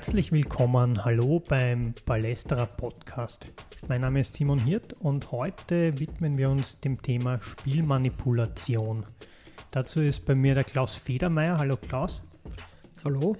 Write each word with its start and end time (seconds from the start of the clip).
Herzlich 0.00 0.32
willkommen, 0.32 1.04
hallo 1.04 1.42
beim 1.46 1.92
Ballesterer 2.06 2.64
Podcast. 2.64 3.52
Mein 3.86 4.00
Name 4.00 4.20
ist 4.20 4.32
Simon 4.32 4.58
Hirt 4.58 4.94
und 4.94 5.30
heute 5.30 6.00
widmen 6.00 6.38
wir 6.38 6.48
uns 6.48 6.80
dem 6.80 7.02
Thema 7.02 7.38
Spielmanipulation. 7.42 9.04
Dazu 9.72 10.02
ist 10.02 10.24
bei 10.24 10.34
mir 10.34 10.54
der 10.54 10.64
Klaus 10.64 10.94
Federmeier. 10.94 11.58
Hallo 11.58 11.76
Klaus. 11.76 12.26
Hallo. 13.04 13.36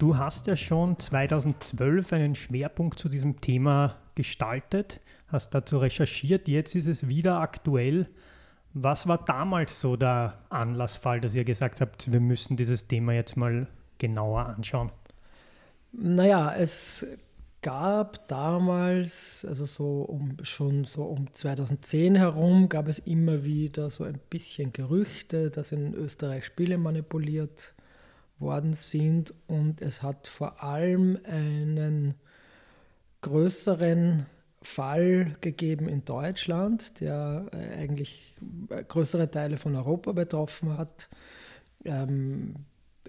Du 0.00 0.18
hast 0.18 0.48
ja 0.48 0.56
schon 0.56 0.98
2012 0.98 2.12
einen 2.12 2.34
Schwerpunkt 2.34 2.98
zu 2.98 3.08
diesem 3.08 3.36
Thema 3.36 3.98
gestaltet, 4.16 5.00
hast 5.28 5.54
dazu 5.54 5.78
recherchiert, 5.78 6.48
jetzt 6.48 6.74
ist 6.74 6.88
es 6.88 7.08
wieder 7.08 7.40
aktuell. 7.40 8.08
Was 8.74 9.06
war 9.06 9.24
damals 9.24 9.78
so 9.78 9.94
der 9.94 10.40
Anlassfall, 10.50 11.20
dass 11.20 11.36
ihr 11.36 11.44
gesagt 11.44 11.80
habt, 11.80 12.10
wir 12.10 12.20
müssen 12.20 12.56
dieses 12.56 12.88
Thema 12.88 13.12
jetzt 13.12 13.36
mal 13.36 13.68
genauer 13.98 14.46
anschauen? 14.46 14.90
Naja, 15.92 16.54
es 16.54 17.06
gab 17.62 18.28
damals, 18.28 19.44
also 19.48 19.64
so 19.64 20.02
um, 20.02 20.36
schon 20.42 20.84
so 20.84 21.04
um 21.04 21.32
2010 21.32 22.14
herum, 22.14 22.68
gab 22.68 22.88
es 22.88 22.98
immer 23.00 23.44
wieder 23.44 23.90
so 23.90 24.04
ein 24.04 24.18
bisschen 24.30 24.72
Gerüchte, 24.72 25.50
dass 25.50 25.72
in 25.72 25.94
Österreich 25.94 26.44
Spiele 26.44 26.78
manipuliert 26.78 27.74
worden 28.38 28.74
sind 28.74 29.34
und 29.48 29.82
es 29.82 30.02
hat 30.02 30.28
vor 30.28 30.62
allem 30.62 31.18
einen 31.24 32.14
größeren 33.22 34.26
Fall 34.62 35.36
gegeben 35.40 35.88
in 35.88 36.04
Deutschland, 36.04 37.00
der 37.00 37.46
äh, 37.52 37.80
eigentlich 37.80 38.36
größere 38.88 39.30
Teile 39.30 39.56
von 39.56 39.74
Europa 39.74 40.12
betroffen 40.12 40.76
hat. 40.76 41.08
Ähm, 41.84 42.54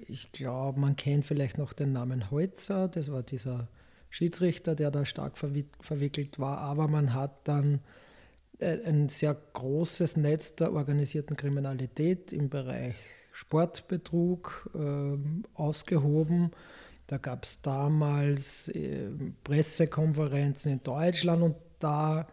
ich 0.09 0.31
glaube, 0.31 0.79
man 0.79 0.95
kennt 0.95 1.25
vielleicht 1.25 1.57
noch 1.57 1.73
den 1.73 1.93
Namen 1.93 2.31
Holzer, 2.31 2.87
das 2.87 3.11
war 3.11 3.23
dieser 3.23 3.67
Schiedsrichter, 4.09 4.75
der 4.75 4.91
da 4.91 5.05
stark 5.05 5.37
verwickelt 5.37 6.39
war, 6.39 6.57
aber 6.57 6.87
man 6.87 7.13
hat 7.13 7.47
dann 7.47 7.79
äh, 8.57 8.79
ein 8.83 9.09
sehr 9.09 9.35
großes 9.53 10.17
Netz 10.17 10.55
der 10.55 10.73
organisierten 10.73 11.37
Kriminalität 11.37 12.33
im 12.33 12.49
Bereich 12.49 12.95
Sportbetrug 13.31 14.69
äh, 14.73 15.17
ausgehoben. 15.53 16.51
Da 17.07 17.17
gab 17.17 17.45
es 17.45 17.61
damals 17.61 18.67
äh, 18.69 19.09
Pressekonferenzen 19.43 20.73
in 20.73 20.83
Deutschland 20.83 21.43
und 21.43 21.55
da 21.79 22.27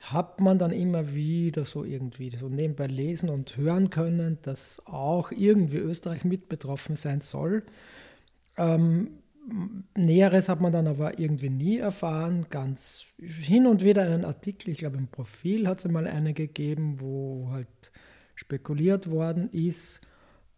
hat 0.00 0.40
man 0.40 0.58
dann 0.58 0.70
immer 0.70 1.14
wieder 1.14 1.64
so 1.64 1.84
irgendwie 1.84 2.30
so 2.36 2.48
nebenbei 2.48 2.86
lesen 2.86 3.28
und 3.28 3.56
hören 3.56 3.90
können, 3.90 4.38
dass 4.42 4.80
auch 4.86 5.32
irgendwie 5.32 5.78
Österreich 5.78 6.24
mit 6.24 6.48
betroffen 6.48 6.96
sein 6.96 7.20
soll. 7.20 7.64
Ähm, 8.56 9.10
Näheres 9.96 10.48
hat 10.48 10.60
man 10.60 10.72
dann 10.72 10.86
aber 10.86 11.18
irgendwie 11.18 11.48
nie 11.50 11.78
erfahren. 11.78 12.46
Ganz 12.50 13.06
hin 13.18 13.66
und 13.66 13.82
wieder 13.82 14.02
einen 14.02 14.24
Artikel, 14.24 14.70
ich 14.70 14.78
glaube 14.78 14.98
im 14.98 15.08
Profil 15.08 15.66
hat 15.66 15.78
es 15.78 15.90
mal 15.90 16.06
eine 16.06 16.34
gegeben, 16.34 17.00
wo 17.00 17.48
halt 17.50 17.92
spekuliert 18.34 19.10
worden 19.10 19.48
ist. 19.50 20.00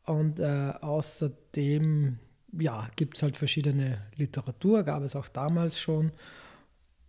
Und 0.04 0.41
äh, 0.41 0.72
außerdem 0.80 2.19
ja, 2.58 2.88
gibt 2.97 3.16
es 3.16 3.22
halt 3.22 3.36
verschiedene 3.36 3.98
Literatur, 4.16 4.82
gab 4.82 5.02
es 5.02 5.14
auch 5.14 5.28
damals 5.28 5.78
schon. 5.78 6.12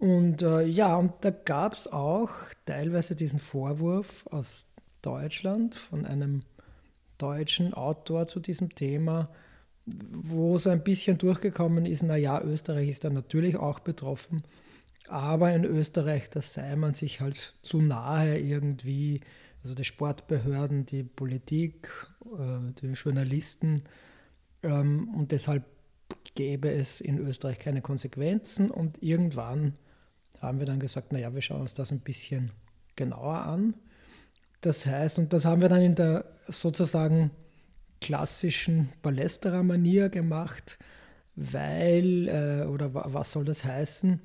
Und 0.01 0.41
äh, 0.41 0.63
ja, 0.63 0.95
und 0.95 1.13
da 1.21 1.29
gab 1.29 1.73
es 1.73 1.85
auch 1.85 2.31
teilweise 2.65 3.15
diesen 3.15 3.37
Vorwurf 3.37 4.25
aus 4.31 4.65
Deutschland 5.03 5.75
von 5.75 6.07
einem 6.07 6.41
deutschen 7.19 7.75
Autor 7.75 8.27
zu 8.27 8.39
diesem 8.39 8.73
Thema, 8.73 9.29
wo 9.85 10.57
so 10.57 10.71
ein 10.71 10.83
bisschen 10.83 11.19
durchgekommen 11.19 11.85
ist, 11.85 12.01
naja, 12.01 12.41
Österreich 12.41 12.89
ist 12.89 13.03
da 13.03 13.11
natürlich 13.11 13.57
auch 13.57 13.79
betroffen, 13.79 14.41
aber 15.07 15.53
in 15.53 15.65
Österreich, 15.65 16.31
da 16.31 16.41
sei 16.41 16.75
man 16.75 16.95
sich 16.95 17.21
halt 17.21 17.53
zu 17.61 17.79
nahe 17.79 18.39
irgendwie, 18.39 19.21
also 19.61 19.75
die 19.75 19.83
Sportbehörden, 19.83 20.87
die 20.87 21.03
Politik, 21.03 21.89
äh, 22.25 22.73
die 22.81 22.87
Journalisten, 22.93 23.83
ähm, 24.63 25.13
und 25.13 25.31
deshalb 25.31 25.63
gäbe 26.33 26.71
es 26.71 27.01
in 27.01 27.19
Österreich 27.19 27.59
keine 27.59 27.83
Konsequenzen. 27.83 28.71
Und 28.71 29.01
irgendwann 29.03 29.73
haben 30.41 30.59
wir 30.59 30.65
dann 30.65 30.79
gesagt, 30.79 31.13
naja, 31.13 31.33
wir 31.33 31.41
schauen 31.41 31.61
uns 31.61 31.73
das 31.73 31.91
ein 31.91 31.99
bisschen 31.99 32.51
genauer 32.95 33.45
an. 33.45 33.75
Das 34.61 34.85
heißt, 34.85 35.17
und 35.17 35.33
das 35.33 35.45
haben 35.45 35.61
wir 35.61 35.69
dann 35.69 35.81
in 35.81 35.95
der 35.95 36.25
sozusagen 36.47 37.31
klassischen 37.99 38.89
Ballesterer-Manier 39.01 40.09
gemacht, 40.09 40.79
weil, 41.35 42.27
äh, 42.27 42.65
oder 42.67 42.93
was 42.93 43.31
soll 43.31 43.45
das 43.45 43.63
heißen? 43.63 44.19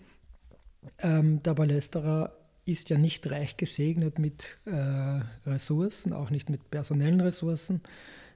Ähm, 1.00 1.42
der 1.42 1.54
Ballesterer 1.54 2.32
ist 2.64 2.90
ja 2.90 2.98
nicht 2.98 3.30
reich 3.30 3.56
gesegnet 3.56 4.18
mit 4.18 4.56
äh, 4.64 5.20
Ressourcen, 5.48 6.12
auch 6.12 6.30
nicht 6.30 6.50
mit 6.50 6.70
personellen 6.70 7.20
Ressourcen. 7.20 7.80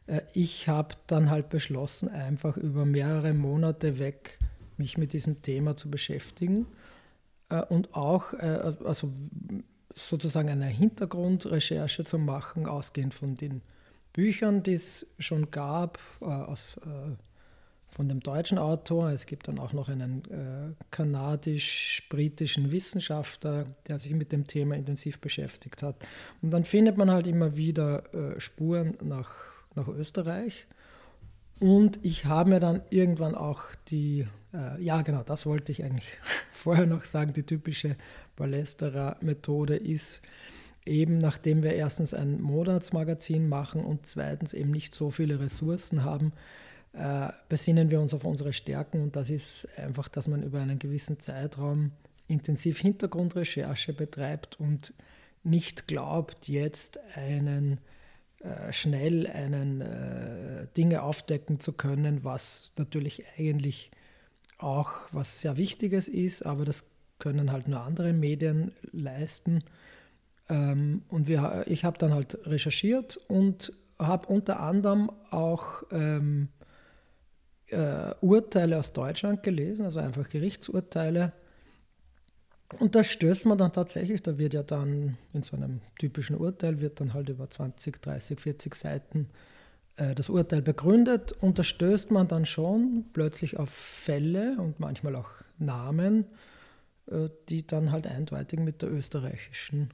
Äh, 0.07 0.21
ich 0.35 0.69
habe 0.69 0.95
dann 1.07 1.31
halt 1.31 1.49
beschlossen, 1.49 2.09
einfach 2.09 2.57
über 2.57 2.85
mehrere 2.85 3.33
Monate 3.33 3.99
weg 3.99 4.39
mich 4.77 4.97
mit 4.97 5.13
diesem 5.13 5.43
Thema 5.43 5.77
zu 5.77 5.91
beschäftigen 5.91 6.67
und 7.69 7.95
auch 7.95 8.33
äh, 8.35 8.75
also 8.85 9.13
sozusagen 9.95 10.49
eine 10.49 10.67
Hintergrundrecherche 10.67 12.05
zu 12.05 12.19
machen, 12.19 12.67
ausgehend 12.67 13.15
von 13.15 13.37
den 13.37 13.63
Büchern, 14.13 14.63
die 14.63 14.75
es 14.75 15.07
schon 15.19 15.51
gab, 15.51 15.99
äh, 16.21 16.25
aus, 16.25 16.81
von 17.89 18.09
dem 18.09 18.21
deutschen 18.21 18.59
Autor. 18.59 19.11
Es 19.11 19.27
gibt 19.27 19.49
dann 19.49 19.59
auch 19.59 19.73
noch 19.73 19.89
einen 19.89 20.77
kanadisch-britischen 20.93 22.71
Wissenschaftler, 22.71 23.67
der 23.89 23.99
sich 23.99 24.13
mit 24.13 24.31
dem 24.31 24.47
Thema 24.47 24.77
intensiv 24.77 25.21
beschäftigt 25.21 25.83
hat. 25.83 25.97
Und 26.41 26.53
dann 26.53 26.65
findet 26.65 26.97
man 26.97 27.11
halt 27.11 27.27
immer 27.27 27.57
wieder 27.57 28.05
Spuren 28.39 28.97
nach, 29.03 29.33
nach 29.75 29.89
Österreich. 29.89 30.69
Und 31.59 31.99
ich 32.03 32.25
habe 32.25 32.51
mir 32.51 32.61
dann 32.61 32.83
irgendwann 32.91 33.35
auch 33.35 33.65
die, 33.89 34.27
äh, 34.55 34.83
ja 34.83 35.03
genau, 35.03 35.23
das 35.23 35.47
wollte 35.47 35.73
ich 35.73 35.85
eigentlich 35.85 36.07
vorher 36.53 36.87
noch 36.87 37.05
sagen, 37.05 37.33
die 37.33 37.45
typische 37.45 37.97
Ballesterer-Methode 38.37 39.77
ist 39.77 40.23
eben, 40.87 41.19
nachdem 41.19 41.63
wir 41.63 41.75
erstens 41.75 42.15
ein 42.15 42.41
Monatsmagazin 42.41 43.49
machen 43.49 43.85
und 43.85 44.07
zweitens 44.07 44.53
eben 44.55 44.71
nicht 44.71 44.95
so 44.95 45.11
viele 45.11 45.41
Ressourcen 45.41 46.05
haben, 46.05 46.33
äh, 46.93 47.29
besinnen 47.49 47.91
wir 47.91 48.01
uns 48.01 48.15
auf 48.15 48.25
unsere 48.25 48.53
Stärken. 48.53 49.03
Und 49.03 49.17
das 49.17 49.31
ist 49.31 49.69
einfach, 49.77 50.09
dass 50.09 50.27
man 50.27 50.43
über 50.43 50.61
einen 50.61 50.79
gewissen 50.79 51.21
Zeitraum 51.21 51.93
intensiv 52.27 52.79
Hintergrundrecherche 52.79 53.93
betreibt 53.93 54.59
und 54.59 54.95
nicht 55.43 55.89
glaubt, 55.89 56.49
jetzt 56.49 56.99
einen 57.15 57.79
äh, 58.41 58.73
schnell 58.73 59.27
einen 59.27 59.81
äh, 59.81 60.67
Dinge 60.77 61.03
aufdecken 61.03 61.61
zu 61.61 61.73
können, 61.73 62.25
was 62.25 62.73
natürlich 62.77 63.25
eigentlich 63.39 63.91
auch 64.63 64.93
was 65.13 65.41
sehr 65.41 65.57
Wichtiges 65.57 66.09
ist, 66.09 66.43
aber 66.43 66.65
das 66.65 66.85
können 67.19 67.53
halt 67.53 67.69
nur 67.69 67.81
andere 67.81 68.13
Medien 68.13 68.73
leisten. 68.93 69.65
Ähm, 70.49 71.03
und 71.09 71.29
wir, 71.29 71.65
ich 71.67 71.85
habe 71.85 71.99
dann 71.99 72.15
halt 72.15 72.39
recherchiert 72.47 73.19
und 73.29 73.73
habe 73.99 74.27
unter 74.29 74.61
anderem 74.61 75.11
auch 75.31 75.83
ähm, 75.91 76.49
äh, 77.69 78.15
Urteile 78.21 78.79
aus 78.79 78.93
Deutschland 78.93 79.43
gelesen, 79.43 79.85
also 79.85 80.01
einfach 80.01 80.29
Gerichtsurteile 80.29 81.33
und 82.79 82.95
da 82.95 83.03
stößt 83.03 83.47
man 83.47 83.59
dann 83.59 83.73
tatsächlich, 83.73 84.23
da 84.23 84.39
wird 84.39 84.55
ja 84.55 84.63
dann 84.63 85.17
in 85.33 85.43
so 85.43 85.57
einem 85.57 85.81
typischen 85.99 86.37
Urteil, 86.37 86.81
wird 86.81 87.01
dann 87.01 87.15
halt 87.15 87.29
über 87.29 87.51
20, 87.51 88.01
30, 88.01 88.39
40 88.39 88.75
Seiten 88.75 89.29
das 89.97 90.31
Urteil 90.31 90.63
begründet 90.63 91.33
und 91.33 91.59
da 91.59 91.63
stößt 91.63 92.11
man 92.11 92.27
dann 92.27 92.47
schon 92.47 93.05
plötzlich 93.13 93.59
auf 93.59 93.69
Fälle 93.69 94.57
und 94.59 94.81
manchmal 94.81 95.15
auch 95.15 95.31
Namen, 95.59 96.25
äh, 97.11 97.29
die 97.49 97.67
dann 97.67 97.93
halt 97.93 98.07
eindeutig 98.07 98.61
mit 98.61 98.83
der 98.83 98.91
österreichischen, 98.91 99.91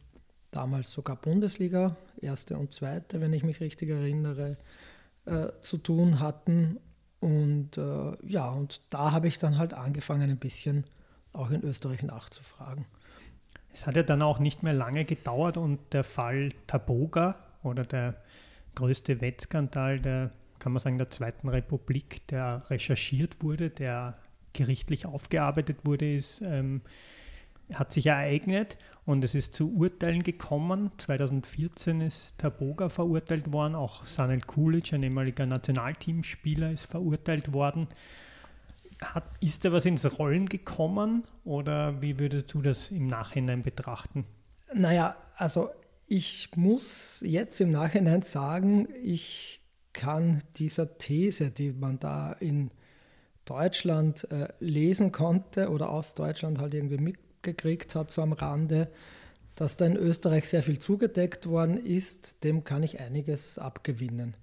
damals 0.53 0.93
sogar 0.93 1.17
Bundesliga, 1.17 1.97
erste 2.21 2.57
und 2.57 2.73
zweite, 2.73 3.21
wenn 3.21 3.33
ich 3.33 3.43
mich 3.43 3.61
richtig 3.61 3.91
erinnere, 3.91 4.57
äh, 5.27 5.49
zu 5.63 5.79
tun 5.79 6.21
hatten. 6.21 6.79
Und 7.21 7.79
äh, 7.79 8.17
ja, 8.27 8.51
und 8.51 8.81
da 8.91 9.13
habe 9.13 9.29
ich 9.29 9.39
dann 9.39 9.59
halt 9.59 9.75
angefangen, 9.75 10.31
ein 10.31 10.39
bisschen 10.39 10.85
auch 11.33 11.51
in 11.51 11.63
Österreich 11.63 12.03
nachzufragen. 12.03 12.87
Es 13.73 13.87
hat 13.87 13.97
ja 13.97 14.03
dann 14.03 14.23
auch 14.23 14.39
nicht 14.39 14.63
mehr 14.63 14.73
lange 14.73 15.05
gedauert 15.05 15.57
und 15.57 15.93
der 15.93 16.05
Fall 16.05 16.53
Taboga 16.67 17.37
oder 17.63 17.85
der 17.85 18.23
größte 18.77 19.21
Wettskandal 19.21 19.99
der, 20.01 20.31
kann 20.61 20.73
man 20.73 20.81
sagen, 20.81 20.99
der 20.99 21.11
Zweiten 21.11 21.49
Republik, 21.49 22.27
der 22.29 22.63
recherchiert 22.71 23.43
wurde, 23.43 23.71
der 23.71 24.17
gerichtlich 24.53 25.07
aufgearbeitet 25.07 25.85
wurde, 25.85 26.15
ist, 26.15 26.41
ähm, 26.43 26.83
hat 27.75 27.91
sich 27.91 28.07
ereignet 28.07 28.79
und 29.05 29.25
es 29.25 29.35
ist 29.35 29.53
zu 29.53 29.73
Urteilen 29.75 30.23
gekommen. 30.23 30.93
2014 30.99 32.01
ist 32.01 32.39
Taboga 32.39 32.89
verurteilt 32.89 33.53
worden, 33.53 33.75
auch 33.75 34.07
Sanel 34.07 34.41
Kulic, 34.41 34.93
ein 34.93 35.03
ehemaliger 35.03 35.47
Nationalteamspieler, 35.47 36.71
ist 36.71 36.87
verurteilt 36.87 37.53
worden 37.53 37.89
hat, 39.03 39.25
ist 39.41 39.65
da 39.65 39.73
was 39.73 39.85
ins 39.85 40.19
Rollen 40.19 40.49
gekommen 40.49 41.25
oder 41.45 42.01
wie 42.01 42.19
würdest 42.19 42.53
du 42.55 42.63
das 42.63 42.91
im 42.91 43.07
Nachhinein 43.07 43.63
betrachten? 43.63 44.25
Naja, 44.75 45.17
also 45.37 45.71
ich 46.07 46.51
muss 46.57 47.23
jetzt 47.25 47.61
im 47.61 47.71
Nachhinein 47.71 48.23
sagen, 48.23 48.89
ich 49.03 49.61
kann 49.93 50.43
dieser 50.57 50.99
These, 50.99 51.51
die 51.51 51.73
man 51.73 51.99
da 51.99 52.33
in 52.33 52.71
Deutschland 53.45 54.31
äh, 54.31 54.49
lesen 54.61 55.13
konnte 55.13 55.71
oder 55.71 55.91
aus 55.91 56.15
Deutschland 56.15 56.59
halt 56.59 56.75
irgendwie 56.75 56.99
mitgekriegt 56.99 57.95
hat, 57.95 58.11
so 58.11 58.23
am 58.23 58.33
Rande, 58.33 58.89
dass 59.55 59.77
da 59.77 59.87
in 59.87 59.97
Österreich 59.97 60.49
sehr 60.49 60.63
viel 60.63 60.79
zugedeckt 60.79 61.47
worden 61.47 61.85
ist, 61.85 62.45
dem 62.45 62.65
kann 62.65 62.83
ich 62.83 63.01
einiges 63.01 63.59
abgewinnen. 63.59 64.37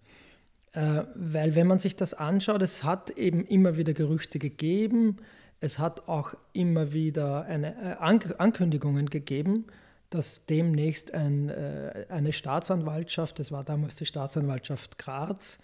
Äh, 0.72 1.04
weil 1.16 1.56
wenn 1.56 1.68
man 1.68 1.80
sich 1.80 1.96
das 1.96 2.14
anschaut, 2.14 2.62
es 2.62 2.84
hat 2.84 3.12
eben 3.12 3.46
immer 3.46 3.78
wieder 3.78 3.94
Gerüchte 3.94 4.40
gegeben, 4.40 5.18
es 5.60 5.80
hat 5.80 6.08
auch 6.08 6.34
immer 6.52 6.94
wieder 6.94 7.44
eine, 7.46 7.76
äh, 7.76 8.34
Ankündigungen 8.38 9.10
gegeben, 9.10 9.66
dass 10.14 10.46
demnächst 10.46 11.14
ein, 11.14 11.50
äh, 11.50 12.06
eine 12.10 12.34
Staatsanwaltschaft, 12.34 13.40
das 13.40 13.52
war 13.52 13.64
damals 13.64 13.96
die 13.96 14.06
Staatsanwaltschaft 14.06 15.00
Graz, 15.00 15.60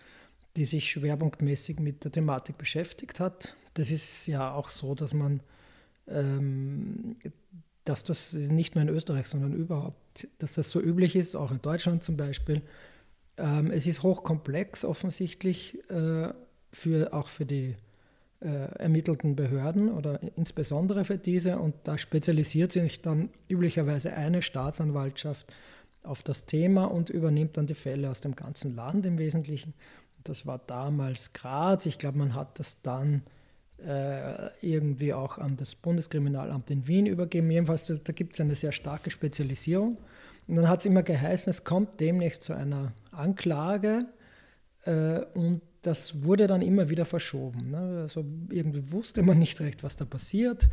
die 0.56 0.66
sich 0.66 0.90
schwerpunktmäßig 0.90 1.80
mit 1.80 2.04
der 2.04 2.12
Thematik 2.12 2.57
beschäftigt 2.57 3.19
hat. 3.19 3.56
Das 3.75 3.92
ist 3.92 4.25
ja 4.25 4.51
auch 4.51 4.69
so, 4.69 4.96
dass 4.96 5.13
man, 5.13 5.42
ähm, 6.07 7.18
dass 7.86 8.04
das 8.04 8.34
nicht 8.34 8.74
nur 8.74 8.81
in 8.81 8.90
Österreich, 8.90 9.28
sondern 9.28 9.54
überhaupt, 9.54 10.28
dass 10.40 10.56
das 10.56 10.72
so 10.72 10.81
üblich 10.81 11.16
ist, 11.16 11.36
auch 11.36 11.51
in 11.51 11.62
Deutschland 11.62 12.04
zum 12.04 12.18
Beispiel, 12.18 12.63
ähm, 13.38 13.69
es 13.69 13.86
ist 13.86 14.01
hochkomplex 14.01 14.84
offensichtlich, 14.84 15.78
äh, 15.92 16.34
für, 16.72 17.13
auch 17.13 17.30
für 17.30 17.46
die 17.46 17.75
ermittelten 18.45 19.36
Behörden 19.36 19.91
oder 19.91 20.19
insbesondere 20.38 21.03
für 21.03 21.18
diese. 21.18 21.59
Und 21.59 21.75
da 21.83 21.97
spezialisiert 21.97 22.71
sich 22.71 23.01
dann 23.01 23.30
üblicherweise 23.50 24.13
eine 24.13 24.41
Staatsanwaltschaft 24.41 25.51
auf 26.03 26.24
das 26.24 26.45
Thema 26.45 26.86
und 26.86 27.09
übernimmt 27.09 27.57
dann 27.57 27.68
die 27.68 27.74
Fälle 27.74 28.09
aus 28.09 28.21
dem 28.21 28.36
ganzen 28.36 28.75
Land 28.75 29.06
im 29.06 29.18
Wesentlichen. 29.18 29.74
Das 30.24 30.45
war 30.45 30.59
damals 30.59 31.33
Graz. 31.33 31.86
Ich 31.86 31.97
glaube, 32.00 32.18
man 32.18 32.33
hat 32.33 32.59
das 32.59 32.81
dann 32.81 33.24
äh, 33.86 34.50
irgendwie 34.62 35.13
auch 35.13 35.38
an 35.38 35.57
das 35.57 35.75
Bundeskriminalamt 35.75 36.69
in 36.71 36.88
Wien 36.88 37.06
übergeben. 37.06 37.50
Jedenfalls, 37.51 37.86
da, 37.86 37.95
da 37.95 38.13
gibt 38.13 38.33
es 38.33 38.41
eine 38.41 38.56
sehr 38.56 38.71
starke 38.71 39.09
Spezialisierung. 39.09 39.97
Und 40.47 40.56
dann 40.56 40.68
hat 40.68 40.80
es 40.80 40.86
immer 40.86 41.03
geheißen, 41.03 41.50
es 41.51 41.63
kommt 41.63 42.00
demnächst 42.00 42.44
zu 42.44 42.53
einer 42.53 42.94
Anklage 43.12 44.06
äh, 44.86 45.19
und 45.33 45.62
das 45.81 46.24
wurde 46.24 46.48
dann 46.48 46.62
immer 46.62 46.90
wieder 46.90 47.06
verschoben. 47.06 47.72
Ne? 47.72 48.00
Also 48.02 48.26
irgendwie 48.50 48.92
wusste 48.92 49.24
man 49.24 49.40
nicht 49.40 49.60
recht, 49.62 49.84
was 49.84 49.96
da 49.96 50.06
passiert. 50.06 50.70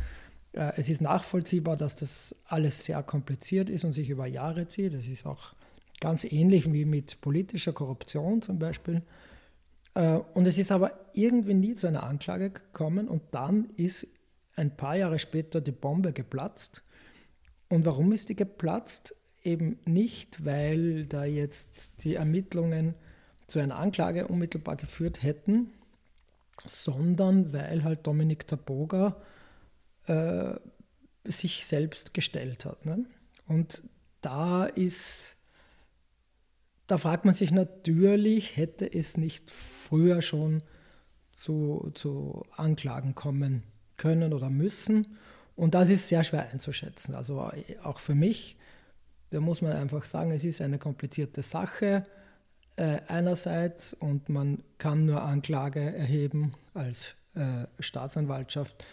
Äh, 0.53 0.73
es 0.77 0.89
ist 0.89 1.01
nachvollziehbar, 1.01 1.77
dass 1.77 1.95
das 1.95 2.35
alles 2.45 2.83
sehr 2.83 3.01
kompliziert 3.03 3.69
ist 3.69 3.83
und 3.83 3.93
sich 3.93 4.09
über 4.09 4.27
Jahre 4.27 4.67
zieht. 4.67 4.93
Das 4.93 5.07
ist 5.07 5.25
auch 5.25 5.53
ganz 5.99 6.23
ähnlich 6.23 6.71
wie 6.71 6.85
mit 6.85 7.21
politischer 7.21 7.73
Korruption 7.73 8.41
zum 8.41 8.59
Beispiel. 8.59 9.01
Äh, 9.93 10.19
und 10.33 10.45
es 10.45 10.57
ist 10.57 10.71
aber 10.71 10.91
irgendwie 11.13 11.53
nie 11.53 11.73
zu 11.73 11.87
einer 11.87 12.03
Anklage 12.03 12.51
gekommen 12.51 13.07
und 13.07 13.21
dann 13.31 13.69
ist 13.75 14.07
ein 14.55 14.75
paar 14.75 14.97
Jahre 14.97 15.19
später 15.19 15.61
die 15.61 15.71
Bombe 15.71 16.13
geplatzt. 16.13 16.83
Und 17.69 17.85
warum 17.85 18.11
ist 18.11 18.29
die 18.29 18.35
geplatzt? 18.35 19.13
eben 19.47 19.79
nicht, 19.85 20.45
weil 20.45 21.05
da 21.05 21.23
jetzt 21.23 22.03
die 22.03 22.15
Ermittlungen 22.15 22.93
zu 23.47 23.59
einer 23.59 23.77
Anklage 23.77 24.27
unmittelbar 24.27 24.75
geführt 24.75 25.23
hätten, 25.23 25.71
sondern 26.65 27.53
weil 27.53 27.83
halt 27.83 28.05
Dominik 28.05 28.47
Taboga 28.47 29.17
äh, 30.05 30.53
sich 31.23 31.65
selbst 31.65 32.13
gestellt 32.13 32.65
hat. 32.65 32.85
Ne? 32.85 33.05
Und 33.47 33.83
da 34.21 34.65
ist, 34.65 35.35
da 36.87 36.97
fragt 36.97 37.25
man 37.25 37.33
sich 37.33 37.51
natürlich, 37.51 38.57
hätte 38.57 38.91
es 38.91 39.17
nicht 39.17 39.49
früher 39.51 40.21
schon 40.21 40.63
zu, 41.31 41.91
zu 41.93 42.45
Anklagen 42.55 43.15
kommen 43.15 43.63
können 43.95 44.33
oder 44.33 44.49
müssen. 44.49 45.17
Und 45.55 45.73
das 45.73 45.89
ist 45.89 46.07
sehr 46.07 46.23
schwer 46.23 46.49
einzuschätzen. 46.49 47.15
Also 47.15 47.51
auch 47.83 47.99
für 47.99 48.15
mich 48.15 48.57
da 49.29 49.39
muss 49.39 49.61
man 49.61 49.73
einfach 49.73 50.05
sagen, 50.05 50.31
es 50.31 50.45
ist 50.45 50.61
eine 50.61 50.79
komplizierte 50.79 51.41
Sache 51.41 52.03
äh, 52.77 53.01
einerseits 53.07 53.93
und 53.93 54.29
man 54.29 54.63
kann 54.77 55.05
nur 55.05 55.21
Anklage 55.21 55.79
erheben 55.79 56.53
als 56.73 57.15
äh, 57.35 57.65
Staatsanwaltschaft, 57.79 58.85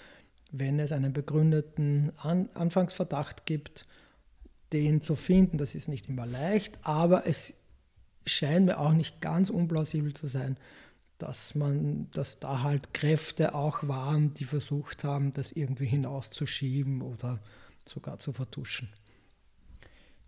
wenn 0.50 0.78
es 0.80 0.92
einen 0.92 1.12
begründeten 1.12 2.12
An 2.18 2.48
Anfangsverdacht 2.54 3.46
gibt, 3.46 3.86
den 4.72 5.00
zu 5.00 5.16
finden. 5.16 5.58
Das 5.58 5.74
ist 5.74 5.88
nicht 5.88 6.08
immer 6.08 6.26
leicht, 6.26 6.78
aber 6.82 7.26
es 7.26 7.54
scheint 8.26 8.66
mir 8.66 8.78
auch 8.78 8.92
nicht 8.92 9.20
ganz 9.20 9.50
unplausibel 9.50 10.14
zu 10.14 10.26
sein, 10.26 10.56
dass 11.18 11.54
man, 11.54 12.08
dass 12.12 12.40
da 12.40 12.62
halt 12.62 12.92
Kräfte 12.94 13.54
auch 13.54 13.86
waren, 13.86 14.34
die 14.34 14.44
versucht 14.44 15.04
haben, 15.04 15.32
das 15.32 15.52
irgendwie 15.52 15.86
hinauszuschieben 15.86 17.02
oder 17.02 17.38
sogar 17.84 18.18
zu 18.18 18.32
vertuschen. 18.32 18.88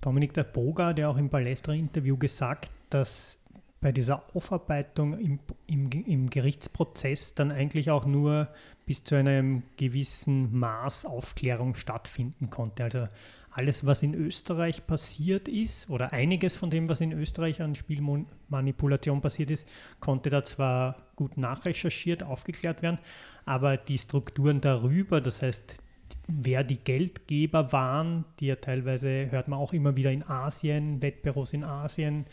Dominik 0.01 0.35
der 0.35 0.45
Boga, 0.45 0.93
der 0.93 1.11
auch 1.11 1.17
im 1.17 1.29
Balestra-Interview 1.29 2.17
gesagt, 2.17 2.71
dass 2.91 3.39
bei 3.87 3.93
dieser 3.93 4.25
Aufarbeitung 4.35 5.17
im, 5.17 5.39
im, 5.69 5.89
im, 5.93 6.29
Gerichtsprozess 6.29 7.37
dann 7.37 7.53
eigentlich 7.53 7.89
auch 7.93 8.05
nur 8.05 8.49
bis 8.85 9.05
zu 9.05 9.15
einem 9.15 9.63
gewissen 9.77 10.59
Maß 10.59 11.05
Aufklärung 11.05 11.77
stattfinden 11.77 12.51
konnte. 12.51 12.83
Also 12.83 13.07
alles, 13.53 13.87
was 13.87 14.03
in 14.03 14.13
Österreich 14.13 14.89
passiert 14.89 15.47
ist, 15.47 15.89
oder 15.89 16.13
einiges 16.13 16.57
von 16.57 16.69
dem, 16.69 16.89
was 16.89 17.01
in 17.01 17.13
Österreich 17.13 17.63
an 17.63 17.77
Spielmanipulation 17.77 19.21
passiert 19.21 19.53
ist, 19.53 19.69
konnte 20.01 20.31
da 20.31 20.43
zwar 20.43 20.97
gut 21.15 21.37
nachrecherchiert, 21.37 22.25
aufgeklärt 22.25 22.83
werden, 22.83 22.99
aber 23.45 23.77
die 23.77 23.99
Strukturen 23.99 24.61
darüber, 24.61 25.21
das 25.21 25.43
heißt 25.43 25.77
wer 26.27 26.65
die 26.65 26.79
Geldgeber 26.79 27.71
waren, 27.71 28.25
die 28.41 28.47
ja 28.47 28.57
teilweise, 28.57 29.31
hört 29.31 29.47
man 29.47 29.61
auch 29.61 29.73
immer 29.73 29.97
wieder 29.97 30.11
in 30.11 30.25
Asien, 30.25 31.03
Wettbüros 31.03 31.53
in 31.53 31.63
Asien 31.63 32.27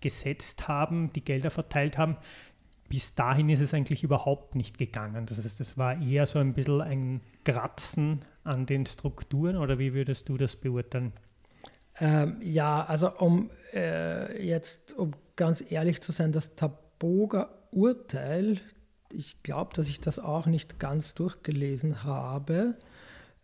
gesetzt 0.00 0.68
haben, 0.68 1.12
die 1.12 1.24
Gelder 1.24 1.50
verteilt 1.50 1.98
haben. 1.98 2.16
Bis 2.88 3.14
dahin 3.14 3.48
ist 3.48 3.60
es 3.60 3.72
eigentlich 3.72 4.02
überhaupt 4.02 4.56
nicht 4.56 4.78
gegangen. 4.78 5.26
Das 5.26 5.38
heißt, 5.38 5.60
es 5.60 5.78
war 5.78 6.00
eher 6.02 6.26
so 6.26 6.38
ein 6.38 6.54
bisschen 6.54 6.80
ein 6.80 7.20
Kratzen 7.44 8.20
an 8.42 8.66
den 8.66 8.84
Strukturen 8.86 9.56
oder 9.56 9.78
wie 9.78 9.94
würdest 9.94 10.28
du 10.28 10.36
das 10.36 10.56
beurteilen? 10.56 11.12
Ähm, 12.00 12.38
ja, 12.42 12.84
also 12.84 13.16
um 13.16 13.50
äh, 13.72 14.44
jetzt, 14.44 14.94
um 14.94 15.12
ganz 15.36 15.64
ehrlich 15.70 16.00
zu 16.00 16.12
sein, 16.12 16.32
das 16.32 16.56
Taboga 16.56 17.50
Urteil, 17.70 18.60
ich 19.12 19.42
glaube, 19.42 19.74
dass 19.74 19.88
ich 19.88 20.00
das 20.00 20.18
auch 20.18 20.46
nicht 20.46 20.78
ganz 20.78 21.14
durchgelesen 21.14 22.04
habe. 22.04 22.76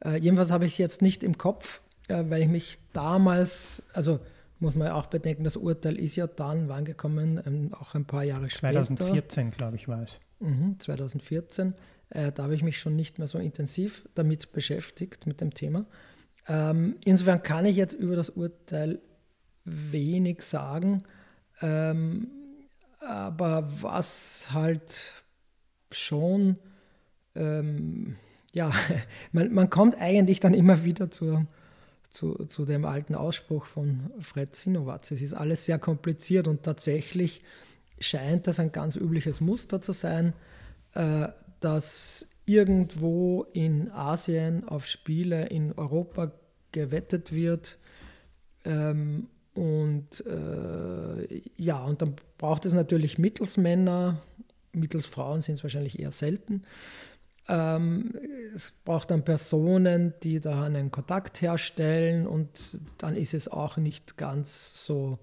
Äh, 0.04 0.18
jedenfalls 0.18 0.50
habe 0.50 0.66
ich 0.66 0.72
es 0.72 0.78
jetzt 0.78 1.02
nicht 1.02 1.22
im 1.22 1.38
Kopf, 1.38 1.80
äh, 2.08 2.24
weil 2.28 2.42
ich 2.42 2.48
mich 2.48 2.78
damals, 2.92 3.82
also 3.92 4.20
muss 4.58 4.74
man 4.74 4.88
ja 4.88 4.94
auch 4.94 5.06
bedenken, 5.06 5.44
das 5.44 5.56
Urteil 5.56 5.98
ist 5.98 6.16
ja 6.16 6.26
dann 6.26 6.68
wann 6.68 6.84
gekommen, 6.84 7.40
ähm, 7.46 7.74
auch 7.74 7.94
ein 7.94 8.06
paar 8.06 8.24
Jahre 8.24 8.48
2014, 8.48 8.96
später. 8.96 9.28
2014, 9.28 9.50
glaube 9.50 9.76
ich, 9.76 9.88
war 9.88 10.02
es. 10.02 10.20
Mhm, 10.40 10.78
2014. 10.78 11.74
Äh, 12.10 12.32
da 12.32 12.44
habe 12.44 12.54
ich 12.54 12.62
mich 12.62 12.78
schon 12.78 12.96
nicht 12.96 13.18
mehr 13.18 13.28
so 13.28 13.38
intensiv 13.38 14.08
damit 14.14 14.52
beschäftigt, 14.52 15.26
mit 15.26 15.40
dem 15.40 15.52
Thema. 15.52 15.86
Ähm, 16.48 16.96
insofern 17.04 17.42
kann 17.42 17.64
ich 17.64 17.76
jetzt 17.76 17.94
über 17.94 18.16
das 18.16 18.30
Urteil 18.30 19.00
wenig 19.64 20.42
sagen. 20.42 21.02
Ähm, 21.60 22.28
aber 23.00 23.68
was 23.82 24.48
halt 24.52 25.24
schon 25.90 26.58
ähm, 27.34 28.16
ja, 28.56 28.72
man, 29.32 29.52
man 29.52 29.70
kommt 29.70 30.00
eigentlich 30.00 30.40
dann 30.40 30.54
immer 30.54 30.82
wieder 30.82 31.10
zur, 31.10 31.46
zu, 32.16 32.46
zu 32.46 32.64
dem 32.64 32.86
alten 32.86 33.14
Ausspruch 33.14 33.66
von 33.66 34.10
Fred 34.20 34.54
Sinowatz. 34.56 35.10
Es 35.10 35.20
ist 35.20 35.34
alles 35.34 35.66
sehr 35.66 35.78
kompliziert 35.78 36.48
und 36.48 36.62
tatsächlich 36.62 37.42
scheint 38.00 38.46
das 38.46 38.58
ein 38.58 38.72
ganz 38.72 38.96
übliches 38.96 39.40
Muster 39.40 39.82
zu 39.82 39.92
sein, 39.92 40.32
äh, 40.94 41.28
dass 41.60 42.26
irgendwo 42.46 43.46
in 43.52 43.90
Asien 43.90 44.66
auf 44.66 44.86
Spiele 44.86 45.46
in 45.46 45.72
Europa 45.72 46.32
gewettet 46.72 47.32
wird. 47.32 47.78
Ähm, 48.64 49.28
und 49.54 50.24
äh, 50.26 51.42
ja, 51.56 51.84
und 51.84 52.00
dann 52.00 52.16
braucht 52.38 52.64
es 52.64 52.72
natürlich 52.72 53.18
Mittelsmänner, 53.18 54.22
Mittelsfrauen 54.72 55.42
sind 55.42 55.56
es 55.56 55.62
wahrscheinlich 55.62 55.98
eher 55.98 56.12
selten. 56.12 56.62
Ähm, 57.48 58.12
es 58.54 58.72
braucht 58.84 59.10
dann 59.10 59.24
Personen, 59.24 60.14
die 60.22 60.40
da 60.40 60.64
einen 60.64 60.90
Kontakt 60.90 61.40
herstellen 61.42 62.26
und 62.26 62.78
dann 62.98 63.16
ist 63.16 63.34
es 63.34 63.48
auch 63.48 63.76
nicht 63.76 64.16
ganz 64.16 64.84
so, 64.84 65.18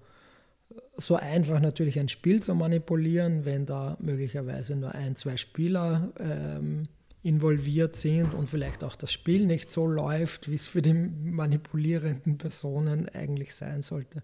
so 0.96 1.16
einfach 1.16 1.60
natürlich 1.60 1.98
ein 1.98 2.08
Spiel 2.08 2.42
zu 2.42 2.54
manipulieren, 2.54 3.44
wenn 3.44 3.66
da 3.66 3.96
möglicherweise 4.00 4.76
nur 4.76 4.94
ein, 4.94 5.16
zwei 5.16 5.36
Spieler 5.36 6.12
ähm, 6.18 6.88
involviert 7.22 7.96
sind 7.96 8.34
und 8.34 8.48
vielleicht 8.48 8.84
auch 8.84 8.96
das 8.96 9.10
Spiel 9.10 9.46
nicht 9.46 9.70
so 9.70 9.86
läuft, 9.86 10.50
wie 10.50 10.56
es 10.56 10.68
für 10.68 10.82
die 10.82 10.92
manipulierenden 10.92 12.38
Personen 12.38 13.08
eigentlich 13.08 13.54
sein 13.54 13.82
sollte. 13.82 14.22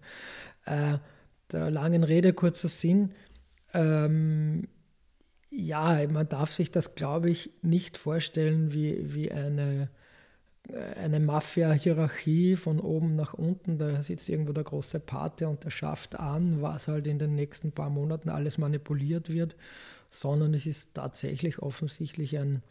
Äh, 0.65 0.97
der 1.51 1.71
langen 1.71 2.03
Rede 2.03 2.33
kurzer 2.33 2.69
Sinn. 2.69 3.11
Ähm, 3.73 4.67
ja, 5.51 6.07
man 6.07 6.27
darf 6.29 6.53
sich 6.53 6.71
das, 6.71 6.95
glaube 6.95 7.29
ich, 7.29 7.51
nicht 7.61 7.97
vorstellen 7.97 8.73
wie, 8.73 9.13
wie 9.13 9.31
eine, 9.31 9.89
eine 10.95 11.19
Mafia-Hierarchie 11.19 12.55
von 12.55 12.79
oben 12.79 13.17
nach 13.17 13.33
unten. 13.33 13.77
Da 13.77 14.01
sitzt 14.01 14.29
irgendwo 14.29 14.53
der 14.53 14.63
große 14.63 15.01
Pate 15.01 15.49
und 15.49 15.65
der 15.65 15.69
schafft 15.69 16.17
an, 16.17 16.61
was 16.61 16.87
halt 16.87 17.05
in 17.05 17.19
den 17.19 17.35
nächsten 17.35 17.73
paar 17.73 17.89
Monaten 17.89 18.29
alles 18.29 18.57
manipuliert 18.57 19.29
wird, 19.29 19.57
sondern 20.09 20.53
es 20.53 20.65
ist 20.65 20.93
tatsächlich 20.93 21.59
offensichtlich 21.59 22.37
ein 22.37 22.63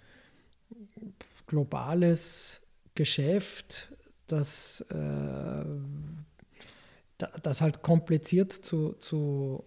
globales 1.47 2.63
Geschäft, 2.95 3.93
das, 4.27 4.81
äh, 4.91 5.65
das 7.43 7.61
halt 7.61 7.83
kompliziert 7.83 8.53
zu, 8.53 8.95
zu, 8.95 9.65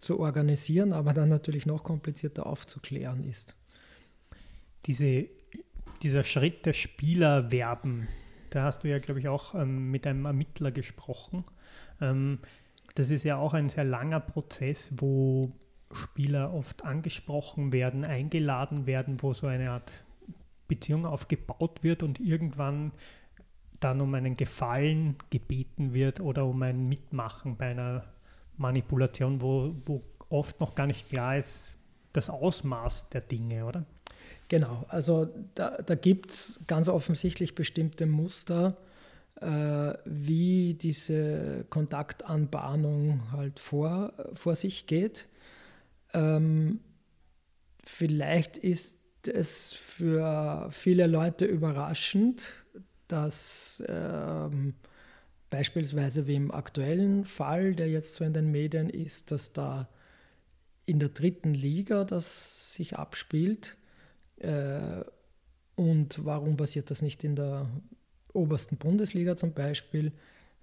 zu 0.00 0.20
organisieren, 0.20 0.92
aber 0.92 1.12
dann 1.12 1.28
natürlich 1.28 1.66
noch 1.66 1.84
komplizierter 1.84 2.46
aufzuklären 2.46 3.24
ist. 3.24 3.56
Diese, 4.86 5.28
dieser 6.02 6.24
Schritt 6.24 6.66
der 6.66 6.72
Spielerwerben, 6.72 8.08
da 8.50 8.64
hast 8.64 8.84
du 8.84 8.88
ja, 8.88 8.98
glaube 8.98 9.20
ich, 9.20 9.28
auch 9.28 9.54
ähm, 9.54 9.90
mit 9.90 10.06
einem 10.06 10.24
Ermittler 10.24 10.70
gesprochen. 10.70 11.44
Ähm, 12.00 12.38
das 12.94 13.10
ist 13.10 13.24
ja 13.24 13.36
auch 13.36 13.54
ein 13.54 13.68
sehr 13.68 13.84
langer 13.84 14.20
Prozess, 14.20 14.92
wo 14.96 15.52
Spieler 15.92 16.52
oft 16.52 16.84
angesprochen 16.84 17.72
werden, 17.72 18.04
eingeladen 18.04 18.86
werden, 18.86 19.22
wo 19.22 19.32
so 19.32 19.46
eine 19.46 19.70
Art 19.70 20.04
Beziehung 20.66 21.06
aufgebaut 21.06 21.82
wird 21.82 22.02
und 22.02 22.20
irgendwann 22.20 22.92
dann 23.80 24.00
um 24.00 24.12
einen 24.14 24.36
Gefallen 24.36 25.16
gebeten 25.30 25.94
wird 25.94 26.20
oder 26.20 26.44
um 26.44 26.62
ein 26.62 26.88
Mitmachen 26.88 27.56
bei 27.56 27.70
einer 27.70 28.04
Manipulation, 28.58 29.40
wo, 29.40 29.74
wo 29.86 30.02
oft 30.28 30.60
noch 30.60 30.74
gar 30.74 30.86
nicht 30.86 31.08
klar 31.08 31.36
ist, 31.36 31.76
das 32.12 32.28
Ausmaß 32.28 33.08
der 33.10 33.20
Dinge, 33.22 33.64
oder? 33.64 33.84
Genau, 34.48 34.84
also 34.88 35.28
da, 35.54 35.78
da 35.82 35.94
gibt 35.94 36.30
es 36.30 36.60
ganz 36.66 36.88
offensichtlich 36.88 37.54
bestimmte 37.54 38.06
Muster, 38.06 38.76
äh, 39.40 39.92
wie 40.04 40.74
diese 40.74 41.66
Kontaktanbahnung 41.68 43.30
halt 43.32 43.60
vor, 43.60 44.12
vor 44.34 44.54
sich 44.54 44.86
geht. 44.86 45.28
Ähm, 46.14 46.80
vielleicht 47.84 48.56
ist 48.58 48.96
es 49.26 49.72
für 49.74 50.68
viele 50.70 51.06
Leute 51.06 51.44
überraschend, 51.44 52.54
dass 53.06 53.82
ähm, 53.86 54.74
beispielsweise 55.50 56.26
wie 56.26 56.34
im 56.34 56.50
aktuellen 56.50 57.24
Fall, 57.24 57.74
der 57.74 57.88
jetzt 57.88 58.14
so 58.14 58.24
in 58.24 58.32
den 58.32 58.50
Medien 58.50 58.90
ist, 58.90 59.30
dass 59.30 59.52
da 59.52 59.88
in 60.86 60.98
der 60.98 61.10
dritten 61.10 61.54
Liga 61.54 62.04
das 62.04 62.74
sich 62.74 62.96
abspielt. 62.96 63.76
Äh, 64.38 65.04
und 65.74 66.24
warum 66.24 66.56
passiert 66.56 66.90
das 66.90 67.02
nicht 67.02 67.24
in 67.24 67.36
der 67.36 67.68
obersten 68.32 68.76
Bundesliga 68.76 69.36
zum 69.36 69.52
Beispiel? 69.52 70.12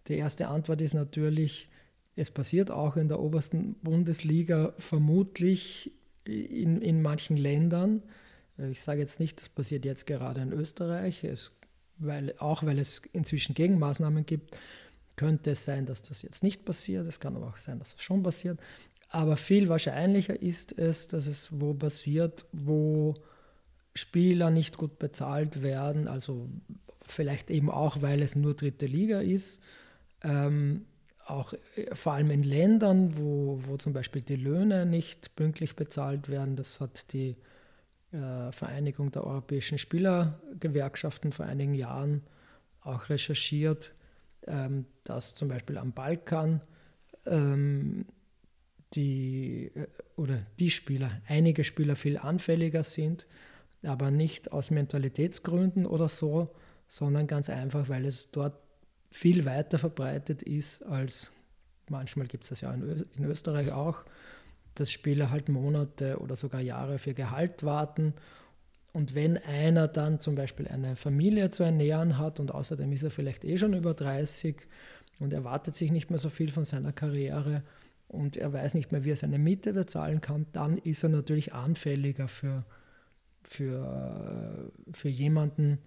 Die 0.07 0.17
erste 0.17 0.47
Antwort 0.47 0.81
ist 0.81 0.93
natürlich, 0.93 1.69
es 2.15 2.31
passiert 2.31 2.71
auch 2.71 2.97
in 2.97 3.07
der 3.07 3.19
obersten 3.19 3.75
Bundesliga 3.75 4.73
vermutlich 4.77 5.91
in, 6.25 6.81
in 6.81 7.01
manchen 7.01 7.37
Ländern. 7.37 8.03
Ich 8.57 8.81
sage 8.81 9.01
jetzt 9.01 9.19
nicht, 9.19 9.41
das 9.41 9.49
passiert 9.49 9.85
jetzt 9.85 10.05
gerade 10.07 10.41
in 10.41 10.53
Österreich, 10.53 11.23
es, 11.23 11.51
weil, 11.97 12.35
auch 12.39 12.63
weil 12.63 12.79
es 12.79 13.01
inzwischen 13.13 13.55
Gegenmaßnahmen 13.55 14.25
gibt, 14.25 14.57
könnte 15.15 15.51
es 15.51 15.65
sein, 15.65 15.85
dass 15.85 16.01
das 16.01 16.21
jetzt 16.21 16.43
nicht 16.43 16.65
passiert. 16.65 17.07
Es 17.07 17.19
kann 17.19 17.35
aber 17.35 17.47
auch 17.47 17.57
sein, 17.57 17.79
dass 17.79 17.93
das 17.93 18.03
schon 18.03 18.23
passiert. 18.23 18.59
Aber 19.09 19.37
viel 19.37 19.69
wahrscheinlicher 19.69 20.41
ist 20.41 20.77
es, 20.77 21.07
dass 21.07 21.27
es 21.27 21.49
wo 21.51 21.73
passiert, 21.73 22.45
wo 22.51 23.15
Spieler 23.93 24.51
nicht 24.51 24.77
gut 24.77 24.99
bezahlt 24.99 25.63
werden, 25.63 26.07
also 26.09 26.49
vielleicht 27.01 27.49
eben 27.49 27.69
auch, 27.69 28.01
weil 28.01 28.21
es 28.21 28.35
nur 28.35 28.55
dritte 28.55 28.87
Liga 28.87 29.21
ist. 29.21 29.61
Ähm, 30.21 30.85
auch 31.25 31.53
äh, 31.75 31.95
vor 31.95 32.13
allem 32.13 32.31
in 32.31 32.43
Ländern, 32.43 33.17
wo, 33.17 33.61
wo 33.65 33.77
zum 33.77 33.93
Beispiel 33.93 34.21
die 34.21 34.35
Löhne 34.35 34.85
nicht 34.85 35.35
pünktlich 35.35 35.75
bezahlt 35.75 36.29
werden. 36.29 36.55
Das 36.55 36.79
hat 36.79 37.13
die 37.13 37.35
Vereinigung 38.11 39.11
der 39.11 39.25
europäischen 39.25 39.77
Spielergewerkschaften 39.77 41.31
vor 41.31 41.45
einigen 41.45 41.73
Jahren 41.73 42.21
auch 42.81 43.09
recherchiert, 43.09 43.93
ähm, 44.47 44.85
dass 45.03 45.35
zum 45.35 45.49
Beispiel 45.49 45.77
am 45.77 45.91
Balkan 45.91 46.61
ähm, 47.25 48.05
die 48.93 49.71
äh, 49.75 49.87
oder 50.15 50.45
die 50.59 50.69
Spieler, 50.69 51.21
einige 51.27 51.63
Spieler 51.63 51.95
viel 51.95 52.17
anfälliger 52.17 52.83
sind, 52.83 53.27
aber 53.83 54.11
nicht 54.11 54.51
aus 54.51 54.71
Mentalitätsgründen 54.71 55.85
oder 55.85 56.07
so, 56.07 56.55
sondern 56.87 57.27
ganz 57.27 57.49
einfach, 57.49 57.89
weil 57.89 58.05
es 58.05 58.31
dort 58.31 58.57
viel 59.09 59.45
weiter 59.45 59.79
verbreitet 59.79 60.43
ist 60.43 60.83
als 60.83 61.31
manchmal 61.89 62.27
gibt 62.27 62.43
es 62.43 62.49
das 62.49 62.61
ja 62.61 62.73
in 62.73 63.25
Österreich 63.25 63.71
auch, 63.71 64.05
dass 64.75 64.91
Spieler 64.91 65.31
halt 65.31 65.49
Monate 65.49 66.19
oder 66.19 66.35
sogar 66.35 66.61
Jahre 66.61 66.99
für 66.99 67.13
Gehalt 67.13 67.63
warten. 67.63 68.13
Und 68.93 69.15
wenn 69.15 69.37
einer 69.37 69.87
dann 69.87 70.19
zum 70.19 70.35
Beispiel 70.35 70.67
eine 70.67 70.95
Familie 70.95 71.49
zu 71.49 71.63
ernähren 71.63 72.17
hat 72.17 72.39
und 72.39 72.53
außerdem 72.53 72.91
ist 72.91 73.03
er 73.03 73.11
vielleicht 73.11 73.43
eh 73.43 73.57
schon 73.57 73.73
über 73.73 73.93
30 73.93 74.61
und 75.19 75.33
erwartet 75.33 75.75
sich 75.75 75.91
nicht 75.91 76.09
mehr 76.09 76.19
so 76.19 76.29
viel 76.29 76.51
von 76.51 76.65
seiner 76.65 76.93
Karriere 76.93 77.63
und 78.07 78.37
er 78.37 78.53
weiß 78.53 78.73
nicht 78.73 78.91
mehr, 78.91 79.03
wie 79.03 79.11
er 79.11 79.15
seine 79.15 79.39
Miete 79.39 79.73
bezahlen 79.73 80.21
kann, 80.21 80.45
dann 80.53 80.77
ist 80.77 81.03
er 81.03 81.09
natürlich 81.09 81.53
anfälliger 81.53 82.27
für, 82.27 82.63
für, 83.43 84.71
für 84.93 85.09
jemanden, 85.09 85.79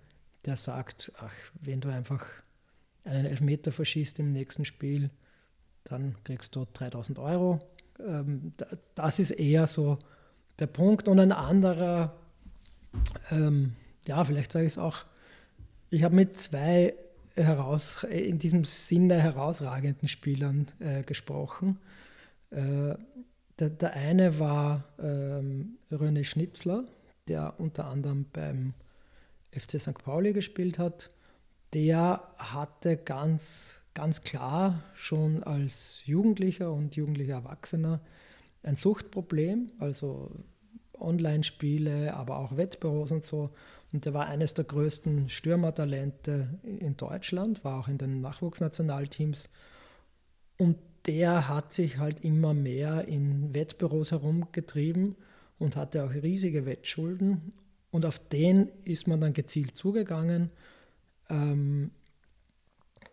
der 0.45 0.57
sagt, 0.57 1.12
ach, 1.18 1.33
wenn 1.61 1.80
du 1.80 1.88
einfach 1.88 2.26
einen 3.04 3.26
Elfmeter 3.26 3.73
verschießt 3.73 4.18
im 4.18 4.33
nächsten 4.33 4.64
Spiel, 4.64 5.11
dann 5.85 6.16
kriegst 6.25 6.54
du 6.57 6.66
3000 6.75 7.18
Euro. 7.18 7.61
Ähm, 8.00 8.52
das 8.94 9.18
ist 9.18 9.32
eher 9.32 9.66
so 9.66 9.98
der 10.58 10.66
Punkt. 10.66 11.08
Und 11.08 11.20
ein 11.20 11.32
anderer, 11.32 12.16
ähm, 13.30 13.74
ja, 14.06 14.24
vielleicht 14.24 14.52
sage 14.52 14.66
ich 14.66 14.72
es 14.72 14.78
auch, 14.78 15.04
ich 15.90 16.02
habe 16.02 16.14
mit 16.14 16.36
zwei 16.36 16.94
heraus, 17.34 18.04
in 18.04 18.38
diesem 18.38 18.64
Sinne 18.64 19.20
herausragenden 19.20 20.08
Spielern 20.08 20.66
äh, 20.80 21.02
gesprochen. 21.02 21.78
Äh, 22.50 22.94
der, 23.58 23.70
der, 23.70 23.92
eine 23.94 24.38
war 24.38 24.84
ähm, 25.00 25.78
René 25.90 26.24
Schnitzler, 26.24 26.84
der 27.28 27.58
unter 27.58 27.86
anderem 27.86 28.26
beim 28.32 28.74
FC 29.50 29.80
St. 29.80 29.98
Pauli 30.02 30.32
gespielt 30.32 30.78
hat 30.78 31.10
der 31.74 32.22
hatte 32.38 32.96
ganz, 32.96 33.77
ganz 33.95 34.23
klar 34.23 34.83
schon 34.95 35.42
als 35.42 36.02
Jugendlicher 36.07 36.73
und 36.73 36.97
jugendlicher 36.97 37.35
Erwachsener 37.35 38.00
ein 38.62 38.76
Suchtproblem, 38.76 39.73
also 39.78 40.30
Online-Spiele, 41.00 42.14
aber 42.14 42.38
auch 42.38 42.57
Wettbüros 42.57 43.11
und 43.12 43.25
so. 43.25 43.50
Und 43.92 44.04
der 44.04 44.14
war 44.14 44.26
eines 44.26 44.54
der 44.54 44.64
größten 44.64 45.28
Stürmertalente 45.28 46.59
in 46.62 46.97
Deutschland, 46.97 47.64
war 47.64 47.80
auch 47.80 47.88
in 47.88 47.99
den 47.99 48.21
Nachwuchsnationalteams. 48.21 49.49
Und 50.59 50.76
der 51.07 51.49
hat 51.49 51.73
sich 51.73 51.99
halt 51.99 52.21
immer 52.25 52.52
mehr 52.52 53.07
in 53.09 53.54
Wettbüros 53.54 54.11
herumgetrieben 54.11 55.16
und 55.59 55.76
hatte 55.76 56.04
auch 56.04 56.12
riesige 56.12 56.66
Wettschulden. 56.66 57.50
Und 57.90 58.04
auf 58.04 58.18
den 58.18 58.68
ist 58.85 59.07
man 59.07 59.21
dann 59.21 59.33
gezielt 59.33 59.76
zugegangen 59.76 60.50
ähm, 61.30 61.92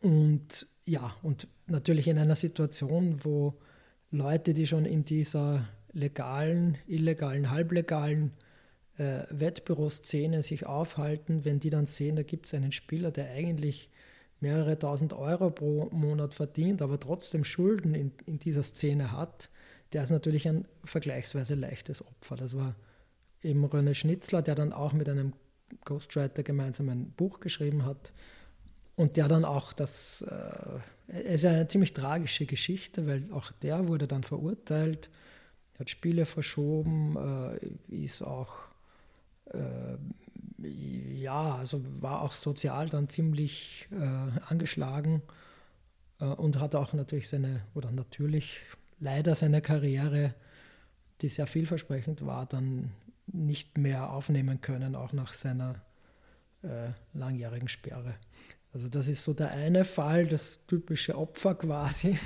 und 0.06 0.68
ja, 0.86 1.16
und 1.24 1.48
natürlich 1.66 2.08
in 2.08 2.20
einer 2.20 2.36
Situation, 2.36 3.24
wo 3.24 3.56
Leute, 4.12 4.54
die 4.54 4.68
schon 4.68 4.86
in 4.86 5.04
dieser 5.04 5.68
legalen, 5.94 6.78
illegalen, 6.86 7.50
halblegalen 7.50 8.32
äh, 9.00 9.24
Wettbüroszene 9.32 10.44
sich 10.44 10.68
aufhalten, 10.68 11.44
wenn 11.44 11.60
die 11.60 11.72
dann 11.72 11.88
sehen, 11.88 12.16
da 12.16 12.22
gibt 12.22 12.46
es 12.46 12.54
einen 12.54 12.72
Spieler, 12.72 13.10
der 13.10 13.32
eigentlich 13.32 13.90
mehrere 14.42 14.78
tausend 14.78 15.14
Euro 15.14 15.50
pro 15.50 15.90
Monat 15.92 16.36
verdient, 16.36 16.84
aber 16.84 17.00
trotzdem 17.00 17.44
Schulden 17.44 17.96
in, 17.96 18.12
in 18.28 18.38
dieser 18.38 18.62
Szene 18.62 19.12
hat, 19.12 19.50
der 19.92 20.04
ist 20.04 20.12
natürlich 20.12 20.48
ein 20.48 20.68
vergleichsweise 20.84 21.56
leichtes 21.56 22.06
Opfer. 22.06 22.36
Das 22.36 22.56
war 22.56 22.76
eben 23.42 23.66
René 23.66 23.96
Schnitzler, 23.96 24.44
der 24.44 24.54
dann 24.54 24.72
auch 24.72 24.94
mit 24.94 25.10
einem 25.10 25.34
Ghostwriter 25.84 26.44
gemeinsam 26.44 26.90
ein 26.90 27.12
Buch 27.12 27.40
geschrieben 27.40 27.86
hat. 27.86 28.14
Und 28.96 29.18
der 29.18 29.28
dann 29.28 29.46
auch 29.46 29.74
das, 29.74 30.22
äh, 30.22 31.22
es 31.26 31.44
ist 31.44 31.46
eine 31.46 31.68
ziemlich 31.68 31.94
tragische 31.94 32.46
Geschichte, 32.46 33.08
weil 33.08 33.28
auch 33.32 33.52
der 33.52 33.88
wurde 33.88 34.08
dann 34.08 34.24
verurteilt, 34.24 35.10
hat 35.78 35.90
Spiele 35.90 36.26
verschoben, 36.26 37.18
äh, 37.92 38.04
ist 38.04 38.22
auch 38.22 38.70
äh, 39.52 39.98
ja, 40.66 41.56
also 41.56 41.82
war 42.02 42.22
auch 42.22 42.34
sozial 42.34 42.90
dann 42.90 43.10
ziemlich 43.10 43.88
äh, 43.92 44.40
angeschlagen 44.48 45.22
äh, 46.20 46.26
und 46.26 46.60
hat 46.60 46.76
auch 46.76 46.94
natürlich 46.94 47.28
seine, 47.28 47.62
oder 47.74 47.92
natürlich 47.92 48.62
leider 49.00 49.36
seine 49.36 49.62
Karriere, 49.62 50.34
die 51.22 51.30
sehr 51.30 51.48
vielversprechend 51.48 52.26
war, 52.26 52.46
dann 52.46 52.92
nicht 53.28 53.78
mehr 53.78 54.12
aufnehmen 54.12 54.62
können, 54.62 54.96
auch 54.96 55.14
nach 55.14 55.34
seiner 55.34 55.82
äh, 56.64 56.92
langjährigen 57.14 57.68
Sperre. 57.68 58.16
Also 58.76 58.90
das 58.90 59.08
ist 59.08 59.24
so 59.24 59.34
der 59.34 59.52
eine 59.52 59.86
Fall, 59.86 60.28
das 60.28 60.60
typische 60.68 61.18
Opfer 61.18 61.56
quasi. 61.56 62.20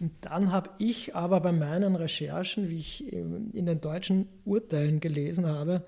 Und 0.00 0.12
dann 0.22 0.50
habe 0.50 0.70
ich 0.78 1.14
aber 1.14 1.40
bei 1.40 1.52
meinen 1.52 1.94
Recherchen, 1.94 2.70
wie 2.70 2.78
ich 2.78 3.12
in 3.12 3.66
den 3.66 3.78
deutschen 3.78 4.30
Urteilen 4.46 4.98
gelesen 5.00 5.44
habe, 5.44 5.84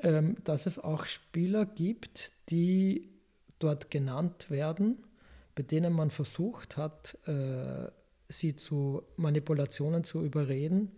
ähm, 0.00 0.36
dass 0.44 0.64
es 0.64 0.78
auch 0.78 1.04
Spieler 1.04 1.66
gibt, 1.66 2.32
die 2.48 3.10
dort 3.58 3.90
genannt 3.90 4.50
werden, 4.50 4.96
bei 5.54 5.64
denen 5.64 5.92
man 5.92 6.10
versucht 6.10 6.78
hat, 6.78 7.18
äh, 7.26 7.90
sie 8.30 8.56
zu 8.56 9.02
Manipulationen 9.18 10.02
zu 10.02 10.24
überreden, 10.24 10.92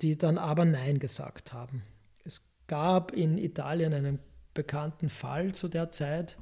die 0.00 0.18
dann 0.18 0.36
aber 0.36 0.64
Nein 0.64 0.98
gesagt 0.98 1.52
haben. 1.52 1.82
Es 2.24 2.42
gab 2.66 3.12
in 3.12 3.38
Italien 3.38 3.94
einen 3.94 4.18
bekannten 4.52 5.10
Fall 5.10 5.52
zu 5.52 5.68
der 5.68 5.92
Zeit 5.92 6.36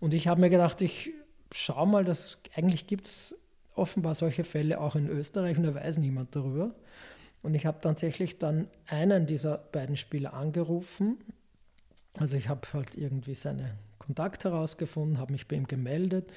und 0.00 0.14
ich 0.14 0.28
habe 0.28 0.40
mir 0.40 0.50
gedacht, 0.50 0.80
ich 0.82 1.12
schaue 1.52 1.86
mal, 1.86 2.04
dass 2.04 2.38
eigentlich 2.54 2.86
gibt 2.86 3.06
es 3.06 3.36
offenbar 3.74 4.14
solche 4.14 4.44
Fälle 4.44 4.80
auch 4.80 4.96
in 4.96 5.08
Österreich 5.08 5.56
und 5.56 5.64
da 5.64 5.74
weiß 5.74 5.98
niemand 5.98 6.34
darüber. 6.34 6.74
Und 7.42 7.54
ich 7.54 7.66
habe 7.66 7.80
tatsächlich 7.80 8.38
dann 8.38 8.68
einen 8.86 9.26
dieser 9.26 9.58
beiden 9.58 9.96
Spieler 9.96 10.34
angerufen. 10.34 11.18
Also 12.14 12.36
ich 12.36 12.48
habe 12.48 12.66
halt 12.72 12.96
irgendwie 12.96 13.34
seine 13.34 13.76
Kontakte 13.98 14.50
herausgefunden, 14.50 15.18
habe 15.18 15.32
mich 15.32 15.46
bei 15.46 15.56
ihm 15.56 15.66
gemeldet. 15.66 16.32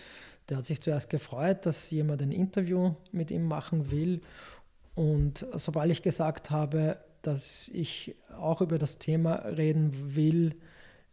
Der 0.49 0.57
hat 0.57 0.65
sich 0.65 0.81
zuerst 0.81 1.09
gefreut, 1.09 1.65
dass 1.65 1.89
jemand 1.91 2.21
ein 2.21 2.31
Interview 2.31 2.95
mit 3.11 3.31
ihm 3.31 3.47
machen 3.47 3.91
will. 3.91 4.21
Und 4.95 5.45
sobald 5.53 5.91
ich 5.91 6.01
gesagt 6.01 6.51
habe, 6.51 6.97
dass 7.21 7.69
ich 7.69 8.15
auch 8.37 8.61
über 8.61 8.77
das 8.77 8.97
Thema 8.97 9.35
reden 9.35 10.15
will, 10.15 10.55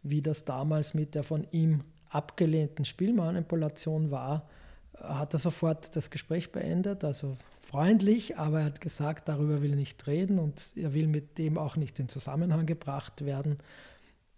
wie 0.03 0.21
das 0.21 0.45
damals 0.45 0.93
mit 0.93 1.15
der 1.15 1.23
von 1.23 1.47
ihm 1.51 1.83
abgelehnten 2.17 2.83
Spielmanipulation 2.83 4.11
war, 4.11 4.49
hat 4.97 5.33
er 5.33 5.39
sofort 5.39 5.95
das 5.95 6.09
Gespräch 6.09 6.51
beendet, 6.51 7.03
also 7.03 7.37
freundlich, 7.61 8.37
aber 8.37 8.59
er 8.59 8.65
hat 8.65 8.81
gesagt, 8.81 9.27
darüber 9.27 9.61
will 9.61 9.71
er 9.71 9.75
nicht 9.75 10.07
reden 10.07 10.39
und 10.39 10.71
er 10.75 10.93
will 10.93 11.07
mit 11.07 11.37
dem 11.37 11.57
auch 11.57 11.75
nicht 11.75 11.99
in 11.99 12.09
Zusammenhang 12.09 12.65
gebracht 12.65 13.23
werden, 13.23 13.57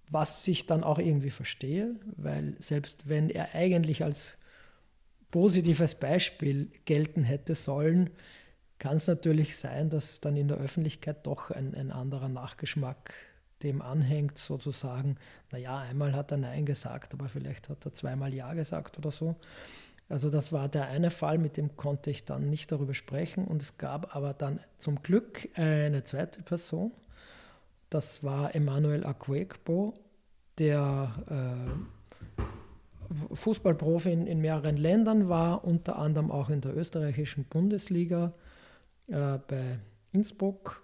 was 0.10 0.48
ich 0.48 0.66
dann 0.66 0.84
auch 0.84 1.00
irgendwie 1.00 1.30
verstehe, 1.30 1.96
weil 2.18 2.56
selbst 2.60 3.08
wenn 3.08 3.30
er 3.30 3.56
eigentlich 3.56 4.04
als 4.04 4.38
positives 5.32 5.96
Beispiel 5.96 6.72
gelten 6.86 7.24
hätte 7.24 7.56
sollen, 7.56 8.10
kann 8.80 8.98
es 8.98 9.08
natürlich 9.08 9.58
sein, 9.58 9.90
dass 9.90 10.22
dann 10.22 10.36
in 10.36 10.48
der 10.48 10.58
Öffentlichkeit 10.58 11.28
doch 11.28 11.52
ein, 11.52 11.76
ein 11.76 11.92
anderer 11.92 12.30
Nachgeschmack 12.30 13.14
dem 13.64 13.82
anhängt, 13.82 14.38
sozusagen, 14.38 15.18
naja, 15.52 15.80
einmal 15.80 16.14
hat 16.14 16.32
er 16.32 16.38
Nein 16.38 16.66
gesagt, 16.66 17.14
aber 17.14 17.30
vielleicht 17.30 17.70
hat 17.70 17.86
er 17.86 17.94
zweimal 17.94 18.34
Ja 18.34 18.54
gesagt 18.54 18.98
oder 18.98 19.12
so. 19.12 19.36
Also 20.10 20.32
das 20.32 20.52
war 20.52 20.68
der 20.68 20.88
eine 20.88 21.12
Fall, 21.12 21.38
mit 21.38 21.56
dem 21.56 21.78
konnte 21.78 22.10
ich 22.10 22.26
dann 22.26 22.50
nicht 22.50 22.72
darüber 22.72 22.96
sprechen. 22.96 23.46
Und 23.46 23.62
es 23.62 23.78
gab 23.78 24.16
aber 24.16 24.34
dann 24.34 24.60
zum 24.80 25.04
Glück 25.04 25.48
eine 25.54 26.04
zweite 26.04 26.42
Person. 26.42 26.92
Das 27.92 28.24
war 28.24 28.56
Emmanuel 28.56 29.06
Acuegbo, 29.06 29.94
der 30.58 31.12
äh, 32.40 32.44
Fußballprofi 33.36 34.12
in, 34.12 34.26
in, 34.28 34.42
mehreren 34.42 34.78
Ländern 34.78 35.30
war, 35.30 35.64
unter 35.64 35.98
anderem 35.98 36.32
auch 36.32 36.50
in 36.50 36.62
der 36.62 36.76
österreichischen 36.76 37.46
Bundesliga 37.46 38.34
äh, 39.08 39.38
bei 39.48 39.80
Innsbruck. 40.12 40.84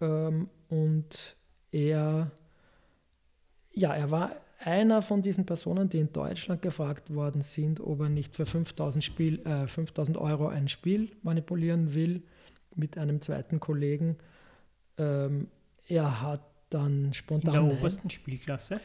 Ähm, 0.00 0.48
und 0.68 1.36
er, 1.72 2.30
ja, 3.72 3.94
er 3.94 4.10
war 4.10 4.36
einer 4.58 5.02
von 5.02 5.22
diesen 5.22 5.44
Personen, 5.44 5.88
die 5.88 5.98
in 5.98 6.12
Deutschland 6.12 6.62
gefragt 6.62 7.12
worden 7.12 7.42
sind, 7.42 7.80
ob 7.80 8.00
er 8.00 8.08
nicht 8.08 8.36
für 8.36 8.46
5000, 8.46 9.02
Spiel, 9.02 9.44
äh, 9.44 9.66
5000 9.66 10.16
Euro 10.16 10.46
ein 10.48 10.68
Spiel 10.68 11.10
manipulieren 11.22 11.94
will 11.94 12.22
mit 12.76 12.96
einem 12.96 13.20
zweiten 13.20 13.58
Kollegen. 13.58 14.16
Ähm, 14.98 15.48
er 15.88 16.22
hat 16.22 16.42
dann 16.70 17.12
spontan. 17.12 17.54
In 17.54 17.68
der 17.68 17.78
obersten 17.78 18.10
Spielklasse? 18.10 18.80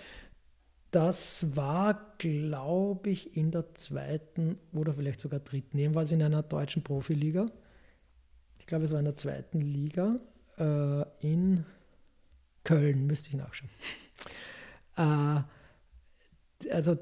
Das 0.91 1.55
war, 1.55 2.15
glaube 2.17 3.09
ich, 3.09 3.35
in 3.35 3.51
der 3.51 3.73
zweiten 3.75 4.57
oder 4.73 4.93
vielleicht 4.93 5.19
sogar 5.19 5.41
dritten. 5.41 5.77
Jedenfalls 5.77 6.11
in 6.11 6.23
einer 6.23 6.43
deutschen 6.43 6.81
Profiliga. 6.81 7.47
Ich 8.59 8.65
glaube, 8.65 8.85
es 8.85 8.91
war 8.91 8.99
in 8.99 9.05
der 9.05 9.15
zweiten 9.15 9.61
Liga 9.61 10.15
äh, 10.57 11.03
in 11.19 11.65
Köln, 12.67 13.07
müsste 13.07 13.29
ich 13.29 13.35
nachschauen. 13.35 13.69
äh, 14.97 16.69
also 16.69 16.97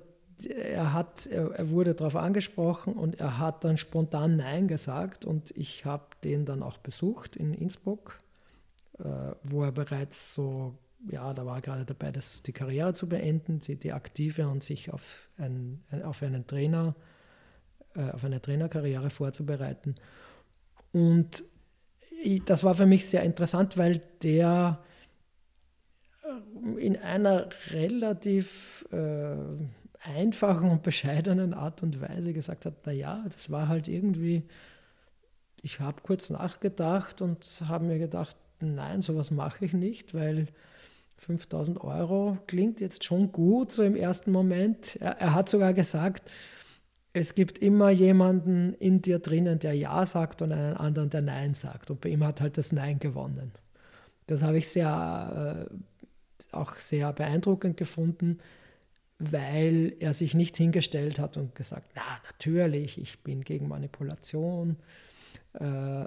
er 0.48 0.94
hat, 0.94 1.26
er, 1.26 1.70
wurde 1.70 1.96
darauf 1.96 2.16
angesprochen 2.16 2.94
und 2.94 3.20
er 3.20 3.40
hat 3.40 3.64
dann 3.64 3.78
spontan 3.78 4.38
Nein 4.38 4.68
gesagt 4.68 5.26
und 5.26 5.52
ich 5.58 5.86
habe 5.86 6.06
den 6.24 6.46
dann 6.46 6.62
auch 6.62 6.78
besucht 6.78 7.36
in 7.36 7.54
Innsbruck, 7.54 8.22
äh, 9.00 9.04
wo 9.44 9.64
er 9.64 9.72
bereits 9.72 10.34
so, 10.34 10.78
ja, 11.10 11.34
da 11.34 11.46
war 11.48 11.58
er 11.58 11.62
gerade 11.62 11.86
dabei, 11.86 12.12
das, 12.12 12.44
die 12.44 12.54
Karriere 12.54 12.94
zu 12.94 13.10
beenden, 13.10 13.62
die, 13.62 13.76
die 13.76 13.94
aktive 13.94 14.48
und 14.48 14.64
sich 14.64 14.94
auf, 14.94 15.30
ein, 15.38 15.84
auf 16.04 16.22
einen 16.22 16.46
Trainer, 16.46 16.96
äh, 17.96 18.12
auf 18.12 18.24
eine 18.24 18.42
Trainerkarriere 18.42 19.10
vorzubereiten. 19.10 19.96
Und 20.92 21.44
ich, 22.24 22.44
das 22.44 22.64
war 22.64 22.76
für 22.76 22.86
mich 22.86 23.08
sehr 23.08 23.24
interessant, 23.24 23.78
weil 23.78 24.02
der 24.22 24.84
in 26.78 26.98
einer 26.98 27.50
relativ 27.70 28.86
äh, 28.92 29.36
einfachen 30.16 30.70
und 30.70 30.84
bescheidenen 30.84 31.54
Art 31.54 31.84
und 31.84 32.02
Weise 32.02 32.34
gesagt 32.34 32.66
hat, 32.66 32.86
naja, 32.86 33.24
das 33.26 33.50
war 33.52 33.68
halt 33.68 33.88
irgendwie, 33.88 34.44
ich 35.62 35.80
habe 35.80 36.02
kurz 36.02 36.30
nachgedacht 36.30 37.22
und 37.22 37.46
habe 37.68 37.86
mir 37.86 38.00
gedacht, 38.00 38.36
nein, 38.60 39.02
sowas 39.02 39.32
mache 39.32 39.66
ich 39.66 39.74
nicht, 39.74 40.14
weil 40.14 40.48
5000 41.18 41.82
Euro 41.82 42.38
klingt 42.48 42.82
jetzt 42.82 43.04
schon 43.04 43.32
gut, 43.32 43.72
so 43.72 43.84
im 43.84 43.96
ersten 43.96 44.32
Moment. 44.32 44.98
Er, 44.98 45.18
er 45.20 45.34
hat 45.34 45.50
sogar 45.50 45.74
gesagt, 45.74 46.30
es 47.14 47.34
gibt 47.34 47.60
immer 47.60 47.90
jemanden 47.92 48.74
in 48.74 49.02
dir 49.02 49.20
drinnen, 49.20 49.60
der 49.60 49.74
Ja 49.74 50.06
sagt 50.06 50.42
und 50.42 50.52
einen 50.52 50.76
anderen, 50.76 51.10
der 51.10 51.22
Nein 51.22 51.54
sagt. 51.54 51.90
Und 51.90 52.02
bei 52.02 52.10
ihm 52.10 52.26
hat 52.26 52.42
halt 52.42 52.58
das 52.58 52.74
Nein 52.74 53.00
gewonnen. 53.00 53.54
Das 54.28 54.44
habe 54.44 54.58
ich 54.58 54.68
sehr 54.68 55.68
äh, 55.70 55.76
auch 56.54 56.78
sehr 56.78 57.12
beeindruckend 57.14 57.78
gefunden, 57.78 58.40
weil 59.20 59.96
er 60.00 60.14
sich 60.14 60.34
nicht 60.34 60.58
hingestellt 60.58 61.20
hat 61.20 61.38
und 61.38 61.56
gesagt, 61.56 61.92
na 61.96 62.02
natürlich, 62.26 63.00
ich 63.00 63.20
bin 63.24 63.44
gegen 63.44 63.68
Manipulation 63.68 64.78
äh, 65.54 66.06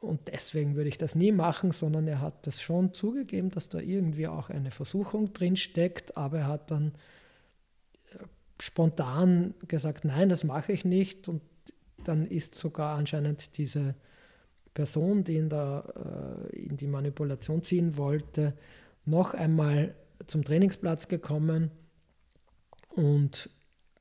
und 0.00 0.20
deswegen 0.28 0.76
würde 0.76 0.88
ich 0.88 0.98
das 0.98 1.14
nie 1.14 1.32
machen, 1.32 1.72
sondern 1.72 2.06
er 2.06 2.20
hat 2.20 2.46
das 2.46 2.60
schon 2.60 2.92
zugegeben, 2.92 3.50
dass 3.50 3.68
da 3.68 3.78
irgendwie 3.78 4.28
auch 4.28 4.50
eine 4.50 4.70
Versuchung 4.70 5.32
drin 5.32 5.56
steckt, 5.56 6.16
aber 6.16 6.40
er 6.40 6.46
hat 6.48 6.70
dann 6.70 6.92
äh, 8.12 8.24
spontan 8.60 9.54
gesagt, 9.66 10.04
nein, 10.04 10.28
das 10.28 10.44
mache 10.44 10.72
ich 10.72 10.84
nicht 10.84 11.28
und 11.28 11.42
dann 12.04 12.26
ist 12.26 12.54
sogar 12.54 12.98
anscheinend 12.98 13.56
diese 13.56 13.94
Person, 14.74 15.24
die 15.24 15.36
ihn 15.36 15.48
da 15.48 16.44
äh, 16.52 16.56
in 16.56 16.76
die 16.76 16.86
Manipulation 16.86 17.62
ziehen 17.62 17.96
wollte, 17.96 18.52
noch 19.06 19.34
einmal 19.34 19.94
zum 20.26 20.44
Trainingsplatz 20.44 21.08
gekommen 21.08 21.70
und 22.90 23.50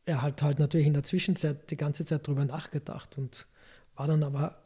er 0.06 0.22
hat 0.22 0.42
halt 0.42 0.60
natürlich 0.60 0.88
in 0.88 0.94
der 0.94 1.04
Zwischenzeit 1.04 1.70
die 1.72 1.78
ganze 1.78 2.06
Zeit 2.06 2.28
darüber 2.28 2.46
nachgedacht 2.46 3.18
und 3.18 3.48
war 3.96 4.08
dann 4.08 4.24
aber 4.24 4.62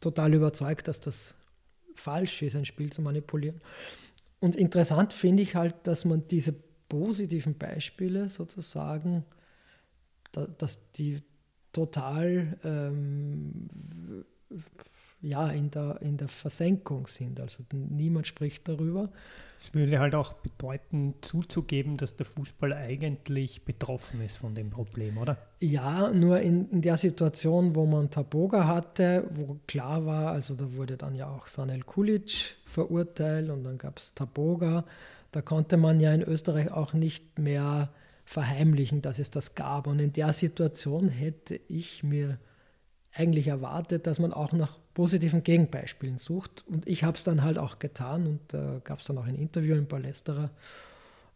total 0.00 0.34
überzeugt, 0.34 0.88
dass 0.88 1.00
das 1.00 1.36
falsch 1.94 2.42
ist, 2.42 2.56
ein 2.56 2.64
Spiel 2.64 2.90
zu 2.90 3.02
manipulieren. 3.02 3.60
Und 4.40 4.56
interessant 4.56 5.12
finde 5.12 5.42
ich 5.42 5.54
halt, 5.54 5.74
dass 5.84 6.04
man 6.04 6.26
diese 6.28 6.54
positiven 6.88 7.56
Beispiele 7.56 8.28
sozusagen, 8.28 9.24
dass 10.32 10.78
die 10.92 11.22
total 11.72 12.58
ähm, 12.64 13.68
ja, 15.22 15.48
in, 15.50 15.70
der, 15.70 16.00
in 16.00 16.16
der 16.16 16.28
Versenkung 16.28 17.06
sind. 17.06 17.40
Also 17.40 17.62
niemand 17.72 18.26
spricht 18.26 18.68
darüber. 18.68 19.10
Es 19.58 19.74
würde 19.74 19.98
halt 19.98 20.14
auch 20.14 20.32
bedeuten, 20.32 21.14
zuzugeben, 21.20 21.98
dass 21.98 22.16
der 22.16 22.24
Fußball 22.24 22.72
eigentlich 22.72 23.64
betroffen 23.64 24.22
ist 24.24 24.38
von 24.38 24.54
dem 24.54 24.70
Problem, 24.70 25.18
oder? 25.18 25.36
Ja, 25.60 26.10
nur 26.10 26.40
in, 26.40 26.70
in 26.70 26.80
der 26.80 26.96
Situation, 26.96 27.74
wo 27.74 27.86
man 27.86 28.10
Taboga 28.10 28.66
hatte, 28.66 29.28
wo 29.34 29.58
klar 29.66 30.06
war, 30.06 30.32
also 30.32 30.54
da 30.54 30.72
wurde 30.74 30.96
dann 30.96 31.14
ja 31.14 31.28
auch 31.28 31.46
Sanel 31.46 31.82
Kulic 31.82 32.56
verurteilt 32.64 33.50
und 33.50 33.64
dann 33.64 33.76
gab 33.76 33.98
es 33.98 34.14
Taboga, 34.14 34.86
da 35.32 35.42
konnte 35.42 35.76
man 35.76 36.00
ja 36.00 36.12
in 36.14 36.22
Österreich 36.22 36.70
auch 36.70 36.94
nicht 36.94 37.38
mehr 37.38 37.90
verheimlichen, 38.24 39.02
dass 39.02 39.18
es 39.18 39.30
das 39.30 39.54
gab. 39.54 39.86
Und 39.86 39.98
in 39.98 40.12
der 40.12 40.32
Situation 40.32 41.08
hätte 41.08 41.60
ich 41.68 42.02
mir 42.02 42.38
eigentlich 43.12 43.48
erwartet, 43.48 44.06
dass 44.06 44.18
man 44.18 44.32
auch 44.32 44.52
nach 44.52 44.78
positiven 44.94 45.42
Gegenbeispielen 45.42 46.18
sucht. 46.18 46.64
Und 46.66 46.86
ich 46.86 47.04
habe 47.04 47.16
es 47.16 47.24
dann 47.24 47.42
halt 47.42 47.58
auch 47.58 47.78
getan 47.78 48.26
und 48.26 48.54
äh, 48.54 48.80
gab 48.84 49.00
es 49.00 49.06
dann 49.06 49.18
auch 49.18 49.26
ein 49.26 49.34
Interview 49.34 49.74
im 49.76 49.86
Palästerer, 49.86 50.50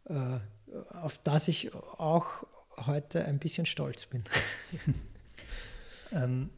äh, 0.09 0.39
auf 0.91 1.19
das 1.25 1.49
ich 1.49 1.75
auch 1.75 2.47
heute 2.87 3.25
ein 3.25 3.39
bisschen 3.39 3.67
stolz 3.67 4.07
bin. 4.07 4.25
ähm, 6.13 6.51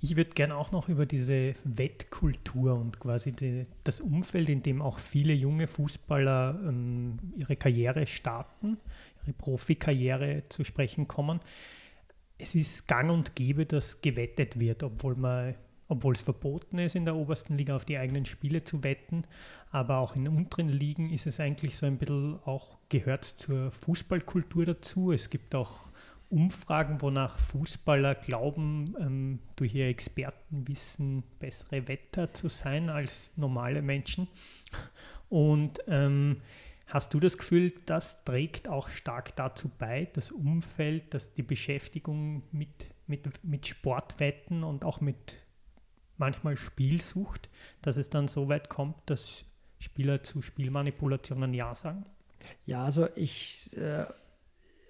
ich 0.00 0.16
würde 0.16 0.32
gerne 0.32 0.56
auch 0.56 0.70
noch 0.70 0.90
über 0.90 1.06
diese 1.06 1.54
Wettkultur 1.64 2.74
und 2.74 3.00
quasi 3.00 3.32
die, 3.32 3.66
das 3.84 4.00
Umfeld, 4.00 4.50
in 4.50 4.62
dem 4.62 4.82
auch 4.82 4.98
viele 4.98 5.32
junge 5.32 5.66
Fußballer 5.66 6.60
ähm, 6.62 7.16
ihre 7.36 7.56
Karriere 7.56 8.06
starten, 8.06 8.76
ihre 9.22 9.32
Profikarriere 9.32 10.42
zu 10.50 10.62
sprechen 10.62 11.08
kommen 11.08 11.40
es 12.38 12.54
ist 12.54 12.88
gang 12.88 13.10
und 13.10 13.36
gäbe, 13.36 13.66
dass 13.66 14.00
gewettet 14.00 14.58
wird, 14.58 14.82
obwohl 14.82 15.14
man 15.14 15.54
obwohl 15.88 16.14
es 16.14 16.22
verboten 16.22 16.78
ist, 16.78 16.94
in 16.94 17.04
der 17.04 17.14
obersten 17.14 17.58
Liga 17.58 17.76
auf 17.76 17.84
die 17.84 17.98
eigenen 17.98 18.24
Spiele 18.24 18.64
zu 18.64 18.82
wetten. 18.82 19.24
Aber 19.70 19.98
auch 19.98 20.16
in 20.16 20.26
unteren 20.28 20.68
Ligen 20.68 21.10
ist 21.10 21.26
es 21.26 21.40
eigentlich 21.40 21.76
so 21.76 21.86
ein 21.86 21.98
bisschen 21.98 22.38
auch 22.44 22.78
gehört 22.88 23.24
zur 23.24 23.70
Fußballkultur 23.70 24.64
dazu. 24.64 25.12
Es 25.12 25.28
gibt 25.28 25.54
auch 25.54 25.86
Umfragen, 26.30 27.00
wonach 27.02 27.38
Fußballer 27.38 28.14
glauben, 28.14 28.96
ähm, 28.98 29.38
durch 29.56 29.74
ihr 29.74 29.88
Expertenwissen 29.88 31.22
bessere 31.38 31.86
Wetter 31.86 32.32
zu 32.32 32.48
sein 32.48 32.88
als 32.88 33.30
normale 33.36 33.82
Menschen. 33.82 34.26
Und 35.28 35.80
ähm, 35.86 36.40
Hast 36.94 37.12
du 37.12 37.18
das 37.18 37.38
Gefühl, 37.38 37.72
das 37.86 38.22
trägt 38.22 38.68
auch 38.68 38.88
stark 38.88 39.34
dazu 39.34 39.68
bei, 39.68 40.06
das 40.12 40.30
Umfeld, 40.30 41.12
dass 41.12 41.34
die 41.34 41.42
Beschäftigung 41.42 42.44
mit, 42.52 42.68
mit, 43.08 43.28
mit 43.42 43.66
Sportwetten 43.66 44.62
und 44.62 44.84
auch 44.84 45.00
mit 45.00 45.44
manchmal 46.18 46.56
Spielsucht, 46.56 47.50
dass 47.82 47.96
es 47.96 48.10
dann 48.10 48.28
so 48.28 48.48
weit 48.48 48.68
kommt, 48.68 48.94
dass 49.06 49.44
Spieler 49.80 50.22
zu 50.22 50.40
Spielmanipulationen 50.40 51.52
Ja 51.52 51.74
sagen? 51.74 52.06
Ja, 52.64 52.84
also 52.84 53.08
ich, 53.16 53.76
äh, 53.76 54.04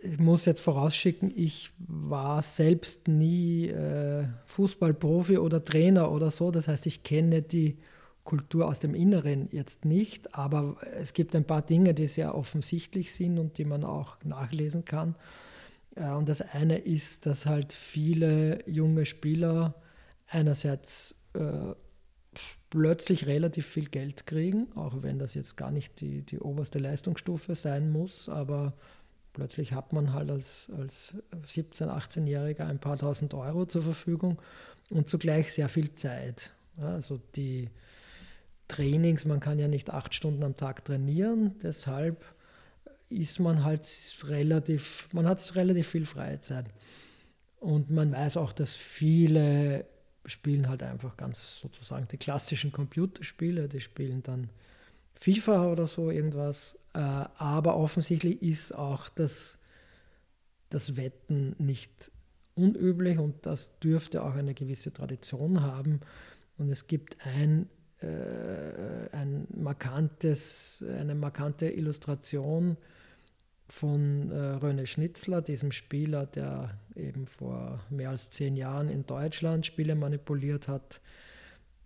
ich 0.03 0.19
muss 0.19 0.45
jetzt 0.45 0.61
vorausschicken, 0.61 1.33
ich 1.35 1.71
war 1.79 2.43
selbst 2.43 3.09
nie 3.09 3.69
äh, 3.69 4.27
Fußballprofi 4.45 5.39
oder 5.39 5.65
Trainer 5.65 6.13
oder 6.13 6.31
so. 6.31 6.51
Das 6.51 6.69
heißt, 6.69 6.85
ich 6.85 7.03
kenne 7.03 7.41
die 7.41 7.79
Kultur 8.25 8.67
aus 8.67 8.81
dem 8.81 8.95
Inneren 8.95 9.49
jetzt 9.53 9.85
nicht, 9.85 10.35
aber 10.35 10.77
es 10.95 11.13
gibt 11.13 11.37
ein 11.37 11.45
paar 11.45 11.63
Dinge, 11.63 11.95
die 11.95 12.07
sehr 12.07 12.35
offensichtlich 12.35 13.15
sind 13.15 13.39
und 13.39 13.59
die 13.59 13.67
man 13.67 13.85
auch 13.85 14.17
nachlesen 14.25 14.85
kann. 14.85 15.15
Äh, 15.95 16.11
und 16.11 16.29
das 16.29 16.41
eine 16.41 16.79
ist, 16.79 17.27
dass 17.27 17.47
halt 17.47 17.73
viele 17.73 18.69
junge 18.69 19.05
Spieler 19.05 19.75
einerseits 20.27 21.15
äh, 21.35 21.75
plötzlich 22.71 23.27
relativ 23.27 23.67
viel 23.67 23.89
Geld 23.89 24.27
kriegen, 24.27 24.67
auch 24.75 25.03
wenn 25.03 25.19
das 25.19 25.35
jetzt 25.35 25.57
gar 25.57 25.71
nicht 25.71 26.01
die, 26.01 26.23
die 26.23 26.41
oberste 26.41 26.79
Leistungsstufe 26.79 27.55
sein 27.55 27.93
muss, 27.93 28.29
aber 28.29 28.73
plötzlich 29.33 29.73
hat 29.73 29.93
man 29.93 30.13
halt 30.13 30.31
als, 30.31 30.69
als 30.77 31.15
17-, 31.47 31.89
18-Jähriger 31.89 32.67
ein 32.67 32.81
paar 32.81 32.99
tausend 32.99 33.35
Euro 33.35 33.67
zur 33.67 33.83
Verfügung 33.83 34.41
und 34.91 35.09
zugleich 35.09 35.53
sehr 35.53 35.69
viel 35.69 35.95
Zeit. 35.95 36.53
Also 36.77 37.21
die, 37.37 37.71
Trainings, 38.69 39.25
man 39.25 39.41
kann 39.41 39.59
ja 39.59 39.69
nicht 39.69 39.91
acht 39.91 40.15
Stunden 40.15 40.43
am 40.43 40.57
Tag 40.57 40.85
trainieren, 40.85 41.55
deshalb 41.63 42.25
ist 43.09 43.39
man 43.39 43.65
halt 43.65 43.87
relativ, 44.27 45.09
man 45.13 45.27
hat 45.27 45.55
relativ 45.55 45.89
viel 45.89 46.07
Freizeit. 46.07 46.67
Und 47.61 47.91
man 47.91 48.13
weiß 48.13 48.37
auch, 48.37 48.53
dass 48.53 48.75
viele 48.75 49.87
spielen 50.27 50.69
halt 50.69 50.83
einfach 50.83 51.17
ganz 51.17 51.61
sozusagen 51.61 52.09
die 52.09 52.17
klassischen 52.17 52.73
Computerspiele, 52.73 53.69
die 53.69 53.81
spielen 53.81 54.23
dann 54.23 54.51
FIFA 55.15 55.71
oder 55.71 55.87
so 55.87 56.11
irgendwas. 56.11 56.79
Äh, 56.95 56.99
aber 56.99 57.77
offensichtlich 57.77 58.43
ist 58.43 58.73
auch 58.73 59.09
das, 59.09 59.59
das 60.71 60.97
Wetten 60.97 61.55
nicht 61.59 62.11
unüblich 62.55 63.19
und 63.19 63.47
das 63.47 63.79
dürfte 63.81 64.23
auch 64.23 64.35
eine 64.35 64.55
gewisse 64.55 64.93
Tradition 64.93 65.63
haben. 65.63 66.01
Und 66.57 66.71
es 66.71 66.87
gibt 66.87 67.17
ein 67.27 67.69
ein 69.13 69.47
markantes, 69.57 70.85
eine 70.99 71.15
markante 71.15 71.69
Illustration 71.71 72.77
von 73.69 74.31
äh, 74.31 74.35
René 74.35 74.87
Schnitzler, 74.87 75.43
diesem 75.43 75.73
Spieler, 75.73 76.27
der 76.27 76.79
eben 76.95 77.27
vor 77.27 77.81
mehr 77.91 78.11
als 78.11 78.31
zehn 78.31 78.57
Jahren 78.57 78.89
in 78.89 79.07
Deutschland 79.07 79.67
Spiele 79.67 79.95
manipuliert 79.95 80.69
hat. 80.69 81.01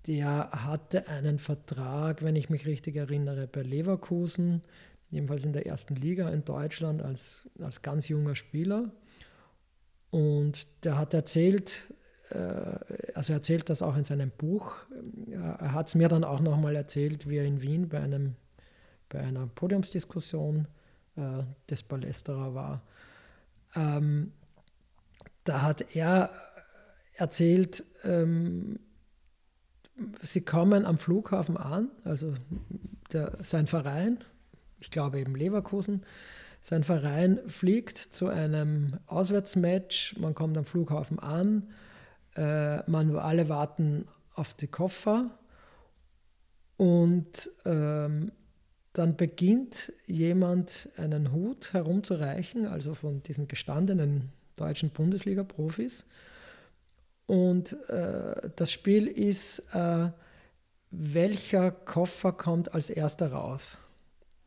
Der 0.06 0.50
hatte 0.52 1.08
einen 1.08 1.38
Vertrag, 1.38 2.22
wenn 2.22 2.36
ich 2.36 2.50
mich 2.50 2.66
richtig 2.66 2.96
erinnere, 2.96 3.46
bei 3.46 3.62
Leverkusen, 3.62 4.62
jedenfalls 5.10 5.44
in 5.44 5.52
der 5.52 5.66
ersten 5.66 5.94
Liga 5.96 6.28
in 6.30 6.44
Deutschland 6.44 7.02
als, 7.02 7.48
als 7.60 7.82
ganz 7.82 8.08
junger 8.08 8.34
Spieler. 8.34 8.90
Und 10.10 10.66
der 10.84 10.98
hat 10.98 11.14
erzählt, 11.14 11.90
äh, 11.90 12.07
also 12.30 13.32
er 13.32 13.36
erzählt 13.36 13.70
das 13.70 13.82
auch 13.82 13.96
in 13.96 14.04
seinem 14.04 14.30
Buch. 14.30 14.74
Er 15.30 15.72
hat 15.72 15.88
es 15.88 15.94
mir 15.94 16.08
dann 16.08 16.24
auch 16.24 16.40
nochmal 16.40 16.76
erzählt, 16.76 17.28
wie 17.28 17.38
er 17.38 17.44
in 17.44 17.62
Wien 17.62 17.88
bei, 17.88 18.00
einem, 18.00 18.36
bei 19.08 19.20
einer 19.20 19.46
Podiumsdiskussion 19.46 20.68
äh, 21.16 21.42
des 21.70 21.82
Palästerer 21.82 22.54
war. 22.54 22.82
Ähm, 23.74 24.32
da 25.44 25.62
hat 25.62 25.94
er 25.94 26.30
erzählt, 27.14 27.84
ähm, 28.04 28.78
sie 30.22 30.42
kommen 30.42 30.84
am 30.84 30.98
Flughafen 30.98 31.56
an, 31.56 31.90
also 32.04 32.34
der, 33.12 33.38
sein 33.42 33.66
Verein, 33.66 34.18
ich 34.80 34.90
glaube 34.90 35.18
eben 35.18 35.34
Leverkusen, 35.34 36.04
sein 36.60 36.84
Verein 36.84 37.40
fliegt 37.46 37.98
zu 37.98 38.28
einem 38.28 38.98
Auswärtsmatch, 39.06 40.16
man 40.18 40.34
kommt 40.34 40.56
am 40.58 40.64
Flughafen 40.64 41.18
an, 41.18 41.68
äh, 42.38 42.88
man, 42.88 43.16
alle 43.16 43.48
warten 43.48 44.06
auf 44.34 44.54
die 44.54 44.68
Koffer 44.68 45.30
und 46.76 47.50
ähm, 47.64 48.30
dann 48.92 49.16
beginnt 49.16 49.92
jemand 50.06 50.88
einen 50.96 51.32
Hut 51.32 51.72
herumzureichen, 51.72 52.66
also 52.66 52.94
von 52.94 53.22
diesen 53.24 53.48
gestandenen 53.48 54.30
deutschen 54.56 54.90
Bundesliga-Profis. 54.90 56.06
Und 57.26 57.76
äh, 57.90 58.50
das 58.56 58.70
Spiel 58.70 59.06
ist, 59.08 59.60
äh, 59.72 60.10
welcher 60.90 61.70
Koffer 61.72 62.32
kommt 62.32 62.72
als 62.72 62.88
erster 62.88 63.32
raus? 63.32 63.78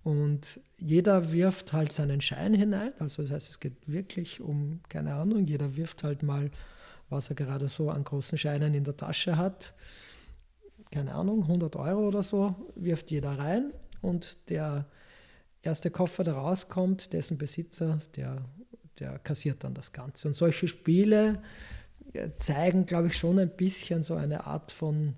Und 0.03 0.59
jeder 0.77 1.31
wirft 1.31 1.73
halt 1.73 1.91
seinen 1.91 2.21
Schein 2.21 2.53
hinein, 2.53 2.93
also 2.97 3.21
das 3.21 3.31
heißt, 3.31 3.49
es 3.49 3.59
geht 3.59 3.75
wirklich 3.85 4.41
um, 4.41 4.79
keine 4.89 5.13
Ahnung, 5.13 5.45
jeder 5.45 5.75
wirft 5.75 6.03
halt 6.03 6.23
mal 6.23 6.49
was 7.11 7.29
er 7.29 7.35
gerade 7.35 7.67
so 7.67 7.89
an 7.89 8.03
großen 8.03 8.37
Scheinen 8.37 8.73
in 8.73 8.83
der 8.83 8.97
Tasche 8.97 9.37
hat. 9.37 9.73
Keine 10.91 11.13
Ahnung, 11.13 11.43
100 11.43 11.75
Euro 11.75 12.07
oder 12.07 12.23
so, 12.23 12.55
wirft 12.75 13.11
jeder 13.11 13.37
rein 13.37 13.71
und 14.01 14.49
der 14.49 14.85
erste 15.61 15.91
Koffer, 15.91 16.23
der 16.23 16.33
rauskommt, 16.33 17.13
dessen 17.13 17.37
Besitzer, 17.37 17.99
der, 18.15 18.43
der 18.99 19.19
kassiert 19.19 19.63
dann 19.63 19.73
das 19.73 19.93
Ganze. 19.93 20.27
Und 20.27 20.33
solche 20.33 20.67
Spiele 20.67 21.41
äh, 22.13 22.29
zeigen, 22.37 22.85
glaube 22.85 23.07
ich, 23.07 23.17
schon 23.17 23.39
ein 23.39 23.55
bisschen 23.55 24.03
so 24.03 24.15
eine 24.15 24.45
Art 24.45 24.71
von, 24.71 25.15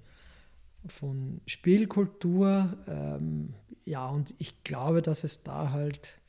von 0.86 1.42
Spielkultur. 1.46 2.78
Ähm, 2.88 3.54
ja, 3.86 4.08
und 4.08 4.36
ich 4.38 4.64
glaube, 4.64 5.02
dass 5.02 5.24
es 5.24 5.44
da 5.44 5.72
halt 5.72 6.20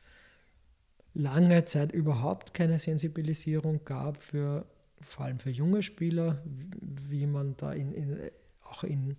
lange 1.12 1.64
Zeit 1.64 1.92
überhaupt 1.92 2.54
keine 2.54 2.78
Sensibilisierung 2.78 3.84
gab 3.84 4.22
für 4.22 4.66
vor 5.04 5.26
allem 5.26 5.38
für 5.38 5.50
junge 5.50 5.82
Spieler, 5.82 6.42
wie 6.44 7.26
man 7.26 7.56
da 7.56 7.72
in, 7.72 7.92
in, 7.92 8.30
auch 8.62 8.84
in, 8.84 9.16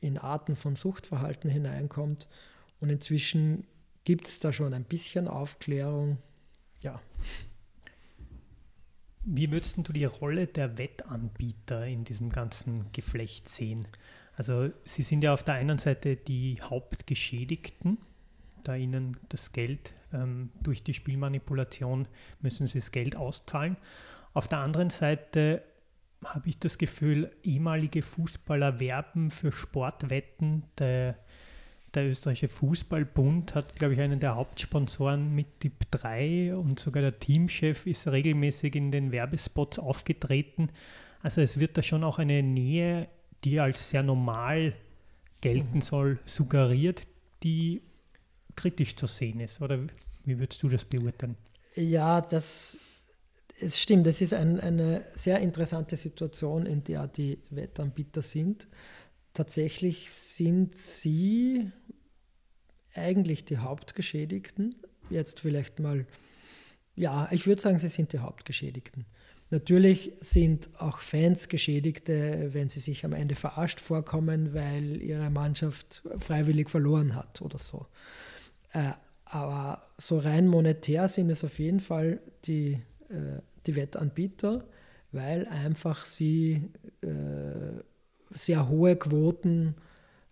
in 0.00 0.18
Arten 0.18 0.56
von 0.56 0.76
Suchtverhalten 0.76 1.50
hineinkommt. 1.50 2.28
Und 2.80 2.90
inzwischen 2.90 3.64
gibt 4.04 4.28
es 4.28 4.40
da 4.40 4.52
schon 4.52 4.74
ein 4.74 4.84
bisschen 4.84 5.28
Aufklärung. 5.28 6.18
Ja. 6.82 7.00
wie 9.24 9.52
würdest 9.52 9.76
du 9.76 9.92
die 9.92 10.04
Rolle 10.04 10.46
der 10.48 10.78
Wettanbieter 10.78 11.86
in 11.86 12.04
diesem 12.04 12.30
ganzen 12.30 12.90
Geflecht 12.92 13.48
sehen? 13.48 13.86
Also 14.34 14.70
sie 14.84 15.02
sind 15.02 15.22
ja 15.22 15.32
auf 15.32 15.44
der 15.44 15.54
einen 15.54 15.78
Seite 15.78 16.16
die 16.16 16.60
Hauptgeschädigten, 16.60 17.98
da 18.64 18.74
ihnen 18.74 19.16
das 19.28 19.52
Geld 19.52 19.94
ähm, 20.12 20.50
durch 20.62 20.82
die 20.82 20.94
Spielmanipulation 20.94 22.08
müssen 22.40 22.66
sie 22.66 22.78
das 22.78 22.92
Geld 22.92 23.16
auszahlen. 23.16 23.76
Auf 24.34 24.48
der 24.48 24.58
anderen 24.58 24.90
Seite 24.90 25.62
habe 26.24 26.48
ich 26.48 26.58
das 26.58 26.78
Gefühl, 26.78 27.30
ehemalige 27.42 28.02
Fußballer 28.02 28.80
werben 28.80 29.30
für 29.30 29.52
Sportwetten. 29.52 30.64
Der, 30.78 31.16
der 31.94 32.08
österreichische 32.08 32.48
Fußballbund 32.48 33.54
hat, 33.54 33.74
glaube 33.76 33.94
ich, 33.94 34.00
einen 34.00 34.20
der 34.20 34.36
Hauptsponsoren 34.36 35.34
mit 35.34 35.60
Tipp 35.60 35.90
3 35.90 36.56
und 36.56 36.78
sogar 36.78 37.02
der 37.02 37.18
Teamchef 37.18 37.86
ist 37.86 38.08
regelmäßig 38.08 38.74
in 38.76 38.90
den 38.92 39.12
Werbespots 39.12 39.78
aufgetreten. 39.78 40.70
Also 41.22 41.40
es 41.40 41.60
wird 41.60 41.76
da 41.76 41.82
schon 41.82 42.04
auch 42.04 42.18
eine 42.18 42.42
Nähe, 42.42 43.08
die 43.44 43.60
als 43.60 43.90
sehr 43.90 44.02
normal 44.02 44.74
gelten 45.40 45.76
mhm. 45.76 45.82
soll, 45.82 46.18
suggeriert, 46.24 47.02
die 47.42 47.82
kritisch 48.56 48.96
zu 48.96 49.06
sehen 49.06 49.40
ist. 49.40 49.60
Oder 49.60 49.78
wie 50.24 50.38
würdest 50.38 50.62
du 50.62 50.68
das 50.68 50.84
beurteilen? 50.84 51.36
Ja, 51.74 52.20
das 52.20 52.78
es 53.60 53.80
stimmt, 53.80 54.06
es 54.06 54.20
ist 54.20 54.34
ein, 54.34 54.60
eine 54.60 55.04
sehr 55.14 55.40
interessante 55.40 55.96
Situation, 55.96 56.66
in 56.66 56.84
der 56.84 57.06
die 57.06 57.38
Wettanbieter 57.50 58.22
sind. 58.22 58.68
Tatsächlich 59.34 60.10
sind 60.10 60.74
sie 60.74 61.70
eigentlich 62.94 63.44
die 63.44 63.58
Hauptgeschädigten. 63.58 64.76
Jetzt 65.10 65.40
vielleicht 65.40 65.80
mal, 65.80 66.06
ja, 66.94 67.28
ich 67.30 67.46
würde 67.46 67.62
sagen, 67.62 67.78
sie 67.78 67.88
sind 67.88 68.12
die 68.12 68.18
Hauptgeschädigten. 68.18 69.06
Natürlich 69.50 70.12
sind 70.20 70.70
auch 70.78 71.00
Fans 71.00 71.48
Geschädigte, 71.48 72.54
wenn 72.54 72.70
sie 72.70 72.80
sich 72.80 73.04
am 73.04 73.12
Ende 73.12 73.34
verarscht 73.34 73.80
vorkommen, 73.80 74.54
weil 74.54 75.02
ihre 75.02 75.28
Mannschaft 75.28 76.02
freiwillig 76.18 76.70
verloren 76.70 77.14
hat 77.14 77.42
oder 77.42 77.58
so. 77.58 77.86
Äh, 78.72 78.92
aber 79.26 79.82
so 79.98 80.18
rein 80.18 80.46
monetär 80.46 81.08
sind 81.08 81.30
es 81.30 81.44
auf 81.44 81.58
jeden 81.58 81.80
Fall 81.80 82.20
die 82.46 82.80
die 83.66 83.76
Wettanbieter, 83.76 84.64
weil 85.12 85.46
einfach 85.46 86.04
sie 86.04 86.70
äh, 87.02 87.08
sehr 88.34 88.68
hohe 88.68 88.96
Quoten 88.96 89.74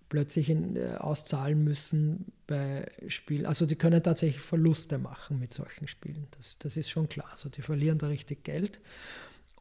plötzlich 0.09 0.51
in, 0.51 0.77
äh, 0.77 0.97
auszahlen 0.99 1.63
müssen 1.63 2.33
bei 2.47 2.91
Spielen. 3.07 3.47
Also 3.47 3.65
die 3.65 3.77
können 3.77 4.03
tatsächlich 4.03 4.43
Verluste 4.43 4.99
machen 4.99 5.39
mit 5.39 5.55
solchen 5.55 5.87
Spielen. 5.87 6.27
Das, 6.37 6.59
das 6.59 6.77
ist 6.77 6.91
schon 6.91 7.09
klar. 7.09 7.29
Also 7.31 7.49
die 7.49 7.63
verlieren 7.63 7.99
da 7.99 8.09
richtig 8.09 8.45
Geld. 8.45 8.81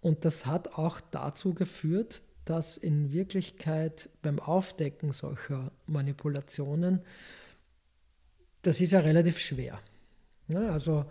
Und 0.01 0.25
das 0.25 0.45
hat 0.45 0.73
auch 0.75 0.99
dazu 1.12 1.53
geführt, 1.53 2.23
dass 2.45 2.77
in 2.77 3.12
Wirklichkeit 3.12 4.10
beim 4.21 4.39
Aufdecken 4.39 5.12
solcher 5.12 5.71
Manipulationen, 5.86 7.01
das 8.63 8.82
ist 8.82 8.91
ja 8.91 9.01
relativ 9.01 9.38
schwer. 9.38 9.79
Ne? 10.47 10.71
Also 10.71 11.05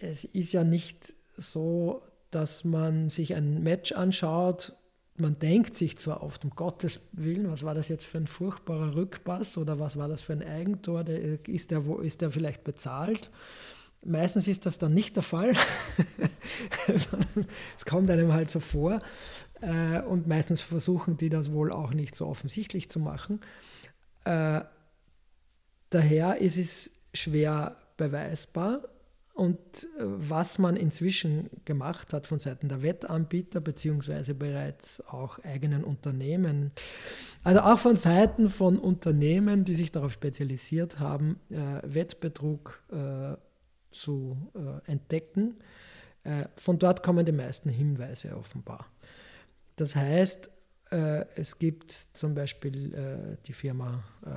es 0.00 0.24
ist 0.24 0.52
ja 0.52 0.64
nicht 0.64 1.14
so, 1.38 2.02
dass 2.30 2.64
man 2.64 3.08
sich 3.08 3.34
ein 3.34 3.62
Match 3.62 3.92
anschaut. 3.92 4.74
Man 5.16 5.38
denkt 5.38 5.74
sich 5.74 5.96
zwar 5.98 6.22
oft, 6.22 6.44
um 6.44 6.50
Gottes 6.50 7.00
Willen, 7.12 7.50
was 7.50 7.64
war 7.64 7.74
das 7.74 7.88
jetzt 7.88 8.04
für 8.04 8.18
ein 8.18 8.26
furchtbarer 8.26 8.94
Rückpass 8.94 9.56
oder 9.56 9.78
was 9.78 9.96
war 9.96 10.08
das 10.08 10.20
für 10.20 10.32
ein 10.32 10.42
Eigentor? 10.42 11.06
ist, 11.08 11.70
der, 11.70 11.82
ist 12.02 12.20
der 12.20 12.30
vielleicht 12.30 12.64
bezahlt? 12.64 13.30
Meistens 14.04 14.46
ist 14.46 14.64
das 14.64 14.78
dann 14.78 14.94
nicht 14.94 15.16
der 15.16 15.24
Fall. 15.24 15.56
es 17.76 17.84
kommt 17.84 18.10
einem 18.10 18.32
halt 18.32 18.48
so 18.48 18.60
vor. 18.60 19.00
Äh, 19.60 20.02
und 20.02 20.28
meistens 20.28 20.60
versuchen 20.60 21.16
die 21.16 21.30
das 21.30 21.50
wohl 21.50 21.72
auch 21.72 21.92
nicht 21.92 22.14
so 22.14 22.26
offensichtlich 22.26 22.88
zu 22.88 23.00
machen. 23.00 23.40
Äh, 24.24 24.60
daher 25.90 26.38
ist 26.38 26.58
es 26.58 26.92
schwer 27.12 27.76
beweisbar. 27.96 28.82
Und 29.38 29.84
äh, 29.84 30.00
was 30.00 30.58
man 30.58 30.74
inzwischen 30.76 31.48
gemacht 31.64 32.12
hat 32.12 32.26
von 32.26 32.40
Seiten 32.40 32.68
der 32.68 32.82
Wettanbieter 32.82 33.60
beziehungsweise 33.60 34.34
bereits 34.34 35.00
auch 35.06 35.38
eigenen 35.44 35.84
Unternehmen, 35.84 36.72
also 37.44 37.60
auch 37.60 37.78
von 37.78 37.94
Seiten 37.94 38.50
von 38.50 38.80
Unternehmen, 38.80 39.62
die 39.62 39.76
sich 39.76 39.92
darauf 39.92 40.12
spezialisiert 40.12 40.98
haben, 40.98 41.38
äh, 41.50 41.54
Wettbetrug 41.84 42.82
äh, 42.90 43.36
zu 43.92 44.36
äh, 44.56 44.90
entdecken, 44.90 45.54
äh, 46.24 46.46
von 46.56 46.80
dort 46.80 47.04
kommen 47.04 47.24
die 47.24 47.30
meisten 47.30 47.68
Hinweise 47.68 48.36
offenbar. 48.36 48.86
Das 49.76 49.94
heißt, 49.94 50.50
es 50.90 51.58
gibt 51.58 51.92
zum 51.92 52.34
Beispiel 52.34 52.94
äh, 52.94 53.36
die 53.46 53.52
Firma 53.52 54.02
äh, 54.24 54.30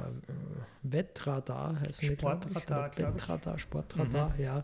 Wettradar, 0.84 1.80
heißt 1.80 2.04
Sportradar, 2.04 2.92
ich, 2.92 2.98
Wettradar, 2.98 3.58
Sportradar, 3.58 4.34
mhm. 4.36 4.44
ja. 4.44 4.64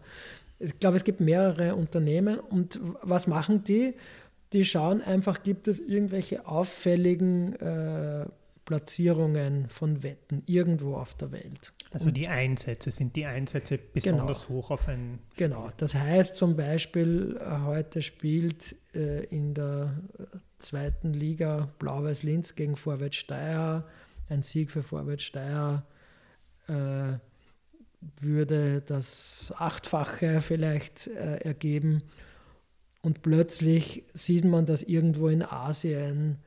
Ich 0.60 0.80
glaube, 0.80 0.97
es 0.97 1.04
gibt 1.04 1.19
mehrere 1.19 1.76
Unternehmen 1.76 2.39
und 2.39 2.80
was 3.02 3.28
machen 3.28 3.63
die? 3.63 3.93
Die 4.54 4.65
schauen 4.65 5.02
einfach, 5.02 5.43
gibt 5.43 5.67
es 5.67 5.80
irgendwelche 5.80 6.47
auffälligen 6.47 7.54
äh, 7.58 8.26
Platzierungen 8.67 9.69
von 9.69 10.04
Wetten 10.04 10.43
irgendwo 10.45 10.95
auf 10.95 11.13
der 11.15 11.32
Welt. 11.32 11.71
Also 11.91 12.08
und 12.08 12.17
die 12.17 12.28
Einsätze, 12.28 12.91
sind 12.91 13.15
die 13.15 13.26
Einsätze 13.26 13.78
besonders 13.78 14.47
genau, 14.47 14.60
hoch 14.60 14.71
auf 14.71 14.89
ein 14.89 15.19
Spiel? 15.32 15.47
Genau, 15.47 15.71
das 15.78 15.95
heißt 15.95 16.36
zum 16.36 16.58
Beispiel, 16.58 17.39
äh, 17.39 17.65
heute 17.65 18.02
spielt 18.02 18.76
äh, 18.93 19.23
in 19.26 19.54
der 19.54 19.93
äh, 20.19 20.38
zweiten 20.60 21.13
Liga 21.13 21.70
Blau-Weiß 21.80 22.24
Linz 22.24 22.56
gegen 22.56 22.76
Vorwärts 22.76 23.17
Steyr. 23.17 23.86
Ein 24.30 24.41
Sieg 24.41 24.72
für 24.72 24.84
Vorwärts 24.84 25.24
Steyr 25.24 25.86
äh, 26.67 27.13
würde 28.20 28.82
das 28.82 29.54
Achtfache 29.58 30.41
vielleicht 30.41 31.08
äh, 31.08 31.38
ergeben. 31.38 32.04
Und 33.02 33.22
plötzlich 33.22 34.04
sieht 34.13 34.46
man, 34.46 34.65
dass 34.65 34.84
irgendwo 34.84 35.30
in 35.30 35.43
Asien 35.43 36.39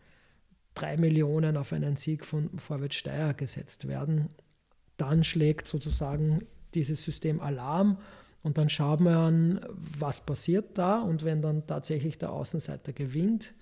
drei 0.74 0.96
Millionen 0.96 1.56
auf 1.56 1.72
einen 1.72 1.96
Sieg 1.96 2.24
von 2.24 2.58
Vorwärts 2.58 2.96
Steyr 2.96 3.34
gesetzt 3.34 3.88
werden. 3.88 4.28
Dann 4.96 5.24
schlägt 5.24 5.66
sozusagen 5.66 6.46
dieses 6.74 7.02
System 7.02 7.40
Alarm 7.40 7.98
und 8.42 8.58
dann 8.58 8.68
schaut 8.68 9.00
man 9.00 9.14
an, 9.14 9.60
was 9.98 10.20
passiert 10.20 10.78
da 10.78 11.00
und 11.00 11.24
wenn 11.24 11.42
dann 11.42 11.66
tatsächlich 11.66 12.18
der 12.18 12.32
Außenseiter 12.32 12.92
gewinnt, 12.92 13.54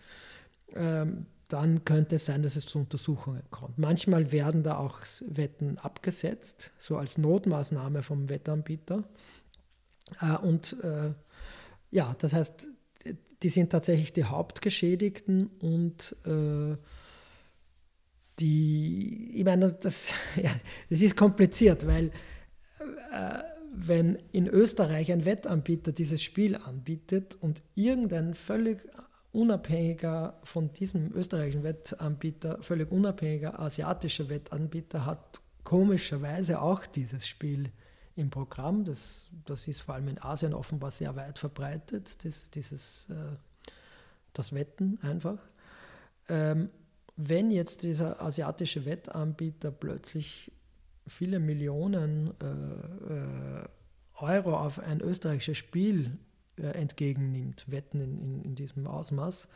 dann 1.48 1.84
könnte 1.84 2.16
es 2.16 2.26
sein, 2.26 2.42
dass 2.42 2.56
es 2.56 2.66
zu 2.66 2.78
Untersuchungen 2.78 3.42
kommt. 3.50 3.78
Manchmal 3.78 4.32
werden 4.32 4.62
da 4.62 4.76
auch 4.76 5.00
Wetten 5.26 5.78
abgesetzt, 5.78 6.72
so 6.78 6.98
als 6.98 7.16
Notmaßnahme 7.16 8.02
vom 8.02 8.28
Wettanbieter. 8.28 9.04
Äh, 10.20 10.36
und 10.36 10.76
äh, 10.84 11.12
ja, 11.90 12.14
das 12.18 12.34
heißt, 12.34 12.68
die 13.42 13.48
sind 13.48 13.70
tatsächlich 13.70 14.12
die 14.12 14.24
Hauptgeschädigten 14.24 15.46
und 15.60 16.16
äh, 16.26 16.76
die, 18.38 19.30
ich 19.34 19.44
meine, 19.44 19.72
das, 19.72 20.12
ja, 20.36 20.50
das 20.90 21.00
ist 21.00 21.16
kompliziert, 21.16 21.86
weil 21.86 22.12
wenn 23.72 24.18
in 24.32 24.46
Österreich 24.46 25.10
ein 25.12 25.24
Wettanbieter 25.24 25.92
dieses 25.92 26.22
Spiel 26.22 26.56
anbietet 26.56 27.36
und 27.40 27.62
irgendein 27.74 28.34
völlig 28.34 28.86
unabhängiger 29.32 30.38
von 30.42 30.72
diesem 30.72 31.12
österreichischen 31.14 31.62
Wettanbieter, 31.62 32.62
völlig 32.62 32.90
unabhängiger 32.90 33.58
asiatischer 33.58 34.28
Wettanbieter 34.28 35.04
hat 35.04 35.40
komischerweise 35.64 36.60
auch 36.62 36.86
dieses 36.86 37.26
Spiel 37.26 37.70
im 38.16 38.30
Programm. 38.30 38.84
Das, 38.84 39.28
das 39.44 39.68
ist 39.68 39.82
vor 39.82 39.94
allem 39.94 40.08
in 40.08 40.22
Asien 40.22 40.54
offenbar 40.54 40.90
sehr 40.90 41.14
weit 41.14 41.38
verbreitet, 41.38 42.24
das, 42.24 42.50
dieses, 42.50 43.08
äh, 43.10 43.36
das 44.32 44.52
Wetten 44.52 44.98
einfach. 45.02 45.38
Ähm, 46.28 46.70
wenn 47.16 47.50
jetzt 47.50 47.82
dieser 47.82 48.22
asiatische 48.22 48.86
Wettanbieter 48.86 49.70
plötzlich 49.70 50.52
viele 51.06 51.38
Millionen 51.38 52.32
äh, 52.40 53.62
äh, 53.62 53.68
Euro 54.20 54.56
auf 54.56 54.78
ein 54.78 55.00
österreichisches 55.00 55.58
Spiel 55.58 56.18
entgegennimmt, 56.64 57.70
Wetten 57.70 58.00
in, 58.00 58.18
in, 58.18 58.42
in, 58.42 58.54
diesem 58.54 58.86
Ausmaß, 58.86 59.48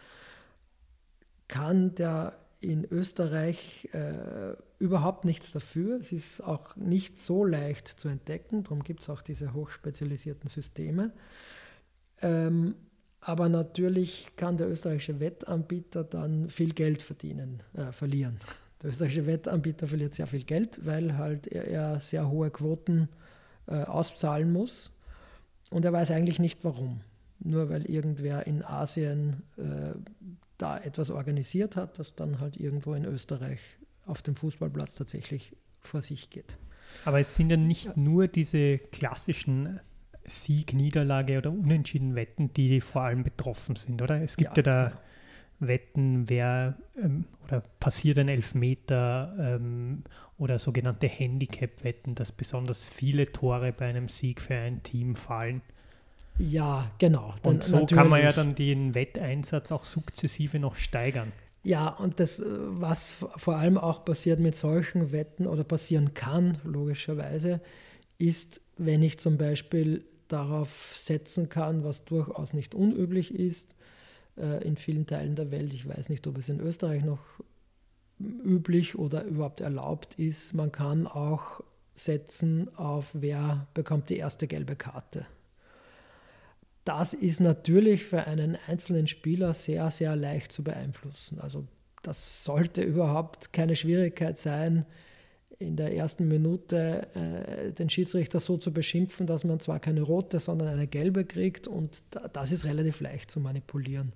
kann 1.48 1.94
der 1.94 2.38
in 2.60 2.84
Österreich 2.90 3.88
äh, 3.92 4.54
überhaupt 4.78 5.24
nichts 5.24 5.52
dafür. 5.52 5.96
Es 5.98 6.12
ist 6.12 6.40
auch 6.40 6.76
nicht 6.76 7.18
so 7.18 7.44
leicht 7.44 7.88
zu 7.88 8.08
entdecken, 8.08 8.62
darum 8.62 8.84
gibt 8.84 9.02
es 9.02 9.10
auch 9.10 9.22
diese 9.22 9.52
hochspezialisierten 9.52 10.48
Systeme. 10.48 11.12
Ähm, 12.22 12.76
aber 13.20 13.48
natürlich 13.48 14.32
kann 14.36 14.56
der 14.56 14.68
österreichische 14.68 15.20
Wettanbieter 15.20 16.04
dann 16.04 16.50
viel 16.50 16.72
Geld 16.72 17.02
verdienen, 17.02 17.62
äh, 17.74 17.92
verlieren. 17.92 18.38
Der 18.82 18.90
österreichische 18.90 19.26
Wettanbieter 19.26 19.86
verliert 19.86 20.14
sehr 20.14 20.26
viel 20.26 20.42
Geld, 20.42 20.84
weil 20.84 21.16
halt 21.16 21.46
er, 21.46 21.68
er 21.68 22.00
sehr 22.00 22.28
hohe 22.28 22.50
Quoten 22.50 23.08
äh, 23.66 23.82
auszahlen 23.82 24.52
muss. 24.52 24.90
Und 25.72 25.84
er 25.84 25.92
weiß 25.92 26.10
eigentlich 26.10 26.38
nicht 26.38 26.64
warum. 26.64 27.00
nur 27.44 27.68
weil 27.70 27.84
irgendwer 27.86 28.46
in 28.46 28.64
Asien 28.64 29.42
äh, 29.56 29.94
da 30.58 30.78
etwas 30.78 31.10
organisiert 31.10 31.76
hat, 31.76 31.98
das 31.98 32.14
dann 32.14 32.38
halt 32.40 32.56
irgendwo 32.56 32.94
in 32.94 33.04
Österreich 33.04 33.58
auf 34.06 34.22
dem 34.22 34.36
Fußballplatz 34.36 34.94
tatsächlich 34.94 35.56
vor 35.80 36.02
sich 36.02 36.30
geht. 36.30 36.56
Aber 37.04 37.18
es 37.18 37.34
sind 37.34 37.50
ja 37.50 37.56
nicht 37.56 37.96
nur 37.96 38.28
diese 38.28 38.78
klassischen 38.78 39.80
Sieg, 40.24 40.72
Niederlage 40.72 41.38
oder 41.38 41.50
Unentschieden 41.50 42.14
Wetten, 42.14 42.52
die 42.52 42.80
vor 42.80 43.02
allem 43.02 43.24
betroffen 43.24 43.74
sind, 43.76 44.00
oder? 44.02 44.22
Es 44.22 44.36
gibt 44.36 44.56
ja, 44.56 44.56
ja 44.56 44.62
da 44.62 44.88
genau. 44.88 45.00
Wetten, 45.66 46.28
wer 46.28 46.76
ähm, 47.02 47.24
oder 47.44 47.62
passiert 47.80 48.18
ein 48.18 48.28
Elfmeter 48.28 49.34
ähm, 49.38 50.04
oder 50.38 50.58
sogenannte 50.58 51.06
Handicap-Wetten, 51.06 52.14
dass 52.14 52.32
besonders 52.32 52.86
viele 52.86 53.30
Tore 53.30 53.72
bei 53.72 53.86
einem 53.86 54.08
Sieg 54.08 54.40
für 54.40 54.54
ein 54.54 54.82
Team 54.82 55.14
fallen. 55.14 55.62
Ja, 56.38 56.90
genau. 56.98 57.34
und 57.42 57.62
so 57.62 57.84
kann 57.86 58.08
man 58.08 58.22
ja 58.22 58.32
dann 58.32 58.54
den 58.54 58.94
Wetteinsatz 58.94 59.70
auch 59.70 59.84
sukzessive 59.84 60.58
noch 60.58 60.76
steigern. 60.76 61.32
Ja, 61.64 61.88
und 61.88 62.18
das, 62.18 62.40
äh, 62.40 62.44
was 62.48 63.12
vor 63.36 63.56
allem 63.56 63.78
auch 63.78 64.04
passiert 64.04 64.40
mit 64.40 64.54
solchen 64.54 65.12
Wetten 65.12 65.46
oder 65.46 65.62
passieren 65.62 66.14
kann, 66.14 66.58
logischerweise, 66.64 67.60
ist, 68.18 68.60
wenn 68.78 69.02
ich 69.02 69.18
zum 69.18 69.38
Beispiel 69.38 70.04
darauf 70.28 70.94
setzen 70.96 71.48
kann, 71.48 71.84
was 71.84 72.04
durchaus 72.04 72.54
nicht 72.54 72.74
unüblich 72.74 73.34
ist, 73.34 73.74
in 74.36 74.76
vielen 74.76 75.06
Teilen 75.06 75.36
der 75.36 75.50
Welt. 75.50 75.74
Ich 75.74 75.86
weiß 75.86 76.08
nicht, 76.08 76.26
ob 76.26 76.38
es 76.38 76.48
in 76.48 76.60
Österreich 76.60 77.04
noch 77.04 77.20
üblich 78.18 78.98
oder 78.98 79.24
überhaupt 79.24 79.60
erlaubt 79.60 80.14
ist. 80.18 80.54
Man 80.54 80.72
kann 80.72 81.06
auch 81.06 81.60
setzen 81.94 82.74
auf, 82.76 83.10
wer 83.12 83.66
bekommt 83.74 84.08
die 84.08 84.16
erste 84.16 84.46
gelbe 84.46 84.76
Karte. 84.76 85.26
Das 86.84 87.12
ist 87.12 87.40
natürlich 87.40 88.04
für 88.04 88.24
einen 88.24 88.58
einzelnen 88.66 89.06
Spieler 89.06 89.54
sehr, 89.54 89.90
sehr 89.90 90.16
leicht 90.16 90.50
zu 90.50 90.64
beeinflussen. 90.64 91.38
Also 91.38 91.66
das 92.02 92.44
sollte 92.44 92.82
überhaupt 92.82 93.52
keine 93.52 93.76
Schwierigkeit 93.76 94.38
sein, 94.38 94.84
in 95.62 95.76
der 95.76 95.94
ersten 95.94 96.28
Minute 96.28 97.06
äh, 97.14 97.72
den 97.72 97.88
Schiedsrichter 97.88 98.40
so 98.40 98.56
zu 98.56 98.72
beschimpfen, 98.72 99.26
dass 99.26 99.44
man 99.44 99.60
zwar 99.60 99.80
keine 99.80 100.02
rote, 100.02 100.38
sondern 100.38 100.68
eine 100.68 100.86
gelbe 100.86 101.24
kriegt 101.24 101.68
und 101.68 102.02
das 102.32 102.52
ist 102.52 102.64
relativ 102.64 103.00
leicht 103.00 103.30
zu 103.30 103.40
manipulieren. 103.40 104.12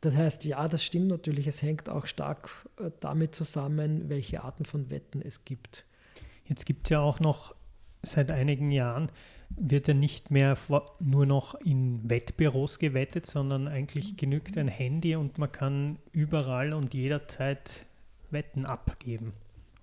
Das 0.00 0.16
heißt, 0.16 0.44
ja, 0.44 0.68
das 0.68 0.84
stimmt 0.84 1.08
natürlich, 1.08 1.46
es 1.46 1.62
hängt 1.62 1.88
auch 1.88 2.06
stark 2.06 2.50
äh, 2.78 2.90
damit 3.00 3.34
zusammen, 3.34 4.08
welche 4.08 4.44
Arten 4.44 4.64
von 4.64 4.90
Wetten 4.90 5.20
es 5.22 5.44
gibt. 5.44 5.84
Jetzt 6.44 6.64
gibt 6.64 6.86
es 6.86 6.90
ja 6.90 7.00
auch 7.00 7.20
noch 7.20 7.54
seit 8.02 8.30
einigen 8.30 8.70
Jahren, 8.70 9.10
wird 9.50 9.88
ja 9.88 9.94
nicht 9.94 10.30
mehr 10.30 10.56
nur 11.00 11.26
noch 11.26 11.54
in 11.56 12.08
Wettbüros 12.08 12.78
gewettet, 12.78 13.26
sondern 13.26 13.68
eigentlich 13.68 14.16
genügt 14.16 14.56
ein 14.58 14.68
Handy 14.68 15.16
und 15.16 15.38
man 15.38 15.50
kann 15.50 15.98
überall 16.12 16.72
und 16.72 16.94
jederzeit 16.94 17.86
Wetten 18.30 18.64
abgeben 18.64 19.32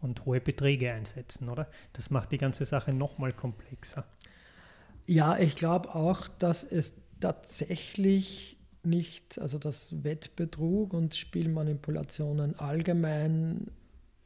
und 0.03 0.25
hohe 0.25 0.41
Beträge 0.41 0.91
einsetzen, 0.91 1.49
oder? 1.49 1.67
Das 1.93 2.09
macht 2.09 2.31
die 2.31 2.37
ganze 2.37 2.65
Sache 2.65 2.93
nochmal 2.93 3.33
komplexer. 3.33 4.05
Ja, 5.05 5.37
ich 5.37 5.55
glaube 5.55 5.93
auch, 5.95 6.27
dass 6.27 6.63
es 6.63 6.93
tatsächlich 7.19 8.57
nicht, 8.83 9.39
also 9.39 9.57
dass 9.57 10.03
Wettbetrug 10.03 10.93
und 10.93 11.15
Spielmanipulationen 11.15 12.59
allgemein 12.59 13.71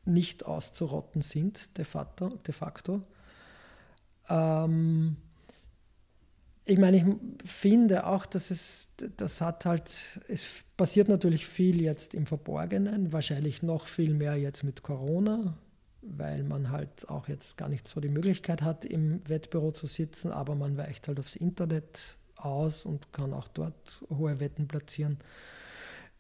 nicht 0.06 0.46
auszurotten 0.46 1.22
sind, 1.22 1.78
de 1.78 1.86
facto. 1.86 2.30
De 2.30 2.54
facto. 2.54 3.04
Ähm, 4.30 5.18
ich 6.66 6.78
meine, 6.78 6.98
ich 6.98 7.06
finde 7.50 8.06
auch, 8.08 8.26
dass 8.26 8.52
es, 8.52 8.90
das 9.18 9.42
hat 9.42 9.66
halt, 9.66 10.20
es 10.28 10.50
passiert 10.76 11.08
natürlich 11.08 11.46
viel 11.46 11.82
jetzt 11.82 12.14
im 12.14 12.26
Verborgenen, 12.26 13.14
wahrscheinlich 13.14 13.64
noch 13.64 13.86
viel 13.86 14.14
mehr 14.14 14.36
jetzt 14.36 14.64
mit 14.64 14.84
Corona 14.84 15.58
weil 16.02 16.44
man 16.44 16.72
halt 16.72 17.10
auch 17.10 17.28
jetzt 17.28 17.58
gar 17.58 17.70
nicht 17.70 17.88
so 17.88 18.00
die 18.00 18.10
Möglichkeit 18.10 18.62
hat, 18.62 18.86
im 18.86 19.22
Wettbüro 19.28 19.72
zu 19.72 19.88
sitzen, 19.88 20.32
aber 20.32 20.56
man 20.56 20.78
weicht 20.78 21.08
halt 21.08 21.20
aufs 21.20 21.36
Internet 21.36 22.18
aus 22.36 22.86
und 22.86 23.12
kann 23.14 23.34
auch 23.34 23.48
dort 23.48 24.04
hohe 24.10 24.40
Wetten 24.40 24.68
platzieren. 24.68 25.18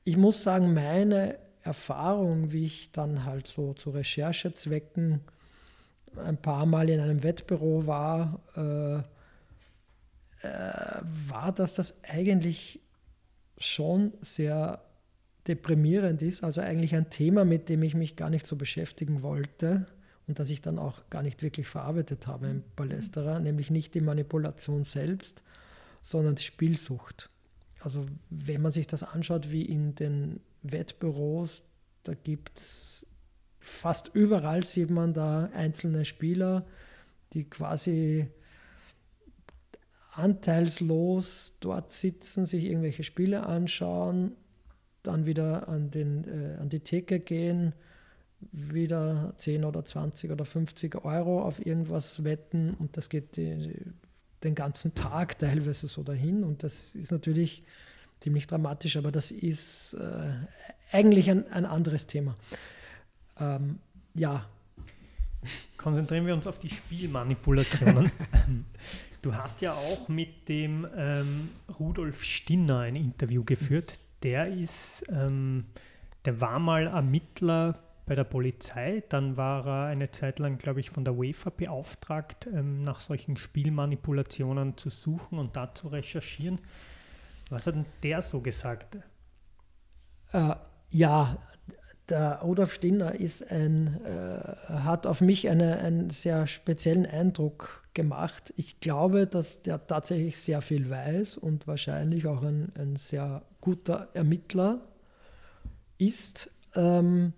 Ich 0.03 0.17
muss 0.17 0.43
sagen, 0.43 0.73
meine 0.73 1.37
Erfahrung, 1.63 2.51
wie 2.51 2.65
ich 2.65 2.91
dann 2.91 3.25
halt 3.25 3.47
so 3.47 3.73
zu 3.73 3.91
Recherchezwecken 3.91 5.21
ein 6.15 6.37
paar 6.37 6.65
Mal 6.65 6.89
in 6.89 6.99
einem 6.99 7.23
Wettbüro 7.23 7.85
war, 7.85 8.39
äh, 8.55 8.97
äh, 10.47 11.01
war, 11.27 11.51
dass 11.51 11.73
das 11.73 11.93
eigentlich 12.03 12.81
schon 13.57 14.13
sehr 14.21 14.81
deprimierend 15.47 16.21
ist, 16.21 16.43
also 16.43 16.61
eigentlich 16.61 16.95
ein 16.95 17.09
Thema, 17.09 17.45
mit 17.45 17.69
dem 17.69 17.83
ich 17.83 17.95
mich 17.95 18.15
gar 18.15 18.29
nicht 18.29 18.45
so 18.45 18.55
beschäftigen 18.55 19.21
wollte 19.21 19.87
und 20.27 20.39
das 20.39 20.49
ich 20.49 20.61
dann 20.61 20.77
auch 20.77 21.09
gar 21.09 21.23
nicht 21.23 21.41
wirklich 21.41 21.67
verarbeitet 21.67 22.27
habe 22.27 22.47
im 22.47 22.63
Palästerer, 22.75 23.39
nämlich 23.39 23.71
nicht 23.71 23.95
die 23.95 24.01
Manipulation 24.01 24.83
selbst, 24.83 25.43
sondern 26.01 26.35
die 26.35 26.43
Spielsucht. 26.43 27.29
Also 27.79 28.05
wenn 28.29 28.61
man 28.61 28.73
sich 28.73 28.87
das 28.87 29.03
anschaut, 29.03 29.51
wie 29.51 29.63
in 29.63 29.95
den 29.95 30.41
Wettbüros, 30.63 31.63
da 32.03 32.13
gibt 32.13 32.57
es 32.57 33.05
fast 33.59 34.11
überall 34.13 34.65
sieht 34.65 34.89
man 34.89 35.13
da 35.13 35.49
einzelne 35.53 36.05
Spieler, 36.05 36.65
die 37.33 37.43
quasi 37.43 38.27
anteilslos 40.13 41.53
dort 41.59 41.91
sitzen, 41.91 42.45
sich 42.45 42.63
irgendwelche 42.63 43.03
Spiele 43.03 43.45
anschauen 43.45 44.35
dann 45.07 45.25
wieder 45.25 45.67
an, 45.67 45.91
den, 45.91 46.25
äh, 46.25 46.57
an 46.59 46.69
die 46.69 46.81
Theke 46.81 47.19
gehen, 47.19 47.73
wieder 48.51 49.33
10 49.37 49.65
oder 49.65 49.83
20 49.83 50.31
oder 50.31 50.45
50 50.45 51.03
Euro 51.03 51.41
auf 51.41 51.65
irgendwas 51.65 52.23
wetten 52.23 52.75
und 52.75 52.95
das 52.95 53.09
geht 53.09 53.35
die, 53.37 53.73
den 54.43 54.55
ganzen 54.55 54.93
Tag 54.93 55.39
teilweise 55.39 55.87
so 55.87 56.03
dahin 56.03 56.43
und 56.43 56.63
das 56.63 56.93
ist 56.95 57.11
natürlich 57.11 57.63
ziemlich 58.19 58.47
dramatisch, 58.47 58.97
aber 58.97 59.11
das 59.11 59.31
ist 59.31 59.95
äh, 59.95 60.33
eigentlich 60.91 61.29
ein, 61.29 61.51
ein 61.51 61.65
anderes 61.65 62.07
Thema. 62.07 62.35
Ähm, 63.39 63.79
ja. 64.13 64.45
Konzentrieren 65.77 66.25
wir 66.25 66.33
uns 66.33 66.47
auf 66.47 66.59
die 66.59 66.69
Spielmanipulationen. 66.69 68.11
du 69.21 69.35
hast 69.35 69.61
ja 69.61 69.73
auch 69.73 70.07
mit 70.07 70.49
dem 70.49 70.87
ähm, 70.95 71.49
Rudolf 71.79 72.23
Stinner 72.23 72.79
ein 72.79 72.95
Interview 72.95 73.43
geführt, 73.43 73.99
der 74.23 74.47
ist, 74.47 75.03
ähm, 75.09 75.65
der 76.25 76.41
war 76.41 76.59
mal 76.59 76.87
Ermittler 76.87 77.79
bei 78.05 78.15
der 78.15 78.23
Polizei, 78.23 79.03
dann 79.09 79.35
war 79.35 79.67
er 79.67 79.85
eine 79.87 80.11
Zeit 80.11 80.39
lang, 80.39 80.57
glaube 80.57 80.79
ich, 80.79 80.89
von 80.89 81.03
der 81.03 81.13
UEFA 81.15 81.49
beauftragt, 81.49 82.47
ähm, 82.47 82.83
nach 82.83 83.01
solchen 83.01 83.35
Spielmanipulationen 83.37 84.77
zu 84.77 84.89
suchen 84.89 85.37
und 85.37 85.55
da 85.55 85.75
zu 85.75 85.89
recherchieren. 85.89 86.59
Was 87.49 87.67
hat 87.67 87.75
denn 87.75 87.85
der 88.03 88.21
so 88.21 88.41
gesagt? 88.41 88.97
Äh, 90.31 90.55
ja, 90.89 91.37
der 92.09 92.39
Rudolf 92.39 92.73
Stinner 92.73 93.15
ist 93.15 93.49
ein, 93.51 93.99
äh, 94.05 94.73
hat 94.73 95.05
auf 95.05 95.19
mich 95.19 95.49
eine, 95.49 95.77
einen 95.79 96.09
sehr 96.09 96.47
speziellen 96.47 97.05
Eindruck 97.05 97.83
gemacht. 97.97 98.53
Ich 98.57 98.79
glaube, 98.79 99.25
dass 99.25 99.63
der 99.63 99.87
tatsächlich 99.87 100.37
sehr 100.37 100.61
viel 100.61 100.87
weiß 100.89 101.35
und 101.35 101.65
wahrscheinlich 101.65 102.27
auch 102.27 102.43
ein, 102.43 102.71
ein 102.75 102.95
sehr 102.95 103.41
guter 103.59 104.09
Ermittler 104.13 104.81
ist. 105.97 106.51
Ähm, 106.75 107.33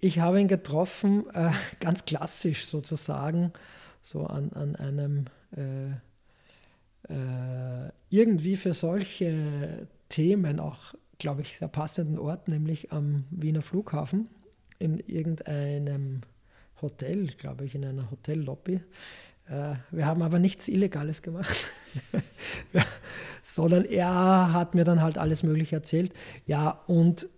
ich 0.00 0.18
habe 0.18 0.40
ihn 0.40 0.48
getroffen, 0.48 1.26
äh, 1.34 1.50
ganz 1.80 2.06
klassisch 2.06 2.64
sozusagen, 2.64 3.52
so 4.00 4.26
an, 4.26 4.50
an 4.54 4.76
einem 4.76 5.26
äh, 5.54 5.90
äh, 7.12 7.92
irgendwie 8.08 8.56
für 8.56 8.72
solche 8.72 9.86
Themen 10.08 10.58
auch, 10.58 10.94
glaube 11.18 11.42
ich, 11.42 11.58
sehr 11.58 11.68
passenden 11.68 12.18
Ort, 12.18 12.48
nämlich 12.48 12.92
am 12.92 13.24
Wiener 13.30 13.60
Flughafen 13.60 14.30
in 14.78 15.00
irgendeinem 15.00 16.22
Hotel, 16.82 17.28
glaube 17.28 17.64
ich, 17.64 17.74
in 17.74 17.84
einer 17.84 18.10
Hotellobby. 18.10 18.80
Äh, 19.48 19.74
wir 19.90 20.06
haben 20.06 20.22
aber 20.22 20.38
nichts 20.38 20.68
Illegales 20.68 21.22
gemacht, 21.22 21.56
sondern 23.42 23.84
er 23.84 24.52
hat 24.52 24.74
mir 24.74 24.84
dann 24.84 25.02
halt 25.02 25.18
alles 25.18 25.42
Mögliche 25.42 25.76
erzählt. 25.76 26.12
Ja, 26.46 26.82
und 26.86 27.28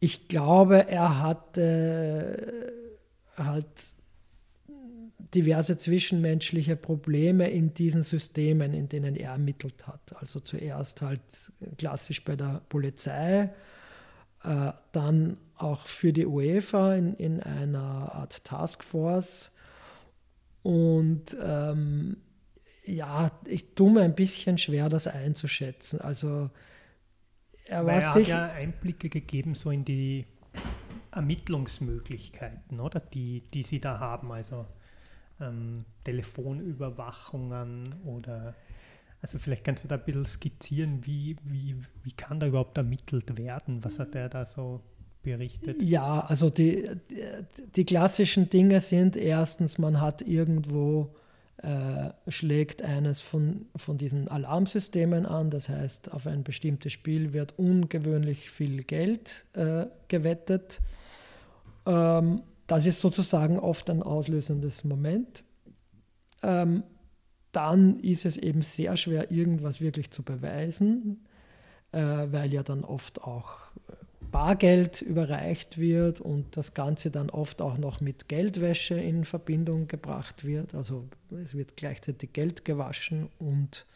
ich 0.00 0.28
glaube, 0.28 0.88
er 0.88 1.20
hat 1.20 1.58
äh, 1.58 2.36
halt 3.36 3.66
diverse 5.34 5.76
zwischenmenschliche 5.76 6.76
Probleme 6.76 7.50
in 7.50 7.74
diesen 7.74 8.02
Systemen, 8.02 8.72
in 8.72 8.88
denen 8.88 9.14
er 9.16 9.32
ermittelt 9.32 9.86
hat. 9.86 10.16
Also 10.16 10.40
zuerst 10.40 11.02
halt 11.02 11.52
klassisch 11.76 12.24
bei 12.24 12.36
der 12.36 12.62
Polizei, 12.68 13.50
äh, 14.44 14.72
dann 14.92 15.36
auch 15.56 15.86
für 15.86 16.12
die 16.12 16.26
UEFA 16.26 16.94
in, 16.94 17.14
in 17.14 17.42
einer 17.42 18.14
Art 18.14 18.44
Taskforce 18.44 19.50
und 20.62 21.36
ähm, 21.42 22.18
ja, 22.84 23.30
ich 23.44 23.74
tue 23.74 23.92
mir 23.92 24.02
ein 24.02 24.14
bisschen 24.14 24.58
schwer, 24.58 24.88
das 24.88 25.06
einzuschätzen. 25.06 26.00
Also 26.00 26.50
er, 27.64 27.86
Weil 27.86 28.00
er 28.00 28.14
hat 28.14 28.26
ja 28.26 28.46
Einblicke 28.50 29.08
gegeben 29.08 29.54
so 29.54 29.70
in 29.70 29.84
die 29.84 30.26
Ermittlungsmöglichkeiten, 31.12 32.80
oder? 32.80 33.00
Die, 33.00 33.42
die 33.52 33.62
sie 33.62 33.80
da 33.80 33.98
haben, 33.98 34.32
also 34.32 34.66
ähm, 35.40 35.84
Telefonüberwachungen 36.04 37.94
oder 38.04 38.54
also 39.20 39.38
vielleicht 39.38 39.64
kannst 39.64 39.84
du 39.84 39.88
da 39.88 39.96
ein 39.96 40.04
bisschen 40.04 40.26
skizzieren, 40.26 41.04
wie, 41.04 41.36
wie, 41.44 41.76
wie 42.02 42.12
kann 42.12 42.38
da 42.38 42.46
überhaupt 42.46 42.78
ermittelt 42.78 43.36
werden? 43.36 43.84
Was 43.84 43.98
hat 43.98 44.14
er 44.14 44.28
da 44.28 44.44
so 44.44 44.80
berichtet? 45.22 45.82
Ja, 45.82 46.20
also 46.20 46.50
die, 46.50 46.88
die, 47.74 47.84
klassischen 47.84 48.48
Dinge 48.48 48.80
sind 48.80 49.16
erstens, 49.16 49.78
man 49.78 50.00
hat 50.00 50.22
irgendwo 50.22 51.14
äh, 51.58 52.10
schlägt 52.30 52.82
eines 52.82 53.20
von, 53.20 53.66
von 53.74 53.98
diesen 53.98 54.28
Alarmsystemen 54.28 55.26
an. 55.26 55.50
Das 55.50 55.68
heißt, 55.68 56.12
auf 56.12 56.28
ein 56.28 56.44
bestimmtes 56.44 56.92
Spiel 56.92 57.32
wird 57.32 57.58
ungewöhnlich 57.58 58.50
viel 58.50 58.84
Geld 58.84 59.46
äh, 59.54 59.86
gewettet. 60.06 60.80
Ähm, 61.86 62.42
das 62.68 62.86
ist 62.86 63.00
sozusagen 63.00 63.58
oft 63.58 63.90
ein 63.90 64.04
auslösendes 64.04 64.84
Moment. 64.84 65.42
Ähm, 66.44 66.84
dann 67.58 67.98
ist 67.98 68.24
es 68.24 68.36
eben 68.36 68.62
sehr 68.62 68.96
schwer, 68.96 69.32
irgendwas 69.32 69.80
wirklich 69.80 70.12
zu 70.12 70.22
beweisen, 70.22 71.26
äh, 71.90 71.98
weil 71.98 72.52
ja 72.52 72.62
dann 72.62 72.84
oft 72.84 73.20
auch 73.20 73.72
Bargeld 74.30 75.02
überreicht 75.02 75.76
wird 75.76 76.20
und 76.20 76.56
das 76.56 76.72
Ganze 76.72 77.10
dann 77.10 77.30
oft 77.30 77.60
auch 77.60 77.76
noch 77.76 78.00
mit 78.00 78.28
Geldwäsche 78.28 78.94
in 78.94 79.24
Verbindung 79.24 79.88
gebracht 79.88 80.44
wird. 80.44 80.72
Also 80.76 81.08
es 81.44 81.56
wird 81.56 81.76
gleichzeitig 81.76 82.32
Geld 82.32 82.64
gewaschen 82.64 83.28
und, 83.40 83.86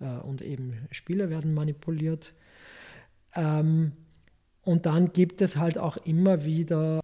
äh, 0.00 0.18
und 0.18 0.42
eben 0.42 0.86
Spiele 0.90 1.30
werden 1.30 1.54
manipuliert. 1.54 2.34
Ähm, 3.34 3.92
und 4.60 4.84
dann 4.84 5.14
gibt 5.14 5.40
es 5.40 5.56
halt 5.56 5.78
auch 5.78 5.96
immer 5.96 6.44
wieder 6.44 7.00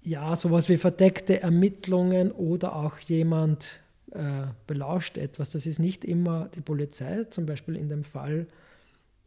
ja, 0.00 0.36
sowas 0.36 0.68
wie 0.68 0.76
verdeckte 0.76 1.40
Ermittlungen 1.42 2.30
oder 2.30 2.76
auch 2.76 2.98
jemand 2.98 3.80
äh, 4.14 4.46
belauscht 4.66 5.18
etwas. 5.18 5.52
Das 5.52 5.66
ist 5.66 5.78
nicht 5.78 6.04
immer 6.04 6.48
die 6.54 6.60
Polizei, 6.60 7.24
zum 7.24 7.46
Beispiel 7.46 7.76
in 7.76 7.88
dem 7.88 8.04
Fall 8.04 8.46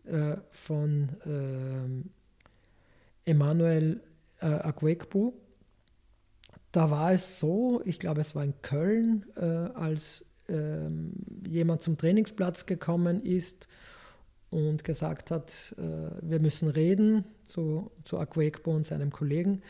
äh, 0.05 0.37
von 0.51 1.09
ähm, 1.25 2.09
Emanuel 3.25 4.01
äh, 4.39 4.45
Aguekbu. 4.45 5.33
Da 6.71 6.91
war 6.91 7.13
es 7.13 7.39
so, 7.39 7.81
ich 7.85 7.99
glaube, 7.99 8.21
es 8.21 8.35
war 8.35 8.43
in 8.43 8.53
Köln, 8.61 9.25
äh, 9.35 9.41
als 9.41 10.25
ähm, 10.47 11.13
jemand 11.45 11.81
zum 11.81 11.97
Trainingsplatz 11.97 12.65
gekommen 12.65 13.21
ist 13.21 13.67
und 14.49 14.83
gesagt 14.83 15.31
hat, 15.31 15.75
äh, 15.77 15.81
wir 16.21 16.39
müssen 16.39 16.69
reden 16.69 17.25
zu, 17.43 17.91
zu 18.03 18.17
Aguekbu 18.17 18.71
und 18.71 18.85
seinem 18.85 19.11
Kollegen. 19.11 19.61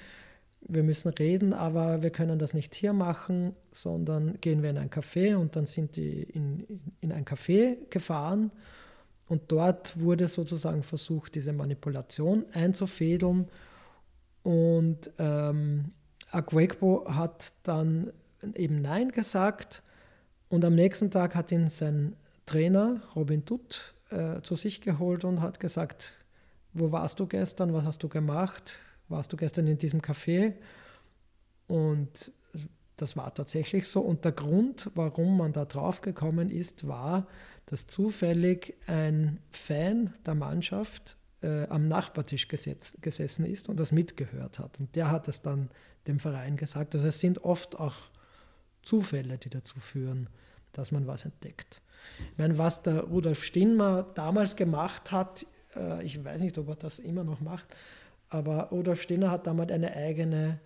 Wir 0.70 0.84
müssen 0.84 1.10
reden, 1.10 1.54
aber 1.54 2.02
wir 2.04 2.10
können 2.10 2.40
das 2.40 2.54
nicht 2.54 2.76
hier 2.76 2.94
machen, 2.94 3.56
sondern 3.72 4.40
gehen 4.42 4.64
wir 4.64 4.70
in 4.70 4.78
ein 4.78 4.90
Café 4.90 5.36
und 5.36 5.56
dann 5.56 5.66
sind 5.66 5.96
die 5.96 6.24
in, 6.24 6.82
in 7.00 7.12
ein 7.12 7.26
Café 7.26 7.78
gefahren 7.90 8.52
und 9.28 9.44
dort 9.50 10.00
wurde 10.00 10.28
sozusagen 10.28 10.84
versucht, 10.84 11.36
diese 11.36 11.54
Manipulation 11.54 12.46
einzufädeln. 12.54 13.48
Und 14.44 15.12
ähm, 15.18 15.92
Aguekbo 16.32 17.06
hat 17.08 17.54
dann 17.64 18.14
eben 18.56 18.82
Nein 18.82 19.12
gesagt. 19.12 19.84
Und 20.50 20.64
am 20.64 20.76
nächsten 20.76 21.12
Tag 21.12 21.36
hat 21.36 21.52
ihn 21.52 21.68
sein 21.68 22.16
Trainer 22.46 23.02
Robin 23.16 23.44
Dutt 23.44 23.96
äh, 24.12 24.42
zu 24.42 24.56
sich 24.56 24.80
geholt 24.80 25.26
und 25.26 25.42
hat 25.42 25.60
gesagt, 25.60 26.18
wo 26.72 26.94
warst 26.94 27.20
du 27.20 27.28
gestern, 27.28 27.74
was 27.74 27.84
hast 27.84 28.04
du 28.04 28.08
gemacht, 28.08 28.80
warst 29.10 29.32
du 29.34 29.38
gestern 29.38 29.68
in 29.68 29.78
diesem 29.78 30.02
Café? 30.02 30.54
Und 31.68 32.32
das 32.98 33.16
war 33.16 33.34
tatsächlich 33.34 33.88
so. 33.88 34.02
Und 34.02 34.26
der 34.26 34.32
Grund, 34.32 34.90
warum 34.96 35.38
man 35.38 35.54
da 35.54 35.66
drauf 35.66 36.02
gekommen 36.02 36.50
ist, 36.50 36.88
war, 36.88 37.28
dass 37.68 37.88
zufällig 37.88 38.76
ein 38.88 39.40
Fan 39.52 40.14
der 40.26 40.36
Mannschaft 40.36 41.18
äh, 41.42 41.68
am 41.68 41.88
Nachbartisch 41.88 42.48
gesetz, 42.48 42.98
gesessen 43.02 43.46
ist 43.46 43.70
und 43.70 43.80
das 43.80 43.92
mitgehört 43.92 44.60
hat. 44.60 44.80
Und 44.80 44.96
der 44.96 45.12
hat 45.12 45.28
es 45.28 45.42
dann 45.42 45.70
dem 46.08 46.20
Verein 46.20 46.58
gesagt. 46.58 46.96
Also 46.96 47.08
es 47.08 47.20
sind 47.20 47.44
oft 47.44 47.78
auch 47.80 47.96
Zufälle, 48.82 49.38
die 49.38 49.50
dazu 49.50 49.80
führen, 49.80 50.30
dass 50.72 50.92
man 50.92 51.06
was 51.08 51.26
entdeckt. 51.26 51.82
Ich 52.32 52.38
meine, 52.38 52.58
was 52.58 52.82
der 52.82 53.02
Rudolf 53.02 53.44
Stinmer 53.44 54.04
damals 54.16 54.56
gemacht 54.56 55.12
hat, 55.12 55.46
äh, 55.76 56.04
ich 56.04 56.24
weiß 56.24 56.42
nicht, 56.42 56.58
ob 56.58 56.70
er 56.70 56.76
das 56.76 57.00
immer 57.00 57.24
noch 57.24 57.42
macht, 57.42 57.76
aber 58.30 58.70
Rudolf 58.72 59.02
Stinner 59.02 59.32
hat 59.32 59.48
damals 59.48 59.72
eine 59.72 59.96
eigene 59.96 60.60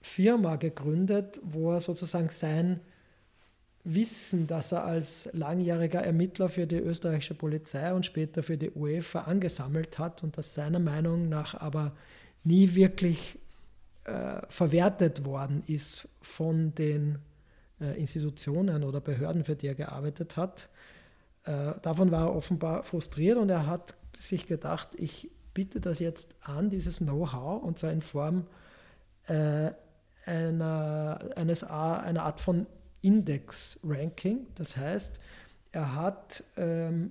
Firma 0.00 0.56
gegründet, 0.56 1.40
wo 1.42 1.72
er 1.72 1.80
sozusagen 1.80 2.28
sein 2.28 2.80
Wissen, 3.84 4.46
das 4.46 4.70
er 4.70 4.84
als 4.84 5.28
langjähriger 5.32 6.00
Ermittler 6.00 6.48
für 6.48 6.66
die 6.66 6.76
österreichische 6.76 7.34
Polizei 7.34 7.92
und 7.92 8.06
später 8.06 8.42
für 8.42 8.56
die 8.56 8.70
UEFA 8.70 9.22
angesammelt 9.22 9.98
hat 9.98 10.22
und 10.22 10.38
das 10.38 10.54
seiner 10.54 10.78
Meinung 10.78 11.28
nach 11.28 11.54
aber 11.54 11.92
nie 12.44 12.74
wirklich 12.76 13.38
äh, 14.04 14.40
verwertet 14.48 15.24
worden 15.24 15.64
ist 15.66 16.08
von 16.20 16.74
den 16.74 17.18
äh, 17.80 17.98
Institutionen 17.98 18.84
oder 18.84 19.00
Behörden, 19.00 19.44
für 19.44 19.56
die 19.56 19.66
er 19.66 19.74
gearbeitet 19.74 20.36
hat. 20.36 20.68
Äh, 21.44 21.72
davon 21.82 22.12
war 22.12 22.28
er 22.28 22.36
offenbar 22.36 22.84
frustriert 22.84 23.36
und 23.36 23.48
er 23.48 23.66
hat 23.66 23.94
sich 24.16 24.46
gedacht, 24.46 24.90
ich 24.96 25.30
biete 25.54 25.80
das 25.80 25.98
jetzt 25.98 26.28
an, 26.40 26.70
dieses 26.70 26.98
Know-how, 26.98 27.62
und 27.62 27.78
zwar 27.78 27.92
in 27.92 28.02
Form 28.02 28.46
äh, 29.26 29.70
einer, 30.24 31.20
eines, 31.36 31.64
einer 31.64 32.22
Art 32.22 32.40
von 32.40 32.66
Index-Ranking. 33.02 34.46
Das 34.54 34.76
heißt, 34.76 35.20
er 35.72 35.94
hat 35.94 36.44
ähm, 36.56 37.10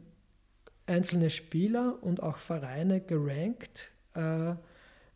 einzelne 0.86 1.30
Spieler 1.30 1.98
und 2.02 2.24
auch 2.24 2.38
Vereine 2.38 3.02
gerankt 3.02 3.92
äh, 4.16 4.54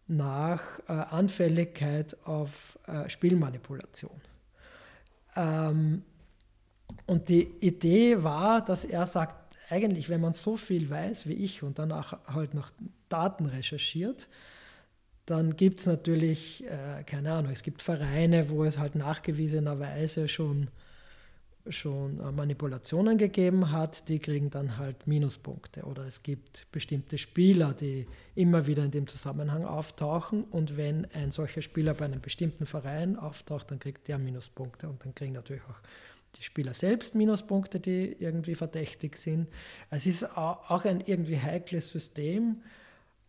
nach 0.08 0.80
äh, 0.88 0.92
Anfälligkeit 0.92 2.18
auf 2.26 2.78
äh, 2.88 3.10
Spielmanipulation. 3.10 4.22
Ähm, 5.36 6.04
und 7.08 7.30
die 7.30 7.44
Idee 7.60 8.24
war, 8.24 8.64
dass 8.64 8.86
er 8.86 9.08
sagt, 9.08 9.36
eigentlich, 9.70 10.10
wenn 10.10 10.22
man 10.22 10.34
so 10.34 10.58
viel 10.58 10.90
weiß 10.90 11.28
wie 11.28 11.34
ich 11.34 11.64
und 11.64 11.80
danach 11.80 12.20
halt 12.28 12.54
noch 12.54 12.72
Daten 13.10 13.46
recherchiert, 13.46 14.28
dann 15.26 15.56
gibt 15.56 15.80
es 15.80 15.86
natürlich, 15.88 16.64
äh, 16.66 17.04
keine 17.04 17.34
Ahnung, 17.34 17.52
es 17.52 17.64
gibt 17.64 17.82
Vereine, 17.82 18.50
wo 18.50 18.64
es 18.64 18.78
halt 18.78 18.94
nachgewiesenerweise 18.94 20.28
schon, 20.28 20.68
schon 21.68 22.20
äh, 22.20 22.32
Manipulationen 22.32 23.18
gegeben 23.18 23.72
hat, 23.72 24.08
die 24.08 24.20
kriegen 24.20 24.52
dann 24.52 24.78
halt 24.78 25.08
Minuspunkte. 25.08 25.82
Oder 25.84 26.06
es 26.06 26.22
gibt 26.22 26.68
bestimmte 26.72 27.18
Spieler, 27.18 27.74
die 27.74 28.06
immer 28.36 28.68
wieder 28.68 28.86
in 28.86 28.92
dem 28.92 29.08
Zusammenhang 29.08 29.66
auftauchen. 29.66 30.44
Und 30.44 30.78
wenn 30.78 31.06
ein 31.14 31.32
solcher 31.32 31.64
Spieler 31.64 31.96
bei 31.96 32.06
einem 32.06 32.22
bestimmten 32.22 32.68
Verein 32.68 33.18
auftaucht, 33.18 33.72
dann 33.72 33.80
kriegt 33.80 34.08
der 34.08 34.20
Minuspunkte. 34.20 34.88
Und 34.88 35.04
dann 35.04 35.16
kriegen 35.16 35.34
natürlich 35.34 35.64
auch 35.64 35.82
die 36.38 36.44
Spieler 36.44 36.74
selbst 36.74 37.16
Minuspunkte, 37.16 37.80
die 37.80 38.16
irgendwie 38.20 38.56
verdächtig 38.56 39.18
sind. 39.18 39.48
Es 39.90 40.06
ist 40.06 40.38
auch 40.38 40.86
ein 40.86 41.02
irgendwie 41.02 41.40
heikles 41.40 41.90
System 41.90 42.62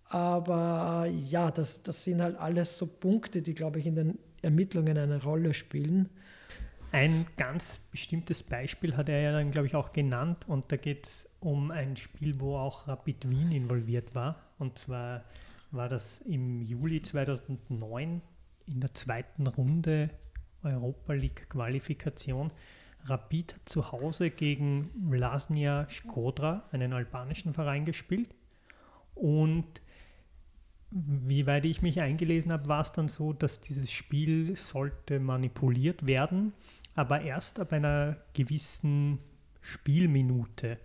aber 0.09 1.07
ja, 1.07 1.51
das, 1.51 1.83
das 1.83 2.05
sind 2.05 2.23
halt 2.23 2.37
alles 2.37 2.79
so 2.79 2.87
Punkte, 2.87 3.43
die, 3.43 3.55
glaube 3.55 3.81
ich, 3.81 3.87
in 3.87 3.97
den 3.97 4.19
Ermittlungen 4.43 4.97
eine 4.97 5.23
Rolle 5.23 5.53
spielen. 5.53 6.09
Ein 6.93 7.27
ganz 7.37 7.81
bestimmtes 7.91 8.43
Beispiel 8.43 8.97
hat 8.97 9.09
er 9.09 9.21
ja 9.21 9.33
dann, 9.33 9.51
glaube 9.51 9.67
ich, 9.67 9.75
auch 9.75 9.93
genannt. 9.93 10.49
Und 10.49 10.71
da 10.71 10.77
geht 10.77 11.07
es 11.07 11.29
um 11.41 11.73
ein 11.73 11.97
Spiel, 11.97 12.35
wo 12.39 12.57
auch 12.57 12.87
Rapid 12.87 13.29
Wien 13.29 13.51
involviert 13.51 14.15
war. 14.15 14.53
Und 14.59 14.79
zwar 14.79 15.25
war 15.73 15.89
das 15.89 16.21
im 16.21 16.63
Juli 16.63 17.03
2009 17.03 18.23
in 18.67 18.81
der 18.81 18.95
zweiten 18.95 19.47
Runde 19.49 20.11
Europa 20.63 21.13
League 21.13 21.51
Qualifikation. 21.51 22.53
Rapid 23.09 23.55
zu 23.65 23.93
Hause 23.93 24.31
gegen 24.31 24.91
Vlasnia 25.11 25.89
Skodra, 25.89 26.65
einen 26.73 26.93
albanischen 26.93 27.55
Verein, 27.55 27.85
gespielt. 27.85 28.35
Und 29.15 29.81
wie 30.91 31.47
weit 31.47 31.65
ich 31.65 31.83
mich 31.83 32.01
eingelesen 32.01 32.53
habe, 32.53 32.69
war 32.69 32.81
es 32.81 32.93
dann 32.93 33.09
so, 33.09 33.33
dass 33.33 33.61
dieses 33.61 33.91
Spiel 33.91 34.57
sollte 34.57 35.19
manipuliert 35.21 36.07
werden, 36.07 36.53
aber 36.95 37.21
erst 37.23 37.59
ab 37.59 37.73
einer 37.73 38.17
gewissen 38.35 39.19
Spielminute. 39.61 40.79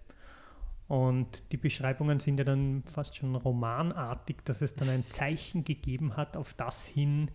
Und 0.88 1.51
die 1.53 1.57
Beschreibungen 1.57 2.19
sind 2.19 2.38
ja 2.39 2.43
dann 2.43 2.84
fast 2.84 3.15
schon 3.15 3.36
romanartig, 3.36 4.43
dass 4.43 4.61
es 4.61 4.76
dann 4.76 4.89
ein 4.89 5.05
Zeichen 5.09 5.63
gegeben 5.63 6.17
hat, 6.17 6.36
auf 6.36 6.53
das 6.53 6.86
hin, 6.86 7.32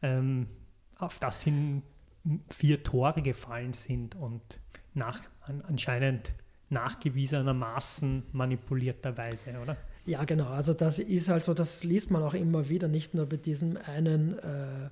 ähm, 0.00 0.46
auf 0.98 1.18
das 1.18 1.42
hin 1.42 1.82
vier 2.50 2.82
Tore 2.82 3.22
gefallen 3.22 3.72
sind. 3.72 4.14
Und 4.14 4.60
nach, 4.94 5.20
anscheinend 5.68 6.32
nachgewiesenermaßen 6.68 8.24
manipulierterweise, 8.32 9.58
oder? 9.62 9.76
Ja, 10.04 10.24
genau. 10.24 10.48
Also 10.48 10.74
das 10.74 10.98
ist 10.98 11.28
halt 11.28 11.44
so, 11.44 11.54
das 11.54 11.84
liest 11.84 12.10
man 12.10 12.22
auch 12.22 12.34
immer 12.34 12.68
wieder, 12.68 12.88
nicht 12.88 13.14
nur 13.14 13.26
bei 13.26 13.36
diesem 13.36 13.76
einen 13.76 14.38
äh, 14.38 14.90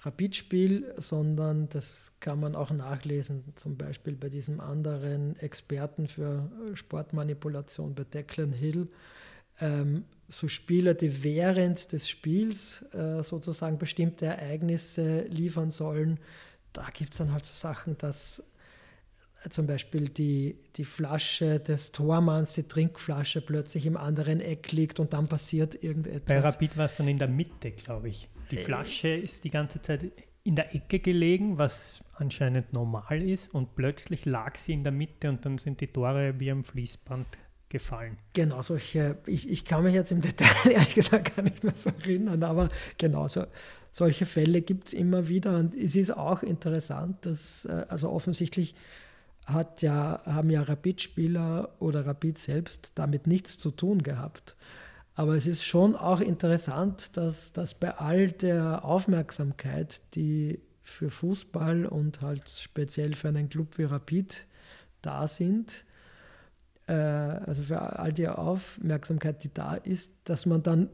Rapidspiel, 0.00 0.92
sondern 0.96 1.68
das 1.68 2.12
kann 2.20 2.40
man 2.40 2.54
auch 2.54 2.70
nachlesen, 2.70 3.44
zum 3.56 3.76
Beispiel 3.76 4.14
bei 4.14 4.28
diesem 4.28 4.60
anderen 4.60 5.38
Experten 5.38 6.06
für 6.06 6.50
Sportmanipulation, 6.74 7.94
bei 7.94 8.04
Declan 8.04 8.52
Hill. 8.52 8.88
Ähm, 9.60 10.04
so 10.28 10.48
Spieler, 10.48 10.94
die 10.94 11.22
während 11.22 11.92
des 11.92 12.08
Spiels 12.08 12.84
äh, 12.92 13.22
sozusagen 13.22 13.78
bestimmte 13.78 14.26
Ereignisse 14.26 15.22
liefern 15.22 15.70
sollen. 15.70 16.18
Da 16.76 16.88
gibt 16.92 17.12
es 17.14 17.18
dann 17.18 17.32
halt 17.32 17.44
so 17.44 17.54
Sachen, 17.54 17.96
dass 17.96 18.42
äh, 19.44 19.48
zum 19.48 19.66
Beispiel 19.66 20.10
die, 20.10 20.58
die 20.76 20.84
Flasche 20.84 21.58
des 21.58 21.90
Tormanns, 21.90 22.52
die 22.52 22.64
Trinkflasche 22.64 23.40
plötzlich 23.40 23.86
im 23.86 23.96
anderen 23.96 24.40
Eck 24.40 24.72
liegt 24.72 25.00
und 25.00 25.14
dann 25.14 25.26
passiert 25.26 25.82
irgendetwas. 25.82 26.26
Bei 26.26 26.40
Rapid 26.40 26.76
war 26.76 26.84
es 26.84 26.96
dann 26.96 27.08
in 27.08 27.18
der 27.18 27.28
Mitte, 27.28 27.70
glaube 27.70 28.10
ich. 28.10 28.28
Die 28.50 28.58
äh. 28.58 28.62
Flasche 28.62 29.08
ist 29.08 29.44
die 29.44 29.50
ganze 29.50 29.80
Zeit 29.80 30.12
in 30.44 30.54
der 30.54 30.74
Ecke 30.74 31.00
gelegen, 31.00 31.56
was 31.56 32.04
anscheinend 32.14 32.74
normal 32.74 33.22
ist, 33.22 33.54
und 33.54 33.74
plötzlich 33.74 34.26
lag 34.26 34.56
sie 34.56 34.74
in 34.74 34.84
der 34.84 34.92
Mitte 34.92 35.30
und 35.30 35.44
dann 35.46 35.56
sind 35.56 35.80
die 35.80 35.88
Tore 35.88 36.38
wie 36.38 36.50
am 36.50 36.62
Fließband 36.62 37.26
gefallen. 37.70 38.18
Genau, 38.34 38.60
solche, 38.60 39.18
ich, 39.26 39.48
ich 39.48 39.64
kann 39.64 39.82
mich 39.82 39.94
jetzt 39.94 40.12
im 40.12 40.20
Detail 40.20 40.70
ehrlich 40.70 40.94
gesagt 40.94 41.34
gar 41.34 41.42
nicht 41.42 41.64
mehr 41.64 41.74
so 41.74 41.90
erinnern, 41.90 42.42
aber 42.42 42.68
genau, 42.98 43.28
so, 43.28 43.44
solche 43.96 44.26
Fälle 44.26 44.60
gibt 44.60 44.88
es 44.88 44.92
immer 44.92 45.28
wieder 45.28 45.56
und 45.56 45.74
es 45.74 45.96
ist 45.96 46.14
auch 46.14 46.42
interessant, 46.42 47.24
dass 47.24 47.64
äh, 47.64 47.86
also 47.88 48.10
offensichtlich 48.10 48.74
hat 49.46 49.80
ja, 49.80 50.20
haben 50.26 50.50
ja 50.50 50.60
Rapid-Spieler 50.60 51.76
oder 51.78 52.04
Rapid 52.04 52.36
selbst 52.36 52.92
damit 52.96 53.26
nichts 53.26 53.56
zu 53.56 53.70
tun 53.70 54.02
gehabt. 54.02 54.54
Aber 55.14 55.34
es 55.34 55.46
ist 55.46 55.64
schon 55.64 55.96
auch 55.96 56.20
interessant, 56.20 57.16
dass, 57.16 57.54
dass 57.54 57.72
bei 57.72 57.96
all 57.96 58.32
der 58.32 58.84
Aufmerksamkeit, 58.84 60.02
die 60.14 60.60
für 60.82 61.08
Fußball 61.08 61.86
und 61.86 62.20
halt 62.20 62.50
speziell 62.50 63.14
für 63.14 63.28
einen 63.28 63.48
Club 63.48 63.78
wie 63.78 63.84
Rapid 63.84 64.46
da 65.00 65.26
sind, 65.26 65.86
äh, 66.86 66.92
also 66.92 67.62
für 67.62 67.80
all 67.80 68.12
die 68.12 68.28
Aufmerksamkeit, 68.28 69.42
die 69.42 69.54
da 69.54 69.74
ist, 69.74 70.12
dass 70.24 70.44
man 70.44 70.62
dann 70.62 70.90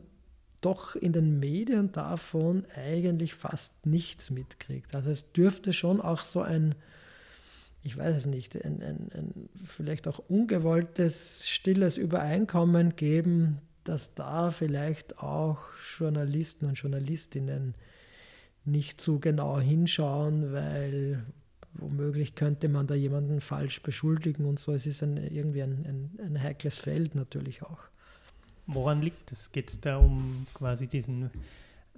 doch 0.62 0.96
in 0.96 1.12
den 1.12 1.38
Medien 1.38 1.92
davon 1.92 2.64
eigentlich 2.74 3.34
fast 3.34 3.86
nichts 3.86 4.30
mitkriegt. 4.30 4.94
Also 4.94 5.10
es 5.10 5.30
dürfte 5.32 5.72
schon 5.72 6.00
auch 6.00 6.20
so 6.20 6.40
ein, 6.40 6.74
ich 7.82 7.96
weiß 7.96 8.16
es 8.16 8.26
nicht, 8.26 8.56
ein, 8.64 8.82
ein, 8.82 9.10
ein 9.14 9.48
vielleicht 9.66 10.08
auch 10.08 10.18
ungewolltes, 10.28 11.48
stilles 11.48 11.98
Übereinkommen 11.98 12.96
geben, 12.96 13.58
dass 13.84 14.14
da 14.14 14.50
vielleicht 14.50 15.18
auch 15.18 15.58
Journalisten 15.98 16.66
und 16.66 16.74
Journalistinnen 16.74 17.74
nicht 18.64 19.00
zu 19.00 19.18
genau 19.18 19.58
hinschauen, 19.58 20.52
weil 20.52 21.24
womöglich 21.74 22.34
könnte 22.34 22.68
man 22.68 22.86
da 22.86 22.94
jemanden 22.94 23.40
falsch 23.40 23.82
beschuldigen 23.82 24.46
und 24.46 24.60
so. 24.60 24.72
Es 24.72 24.86
ist 24.86 25.02
ein, 25.02 25.16
irgendwie 25.16 25.62
ein, 25.62 25.84
ein, 25.86 26.18
ein 26.24 26.42
heikles 26.42 26.76
Feld 26.76 27.14
natürlich 27.14 27.62
auch. 27.62 27.91
Woran 28.66 29.02
liegt 29.02 29.32
es? 29.32 29.52
Geht 29.52 29.70
es 29.70 29.80
da 29.80 29.96
um 29.96 30.46
quasi 30.54 30.86
diesen 30.86 31.30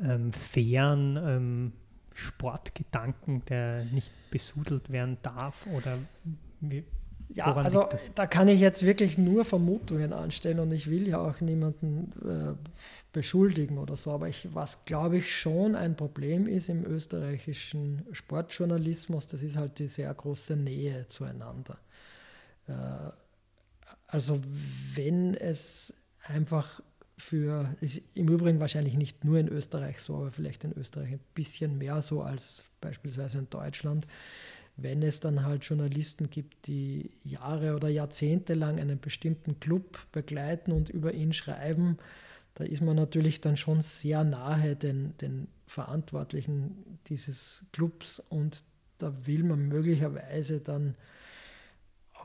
ähm, 0.00 0.32
fairen 0.32 1.16
ähm, 1.16 1.72
Sportgedanken, 2.14 3.44
der 3.46 3.84
nicht 3.84 4.12
besudelt 4.30 4.90
werden 4.90 5.18
darf? 5.22 5.66
Oder 5.66 5.98
wie, 6.60 6.84
ja, 7.28 7.52
also 7.54 7.88
da 8.14 8.26
kann 8.26 8.48
ich 8.48 8.60
jetzt 8.60 8.84
wirklich 8.84 9.18
nur 9.18 9.44
Vermutungen 9.44 10.12
anstellen 10.12 10.60
und 10.60 10.72
ich 10.72 10.88
will 10.88 11.08
ja 11.08 11.18
auch 11.18 11.40
niemanden 11.40 12.12
äh, 12.22 12.54
beschuldigen 13.12 13.78
oder 13.78 13.96
so. 13.96 14.12
Aber 14.12 14.28
ich, 14.28 14.48
was 14.54 14.84
glaube 14.84 15.18
ich 15.18 15.36
schon 15.36 15.74
ein 15.74 15.96
Problem 15.96 16.46
ist 16.46 16.68
im 16.68 16.84
österreichischen 16.84 18.02
Sportjournalismus, 18.12 19.26
das 19.26 19.42
ist 19.42 19.56
halt 19.56 19.78
die 19.78 19.88
sehr 19.88 20.12
große 20.12 20.56
Nähe 20.56 21.08
zueinander. 21.08 21.78
Äh, 22.68 22.72
also 24.06 24.40
wenn 24.94 25.34
es 25.34 25.94
einfach 26.24 26.80
für, 27.16 27.74
ist 27.80 28.02
im 28.14 28.28
Übrigen 28.28 28.60
wahrscheinlich 28.60 28.96
nicht 28.96 29.24
nur 29.24 29.38
in 29.38 29.48
Österreich 29.48 30.00
so, 30.00 30.16
aber 30.16 30.32
vielleicht 30.32 30.64
in 30.64 30.72
Österreich 30.76 31.12
ein 31.12 31.20
bisschen 31.34 31.78
mehr 31.78 32.02
so 32.02 32.22
als 32.22 32.64
beispielsweise 32.80 33.38
in 33.38 33.50
Deutschland, 33.50 34.06
wenn 34.76 35.02
es 35.02 35.20
dann 35.20 35.44
halt 35.44 35.64
Journalisten 35.64 36.30
gibt, 36.30 36.66
die 36.66 37.10
Jahre 37.22 37.76
oder 37.76 37.88
Jahrzehnte 37.88 38.54
lang 38.54 38.80
einen 38.80 38.98
bestimmten 38.98 39.60
Club 39.60 39.98
begleiten 40.10 40.72
und 40.72 40.90
über 40.90 41.12
ihn 41.14 41.32
schreiben, 41.32 41.98
da 42.54 42.64
ist 42.64 42.82
man 42.82 42.96
natürlich 42.96 43.40
dann 43.40 43.56
schon 43.56 43.80
sehr 43.80 44.24
nahe 44.24 44.74
den, 44.76 45.16
den 45.18 45.48
Verantwortlichen 45.66 46.98
dieses 47.06 47.64
Clubs 47.72 48.20
und 48.28 48.64
da 48.98 49.12
will 49.26 49.44
man 49.44 49.68
möglicherweise 49.68 50.60
dann 50.60 50.96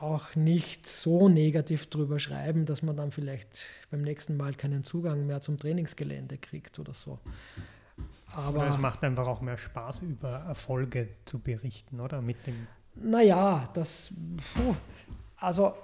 auch 0.02 0.34
nicht 0.34 0.86
so 0.86 1.28
negativ 1.28 1.86
drüber 1.86 2.18
schreiben, 2.18 2.66
dass 2.66 2.82
man 2.82 2.96
dann 2.96 3.10
vielleicht 3.10 3.66
beim 3.90 4.02
nächsten 4.02 4.36
Mal 4.36 4.54
keinen 4.54 4.84
Zugang 4.84 5.26
mehr 5.26 5.40
zum 5.40 5.58
Trainingsgelände 5.58 6.38
kriegt 6.38 6.78
oder 6.78 6.94
so. 6.94 7.18
Aber 8.32 8.68
es 8.68 8.78
macht 8.78 9.02
einfach 9.02 9.26
auch 9.26 9.40
mehr 9.40 9.56
Spaß, 9.56 10.02
über 10.02 10.30
Erfolge 10.30 11.08
zu 11.24 11.38
berichten, 11.40 12.00
oder? 12.00 12.22
Mit 12.22 12.46
dem 12.46 12.66
naja, 12.96 13.68
das, 13.74 14.12
puh, 14.54 14.74
also 15.36 15.74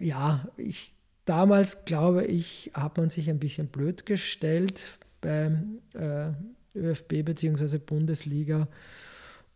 ja, 0.00 0.48
ich 0.56 0.94
damals, 1.28 1.84
glaube 1.84 2.24
ich, 2.24 2.70
hat 2.74 2.96
man 2.96 3.10
sich 3.10 3.28
ein 3.28 3.38
bisschen 3.38 3.68
blöd 3.68 4.06
gestellt 4.06 4.98
beim 5.20 5.80
äh, 5.94 6.30
ÖFB 6.74 7.24
bzw. 7.24 7.78
Bundesliga. 7.78 8.68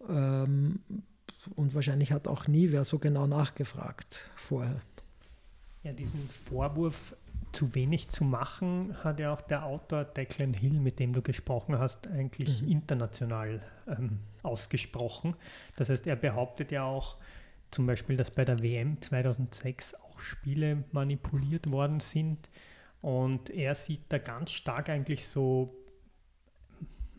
Ähm, 0.08 0.80
und 1.56 1.74
wahrscheinlich 1.74 2.12
hat 2.12 2.28
auch 2.28 2.46
nie 2.46 2.70
wer 2.70 2.84
so 2.84 2.98
genau 2.98 3.26
nachgefragt 3.26 4.30
vorher. 4.36 4.80
Ja, 5.82 5.92
diesen 5.92 6.28
Vorwurf 6.48 7.16
zu 7.52 7.74
wenig 7.74 8.08
zu 8.08 8.24
machen, 8.24 8.96
hat 9.04 9.20
ja 9.20 9.32
auch 9.32 9.40
der 9.40 9.64
Autor 9.64 10.04
Declan 10.04 10.54
Hill, 10.54 10.80
mit 10.80 10.98
dem 10.98 11.12
du 11.12 11.22
gesprochen 11.22 11.78
hast, 11.78 12.06
eigentlich 12.08 12.62
mhm. 12.62 12.68
international 12.68 13.62
ähm, 13.86 14.18
ausgesprochen. 14.42 15.36
Das 15.76 15.88
heißt, 15.88 16.06
er 16.06 16.16
behauptet 16.16 16.72
ja 16.72 16.84
auch 16.84 17.18
zum 17.70 17.86
Beispiel, 17.86 18.16
dass 18.16 18.30
bei 18.30 18.44
der 18.44 18.62
WM 18.62 19.00
2006 19.00 19.94
auch 19.94 20.18
Spiele 20.18 20.84
manipuliert 20.92 21.70
worden 21.70 22.00
sind. 22.00 22.50
Und 23.00 23.50
er 23.50 23.74
sieht 23.74 24.04
da 24.10 24.18
ganz 24.18 24.52
stark 24.52 24.88
eigentlich 24.88 25.26
so 25.26 25.74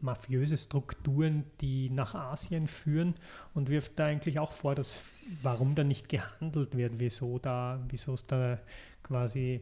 mafiöse 0.04 0.58
Strukturen, 0.58 1.46
die 1.62 1.90
nach 1.90 2.14
Asien 2.14 2.68
führen 2.68 3.16
und 3.54 3.70
wirft 3.70 3.98
da 3.98 4.06
eigentlich 4.06 4.38
auch 4.38 4.52
vor, 4.52 4.76
dass 4.76 5.02
warum 5.42 5.76
da 5.76 5.84
nicht 5.84 6.10
gehandelt 6.10 6.76
wird, 6.76 6.94
wieso 6.98 7.40
da, 7.40 7.82
wieso 7.90 8.14
es 8.14 8.28
da 8.28 8.60
quasi 9.02 9.62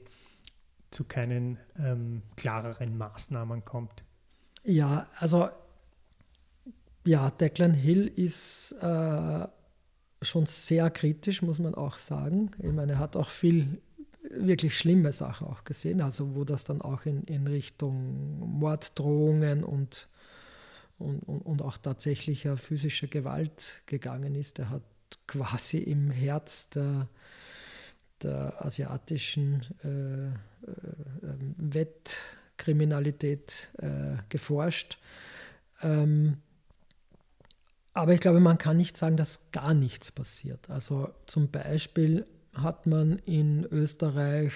zu 0.91 1.05
keinen 1.05 1.57
ähm, 1.79 2.21
klareren 2.35 2.97
Maßnahmen 2.97 3.65
kommt. 3.65 4.03
Ja, 4.63 5.07
also 5.17 5.49
ja, 7.05 7.31
Declan 7.31 7.73
Hill 7.73 8.07
ist 8.07 8.73
äh, 8.81 9.47
schon 10.21 10.45
sehr 10.45 10.89
kritisch, 10.91 11.41
muss 11.41 11.59
man 11.59 11.73
auch 11.73 11.97
sagen. 11.97 12.51
Ich 12.59 12.71
meine, 12.71 12.93
er 12.93 12.99
hat 12.99 13.15
auch 13.15 13.29
viel 13.29 13.81
wirklich 14.29 14.77
schlimme 14.77 15.11
Sachen 15.11 15.47
auch 15.47 15.63
gesehen, 15.63 16.01
also 16.01 16.35
wo 16.35 16.43
das 16.43 16.63
dann 16.63 16.81
auch 16.81 17.05
in, 17.05 17.23
in 17.23 17.47
Richtung 17.47 18.39
Morddrohungen 18.59 19.63
und, 19.63 20.07
und, 20.99 21.23
und, 21.23 21.41
und 21.41 21.61
auch 21.61 21.77
tatsächlicher 21.77 22.55
physischer 22.57 23.07
Gewalt 23.07 23.81
gegangen 23.87 24.35
ist. 24.35 24.59
Er 24.59 24.69
hat 24.69 24.83
quasi 25.27 25.79
im 25.79 26.11
Herz 26.11 26.69
der, 26.69 27.07
der 28.23 28.65
asiatischen 28.65 29.65
äh, 29.83 30.27
äh, 30.27 30.31
ähm, 31.23 31.55
Wettkriminalität 31.57 33.71
äh, 33.79 34.15
geforscht. 34.29 34.97
Ähm, 35.81 36.37
aber 37.93 38.13
ich 38.13 38.21
glaube, 38.21 38.39
man 38.39 38.57
kann 38.57 38.77
nicht 38.77 38.95
sagen, 38.95 39.17
dass 39.17 39.51
gar 39.51 39.73
nichts 39.73 40.11
passiert. 40.11 40.69
Also 40.69 41.09
zum 41.25 41.51
Beispiel 41.51 42.25
hat 42.53 42.87
man 42.87 43.17
in 43.19 43.65
Österreich 43.65 44.53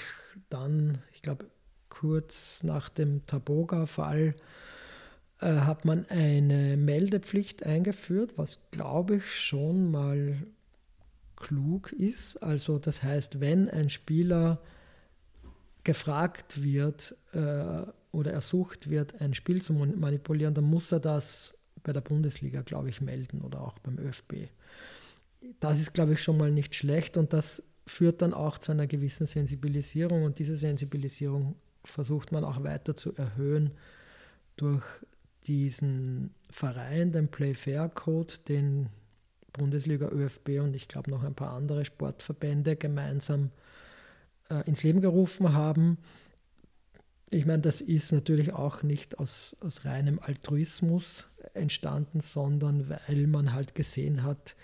dann, 0.50 1.00
ich 1.14 1.22
glaube, 1.22 1.46
kurz 1.90 2.64
nach 2.64 2.90
dem 2.90 3.26
Taboga-Fall, 3.26 4.36
äh, 5.42 5.48
hat 5.48 5.86
man 5.86 6.06
eine 6.10 6.78
Meldepflicht 6.78 7.66
eingeführt, 7.66 8.38
was 8.38 8.60
glaube 8.72 9.18
ich 9.18 9.40
schon 9.40 9.92
mal 9.92 10.38
klug 11.36 11.92
ist. 11.94 12.38
Also 12.42 12.80
das 12.80 13.04
heißt, 13.04 13.40
wenn 13.40 13.70
ein 13.70 13.90
Spieler 13.90 14.62
gefragt 15.84 16.62
wird 16.64 17.16
äh, 17.34 17.84
oder 18.12 18.32
ersucht 18.32 18.90
wird, 18.90 19.22
ein 19.22 19.34
Spiel 19.34 19.62
zu 19.62 19.74
manipulieren, 19.74 20.54
dann 20.54 20.66
muss 20.66 20.92
er 20.92 21.00
das 21.00 21.58
bei 21.84 21.94
der 21.94 22.02
Bundesliga, 22.02 22.62
glaube 22.62 22.90
ich, 22.90 23.02
melden 23.02 23.42
oder 23.42 23.62
auch 23.62 23.78
beim 23.80 24.00
ÖFB. 24.00 24.50
Das 25.60 25.80
ist, 25.80 25.94
glaube 25.94 26.14
ich, 26.14 26.24
schon 26.24 26.38
mal 26.38 26.52
nicht 26.52 26.74
schlecht 26.74 27.18
und 27.18 27.32
das 27.34 27.64
führt 27.86 28.22
dann 28.22 28.34
auch 28.34 28.58
zu 28.58 28.72
einer 28.72 28.88
gewissen 28.88 29.28
Sensibilisierung 29.28 30.24
und 30.24 30.40
diese 30.40 30.56
Sensibilisierung 30.56 31.56
versucht 31.84 32.32
man 32.32 32.44
auch 32.44 32.64
weiter 32.64 32.98
zu 32.98 33.16
erhöhen 33.16 33.72
durch 34.56 34.84
diesen 35.46 36.34
Verein, 36.50 37.12
den 37.12 37.28
Play 37.28 37.54
Fair 37.54 37.90
Code, 37.90 38.34
den 38.48 38.90
Bundesliga, 39.58 40.10
ÖFB 40.10 40.60
und 40.62 40.76
ich 40.76 40.88
glaube 40.88 41.12
noch 41.12 41.24
ein 41.24 41.36
paar 41.36 41.54
andere 41.54 41.86
Sportverbände 41.86 42.76
gemeinsam 42.76 43.52
äh, 44.50 44.68
ins 44.68 44.84
Leben 44.84 45.02
gerufen 45.02 45.54
haben. 45.54 45.98
Ich 47.30 47.46
meine, 47.46 47.62
das 47.62 47.82
ist 47.82 48.12
natürlich 48.12 48.54
auch 48.54 48.84
nicht 48.84 49.20
aus, 49.20 49.56
aus 49.60 49.84
reinem 49.84 50.20
Altruismus 50.20 51.30
entstanden, 51.54 52.22
sondern 52.22 52.90
weil 52.90 53.28
man 53.28 53.54
halt 53.54 53.76
gesehen 53.76 54.24
hat, 54.24 54.56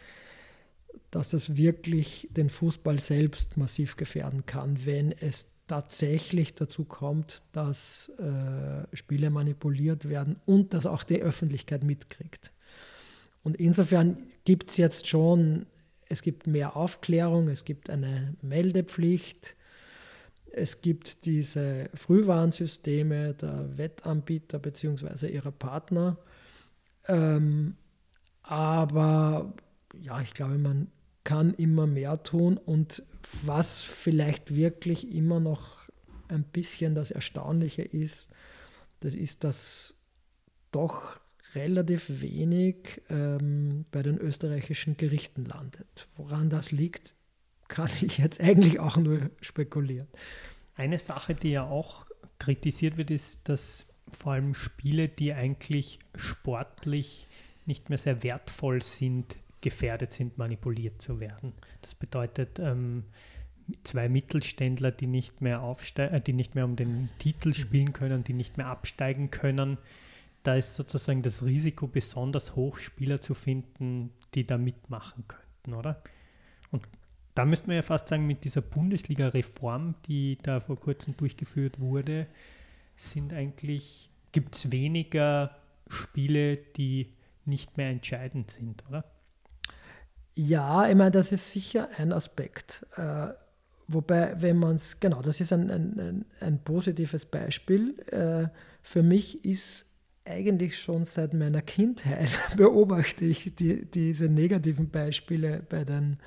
dass 1.10 1.30
das 1.30 1.58
wirklich 1.58 2.30
den 2.32 2.50
Fußball 2.50 3.00
selbst 3.00 3.58
massiv 3.58 3.98
gefährden 3.98 4.46
kann, 4.46 4.86
wenn 4.86 5.12
es 5.12 5.52
tatsächlich 5.68 6.54
dazu 6.54 6.84
kommt, 6.84 7.44
dass 7.54 8.12
äh, 8.20 8.96
Spiele 8.96 9.30
manipuliert 9.30 10.10
werden 10.10 10.36
und 10.46 10.74
dass 10.74 10.86
auch 10.86 11.04
die 11.04 11.22
Öffentlichkeit 11.22 11.84
mitkriegt. 11.84 12.52
Und 13.44 13.58
insofern 13.58 14.18
gibt 14.46 14.70
es 14.72 14.78
jetzt 14.78 15.08
schon, 15.08 15.66
es 16.10 16.22
gibt 16.22 16.48
mehr 16.48 16.76
Aufklärung, 16.76 17.48
es 17.48 17.66
gibt 17.66 17.89
eine 17.89 18.36
Meldepflicht, 18.42 19.56
es 20.52 20.82
gibt 20.82 21.26
diese 21.26 21.89
Frühwarnsysteme 21.94 23.34
der 23.36 23.78
Wettanbieter 23.78 24.60
bzw. 24.60 25.28
ihrer 25.28 25.52
Partner. 25.52 26.18
Ähm, 27.08 27.76
aber 28.44 29.54
ja, 30.02 30.20
ich 30.22 30.34
glaube, 30.34 30.58
man 30.58 30.92
kann 31.24 31.54
immer 31.54 31.88
mehr 31.88 32.22
tun 32.24 32.58
und 32.58 33.04
was 33.44 33.82
vielleicht 33.82 34.56
wirklich 34.56 35.14
immer 35.14 35.39
noch 35.39 35.82
ein 36.28 36.44
bisschen 36.44 36.96
das 36.96 37.12
Erstaunliche 37.12 37.84
ist, 37.84 38.30
das 39.00 39.14
ist, 39.14 39.44
dass 39.44 39.96
doch 40.72 41.20
relativ 41.56 42.22
wenig 42.22 43.02
ähm, 43.10 43.86
bei 43.91 44.02
den 44.04 44.18
österreichischen 44.18 44.97
Gerichten 44.97 45.45
landet. 45.45 46.08
Woran 46.16 46.49
das 46.49 46.72
liegt, 46.72 47.16
kann 47.68 47.89
ich 48.02 48.18
jetzt 48.18 48.41
eigentlich 48.41 48.80
auch 48.80 48.97
nur 48.97 49.30
spekulieren. 49.41 50.08
Eine 50.76 50.99
Sache, 50.99 51.36
die 51.36 51.52
ja 51.52 51.66
auch 51.66 52.06
kritisiert 52.39 52.97
wird, 52.97 53.12
ist, 53.12 53.47
dass 53.47 53.88
vor 54.12 54.34
allem 54.34 54.54
Spiele, 54.54 55.08
die 55.08 55.34
eigentlich 55.34 55.99
sportlich 56.16 57.28
nicht 57.66 57.89
mehr 57.89 57.97
sehr 57.97 58.24
wertvoll 58.24 58.82
sind, 58.82 59.38
gefährdet 59.62 60.12
sind, 60.12 60.38
manipuliert 60.38 61.02
zu 61.02 61.20
werden. 61.20 61.54
Das 61.82 61.95
bedeutet, 61.95 62.60
ähm, 62.60 63.06
zwei 63.84 64.10
Mittelständler, 64.10 64.91
die 64.91 65.08
nicht 65.08 65.41
mehr 65.41 65.62
aufsteigen, 65.62 66.16
äh, 66.16 66.22
die 66.22 66.34
nicht 66.34 66.56
mehr 66.56 66.66
um 66.66 66.76
den 66.76 67.10
Titel 67.20 67.54
spielen 67.54 67.93
können, 67.93 68.24
die 68.24 68.34
nicht 68.34 68.58
mehr 68.58 68.68
absteigen 68.68 69.32
können, 69.32 69.78
da 70.44 70.56
ist 70.56 70.76
sozusagen 70.76 71.22
das 71.22 71.44
Risiko 71.44 71.88
besonders 71.88 72.56
hoch, 72.56 72.78
Spieler 72.78 73.22
zu 73.22 73.34
finden, 73.34 74.12
die 74.34 74.46
da 74.46 74.58
mitmachen 74.58 75.26
könnten, 75.28 75.74
oder? 75.74 76.02
Und 76.72 76.88
da 77.36 77.46
müsste 77.46 77.68
man 77.68 77.76
ja 77.76 77.82
fast 77.82 78.08
sagen, 78.08 78.28
mit 78.28 78.44
dieser 78.44 78.62
Bundesliga-Reform, 78.62 79.96
die 80.08 80.38
da 80.42 80.60
vor 80.60 80.80
kurzem 80.80 81.16
durchgeführt 81.16 81.80
wurde, 81.80 82.28
sind 82.96 83.34
eigentlich, 83.34 84.10
gibt 84.32 84.56
es 84.56 84.72
weniger 84.72 85.56
Spiele, 85.88 86.58
die 86.58 87.14
nicht 87.46 87.78
mehr 87.78 87.89
entscheidend 87.89 88.52
sind, 88.52 88.84
oder? 88.88 89.06
Ja, 90.36 90.89
ich 90.89 90.96
meine, 90.96 91.12
das 91.12 91.32
ist 91.32 91.52
sicher 91.52 91.89
ein 91.98 92.14
Aspekt. 92.14 92.86
Äh, 92.96 93.30
wobei, 93.88 94.42
wenn 94.42 94.58
man 94.58 94.78
es, 94.78 95.00
genau, 95.00 95.22
das 95.22 95.42
ist 95.42 95.52
ein, 95.52 95.70
ein, 95.70 96.26
ein 96.39 96.64
positives 96.64 97.26
Beispiel. 97.26 98.00
Äh, 98.08 98.48
für 98.82 99.04
mich 99.04 99.44
ist 99.44 99.86
eigentlich 100.26 100.80
schon 100.80 101.05
seit 101.05 101.34
meiner 101.34 101.61
Kindheit 101.61 102.38
beobachte 102.57 103.26
ich 103.26 103.55
die, 103.55 103.86
diese 103.86 104.30
negativen 104.30 104.89
Beispiele 104.89 105.63
bei, 105.67 105.84
den, 105.84 106.17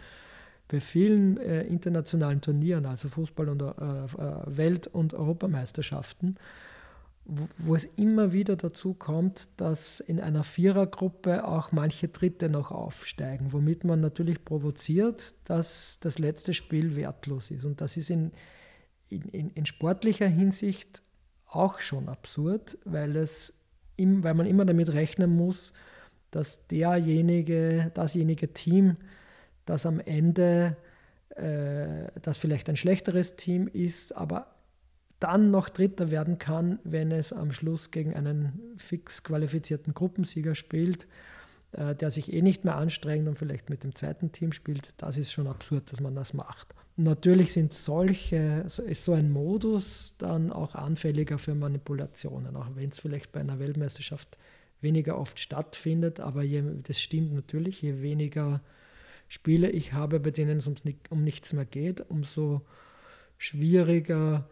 bei 0.69 0.81
vielen 0.81 1.37
äh, 1.39 1.63
internationalen 1.63 2.41
Turnieren, 2.41 2.87
also 2.87 3.09
Fußball- 3.09 3.49
und 3.49 3.63
äh, 3.63 3.67
äh 3.67 4.57
Welt- 4.57 4.89
und 4.89 5.15
Europameisterschaften 5.15 6.37
wo, 7.25 7.75
es 7.75 7.85
immer 7.97 8.33
wieder 8.33 8.57
dazu 8.57 8.95
kommt, 8.95 9.49
dass 9.57 10.01
in 10.01 10.21
einer 10.21 10.45
Vierergruppe 10.45 11.47
auch 11.47 11.73
manche 11.73 12.09
Dritte 12.09 12.51
noch 12.51 12.71
aufsteigen, 12.71 13.53
womit 13.53 13.85
man 13.85 14.01
natürlich 14.01 14.45
provoziert, 14.45 15.35
dass 15.45 15.99
das 16.01 16.19
letzte 16.19 16.53
Spiel 16.53 16.97
wertlos 16.97 17.51
ist. 17.51 17.65
Und 17.65 17.81
das 17.81 17.97
ist 17.97 18.11
in, 18.11 18.33
in, 19.09 19.51
in 19.51 19.67
sportlicher 19.67 20.29
Hinsicht 20.29 21.03
auch 21.47 21.79
schon 21.81 22.09
absurd, 22.09 22.77
weil, 22.85 23.17
es 23.17 23.55
weil 23.99 24.35
man 24.35 24.47
immer 24.47 24.65
damit 24.65 24.93
rechnen 24.93 25.35
muss, 25.35 25.73
dass 26.31 26.67
derjenige, 26.67 27.91
dasjenige 27.95 28.53
Team, 28.53 28.97
das 29.67 29.87
am 29.87 30.01
Ende, 30.01 30.77
äh, 31.37 32.11
das 32.21 32.39
vielleicht 32.39 32.69
ein 32.69 32.77
schlechteres 32.77 33.37
Team 33.37 33.69
ist, 33.69 34.13
aber 34.17 34.55
dann 35.21 35.51
noch 35.51 35.69
Dritter 35.69 36.11
werden 36.11 36.39
kann, 36.39 36.81
wenn 36.85 37.11
es 37.11 37.33
am 37.33 37.53
Schluss 37.53 37.91
gegen 37.91 38.15
einen 38.15 38.75
fix 38.77 39.23
qualifizierten 39.23 39.95
Gruppensieger 39.95 40.55
spielt, 40.55 41.07
äh, 41.73 41.95
der 41.95 42.11
sich 42.11 42.33
eh 42.33 42.43
nicht 42.43 42.65
mehr 42.65 42.77
anstrengt 42.77 43.27
und 43.29 43.39
vielleicht 43.39 43.71
mit 43.71 43.85
dem 43.85 43.95
zweiten 43.95 44.33
Team 44.33 44.53
spielt. 44.53 44.93
Das 44.99 45.17
ist 45.17 45.33
schon 45.33 45.47
absurd, 45.47 45.91
dass 45.93 46.01
man 46.01 46.15
das 46.15 46.35
macht. 46.35 46.75
Natürlich 46.97 47.53
sind 47.53 47.75
solche, 47.75 48.67
ist 48.87 49.05
so 49.05 49.13
ein 49.13 49.31
Modus 49.31 50.15
dann 50.19 50.53
auch 50.53 50.75
anfälliger 50.75 51.39
für 51.39 51.55
Manipulationen, 51.55 52.57
auch 52.57 52.69
wenn 52.75 52.91
es 52.91 53.01
vielleicht 53.01 53.33
bei 53.33 53.41
einer 53.41 53.59
Weltmeisterschaft 53.59 54.39
weniger 54.81 55.19
oft 55.19 55.41
stattfindet, 55.41 56.21
aber 56.21 56.43
je, 56.43 56.63
das 56.83 57.01
stimmt 57.01 57.33
natürlich, 57.33 57.83
je 57.83 58.03
weniger 58.03 58.61
Spiele 59.29 59.71
ich 59.71 59.95
habe, 59.95 60.21
bei 60.21 60.31
denen 60.31 60.59
es 60.59 60.69
um 60.69 61.25
nichts 61.25 61.53
mehr 61.53 61.65
geht, 61.65 62.09
umso 62.11 62.63
schwieriger 63.39 64.49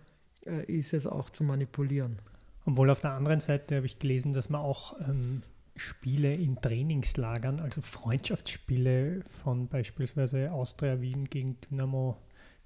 äh, 0.46 0.64
ist 0.64 0.94
es 0.94 1.06
auch 1.06 1.30
zu 1.30 1.44
manipulieren. 1.44 2.18
Obwohl 2.64 2.90
auf 2.90 3.00
der 3.00 3.12
anderen 3.12 3.40
Seite 3.40 3.76
habe 3.76 3.86
ich 3.86 3.98
gelesen, 3.98 4.32
dass 4.32 4.48
man 4.48 4.60
auch 4.60 4.98
ähm, 5.00 5.42
Spiele 5.76 6.34
in 6.34 6.60
Trainingslagern, 6.60 7.60
also 7.60 7.80
Freundschaftsspiele 7.80 9.22
von 9.28 9.68
beispielsweise 9.68 10.50
Austria 10.52 11.00
Wien 11.00 11.24
gegen 11.24 11.58
Dynamo 11.60 12.18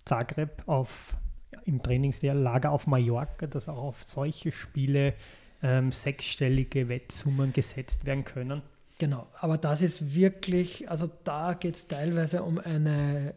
Zagreb 0.06 0.62
auf, 0.66 1.16
im 1.64 1.82
Trainingslager 1.82 2.70
auf 2.70 2.86
Mallorca, 2.86 3.46
dass 3.46 3.68
auch 3.68 3.82
auf 3.82 4.04
solche 4.04 4.52
Spiele 4.52 5.14
ähm, 5.62 5.92
sechsstellige 5.92 6.88
Wettsummen 6.88 7.52
gesetzt 7.52 8.06
werden 8.06 8.24
können. 8.24 8.62
Genau, 8.98 9.26
aber 9.40 9.58
das 9.58 9.82
ist 9.82 10.14
wirklich, 10.14 10.88
also 10.90 11.10
da 11.24 11.52
geht 11.52 11.74
es 11.74 11.86
teilweise 11.86 12.42
um 12.42 12.58
eine, 12.58 13.34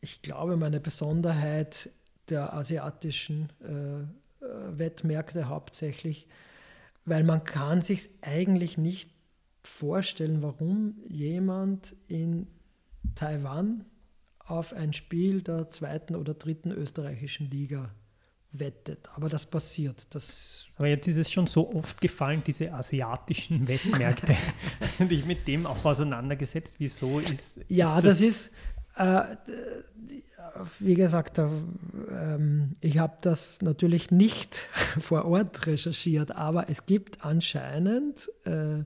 ich 0.00 0.22
glaube, 0.22 0.54
um 0.54 0.62
eine 0.62 0.80
Besonderheit 0.80 1.90
der 2.30 2.54
asiatischen 2.54 3.50
äh, 3.62 4.44
äh 4.44 4.78
Wettmärkte 4.78 5.48
hauptsächlich, 5.48 6.26
weil 7.04 7.24
man 7.24 7.44
kann 7.44 7.82
sich 7.82 8.08
eigentlich 8.22 8.78
nicht 8.78 9.10
vorstellen, 9.62 10.42
warum 10.42 10.94
jemand 11.08 11.94
in 12.08 12.46
Taiwan 13.14 13.84
auf 14.50 14.72
ein 14.72 14.92
Spiel 14.92 15.42
der 15.42 15.70
zweiten 15.70 16.16
oder 16.16 16.34
dritten 16.34 16.70
österreichischen 16.72 17.50
Liga 17.50 17.90
wettet. 18.52 19.08
Aber 19.14 19.28
das 19.28 19.46
passiert. 19.46 20.06
Das 20.10 20.66
Aber 20.76 20.88
jetzt 20.88 21.06
ist 21.06 21.16
es 21.16 21.30
schon 21.30 21.46
so 21.46 21.72
oft 21.72 22.00
gefallen, 22.00 22.42
diese 22.44 22.72
asiatischen 22.72 23.68
Wettmärkte. 23.68 24.36
Hast 24.80 25.00
du 25.00 25.04
dich 25.06 25.24
mit 25.24 25.46
dem 25.46 25.66
auch 25.66 25.84
auseinandergesetzt? 25.84 26.74
Wieso 26.78 27.20
ist. 27.20 27.60
Ja, 27.68 27.98
ist 27.98 28.04
das, 28.04 28.18
das, 28.18 28.20
ist. 28.20 28.50
Äh, 28.96 29.36
wie 30.80 30.94
gesagt, 30.94 31.38
äh, 31.38 31.48
ich 32.80 32.98
habe 32.98 33.16
das 33.20 33.62
natürlich 33.62 34.10
nicht 34.10 34.66
vor 35.00 35.26
Ort 35.26 35.66
recherchiert, 35.66 36.32
aber 36.32 36.68
es 36.68 36.86
gibt 36.86 37.24
anscheinend 37.24 38.28
äh, 38.44 38.82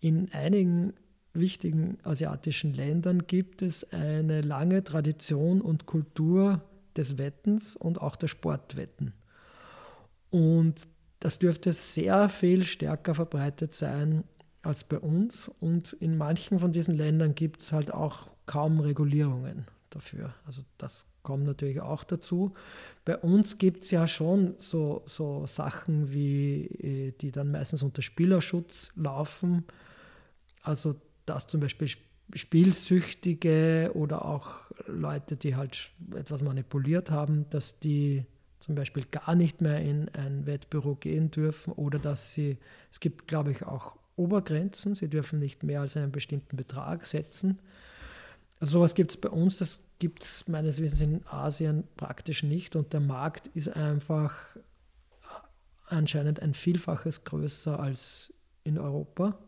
in 0.00 0.32
einigen 0.32 0.94
wichtigen 1.34 1.98
asiatischen 2.02 2.74
Ländern 2.74 3.26
gibt 3.26 3.62
es 3.62 3.90
eine 3.92 4.40
lange 4.40 4.84
Tradition 4.84 5.60
und 5.60 5.86
Kultur 5.86 6.62
des 6.96 7.18
Wettens 7.18 7.76
und 7.76 8.00
auch 8.00 8.16
der 8.16 8.28
Sportwetten. 8.28 9.14
Und 10.30 10.86
das 11.20 11.38
dürfte 11.38 11.72
sehr 11.72 12.28
viel 12.28 12.64
stärker 12.64 13.14
verbreitet 13.14 13.72
sein 13.72 14.24
als 14.62 14.84
bei 14.84 14.98
uns. 14.98 15.50
Und 15.60 15.92
in 15.94 16.16
manchen 16.16 16.58
von 16.58 16.72
diesen 16.72 16.96
Ländern 16.96 17.34
gibt 17.34 17.62
es 17.62 17.72
halt 17.72 17.92
auch 17.92 18.30
kaum 18.46 18.80
Regulierungen 18.80 19.66
dafür. 19.90 20.34
Also 20.46 20.62
das 20.78 21.06
kommt 21.22 21.44
natürlich 21.44 21.80
auch 21.80 22.04
dazu. 22.04 22.54
Bei 23.04 23.16
uns 23.16 23.58
gibt 23.58 23.84
es 23.84 23.90
ja 23.90 24.08
schon 24.08 24.54
so, 24.58 25.02
so 25.06 25.46
Sachen 25.46 26.12
wie, 26.12 26.66
äh, 26.66 27.12
die 27.12 27.30
dann 27.30 27.52
meistens 27.52 27.82
unter 27.82 28.02
Spielerschutz 28.02 28.90
laufen. 28.96 29.64
Also 30.62 30.94
dass 31.26 31.46
zum 31.46 31.60
Beispiel 31.60 31.88
Spielsüchtige 32.34 33.90
oder 33.94 34.24
auch 34.24 34.70
Leute, 34.86 35.36
die 35.36 35.56
halt 35.56 35.90
etwas 36.16 36.42
manipuliert 36.42 37.10
haben, 37.10 37.48
dass 37.50 37.78
die 37.78 38.24
zum 38.60 38.74
Beispiel 38.74 39.04
gar 39.10 39.34
nicht 39.34 39.60
mehr 39.60 39.80
in 39.80 40.08
ein 40.10 40.46
Wettbüro 40.46 40.94
gehen 40.94 41.30
dürfen 41.30 41.72
oder 41.72 41.98
dass 41.98 42.32
sie, 42.32 42.58
es 42.90 43.00
gibt 43.00 43.26
glaube 43.26 43.50
ich 43.50 43.64
auch 43.64 43.96
Obergrenzen, 44.16 44.94
sie 44.94 45.08
dürfen 45.08 45.38
nicht 45.38 45.62
mehr 45.62 45.80
als 45.80 45.96
einen 45.96 46.12
bestimmten 46.12 46.56
Betrag 46.56 47.04
setzen. 47.04 47.58
Also 48.60 48.74
sowas 48.74 48.94
gibt 48.94 49.10
es 49.10 49.16
bei 49.16 49.28
uns, 49.28 49.58
das 49.58 49.80
gibt 49.98 50.22
es 50.22 50.46
meines 50.48 50.80
Wissens 50.80 51.00
in 51.00 51.26
Asien 51.26 51.84
praktisch 51.96 52.42
nicht 52.42 52.76
und 52.76 52.92
der 52.92 53.00
Markt 53.00 53.48
ist 53.48 53.68
einfach 53.68 54.56
anscheinend 55.86 56.40
ein 56.40 56.54
Vielfaches 56.54 57.24
größer 57.24 57.78
als 57.78 58.32
in 58.64 58.78
Europa. 58.78 59.38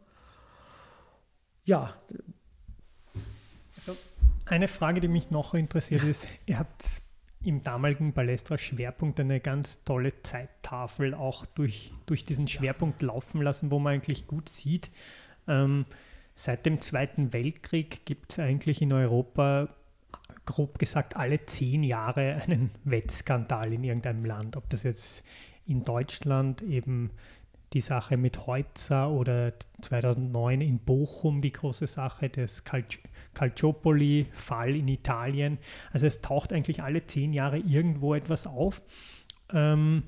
Ja, 1.64 1.94
also 3.76 3.96
eine 4.44 4.68
Frage, 4.68 5.00
die 5.00 5.08
mich 5.08 5.30
noch 5.30 5.54
interessiert 5.54 6.02
ist, 6.02 6.28
ihr 6.46 6.58
habt 6.58 7.02
im 7.42 7.62
damaligen 7.62 8.12
Balestra 8.12 8.56
Schwerpunkt 8.56 9.20
eine 9.20 9.40
ganz 9.40 9.82
tolle 9.84 10.22
Zeittafel 10.22 11.14
auch 11.14 11.44
durch, 11.46 11.92
durch 12.06 12.24
diesen 12.24 12.48
Schwerpunkt 12.48 13.02
ja. 13.02 13.08
laufen 13.08 13.42
lassen, 13.42 13.70
wo 13.70 13.78
man 13.78 13.94
eigentlich 13.94 14.26
gut 14.26 14.48
sieht, 14.48 14.90
ähm, 15.46 15.84
seit 16.34 16.66
dem 16.66 16.80
Zweiten 16.80 17.32
Weltkrieg 17.32 18.04
gibt 18.06 18.32
es 18.32 18.38
eigentlich 18.38 18.82
in 18.82 18.92
Europa 18.92 19.68
grob 20.46 20.78
gesagt 20.78 21.16
alle 21.16 21.44
zehn 21.46 21.82
Jahre 21.82 22.42
einen 22.42 22.70
Wettskandal 22.84 23.72
in 23.72 23.84
irgendeinem 23.84 24.24
Land. 24.24 24.56
Ob 24.56 24.68
das 24.70 24.82
jetzt 24.82 25.24
in 25.66 25.84
Deutschland 25.84 26.62
eben 26.62 27.10
die 27.74 27.80
Sache 27.80 28.16
mit 28.16 28.46
Heutzer 28.46 29.10
oder 29.10 29.52
2009 29.82 30.60
in 30.60 30.78
Bochum 30.78 31.42
die 31.42 31.52
große 31.52 31.86
Sache 31.86 32.30
des 32.30 32.62
Calciopoli-Fall 33.34 34.76
in 34.76 34.88
Italien. 34.88 35.58
Also 35.92 36.06
es 36.06 36.20
taucht 36.20 36.52
eigentlich 36.52 36.82
alle 36.82 37.06
zehn 37.06 37.32
Jahre 37.32 37.58
irgendwo 37.58 38.14
etwas 38.14 38.46
auf. 38.46 38.80
Ähm, 39.52 40.04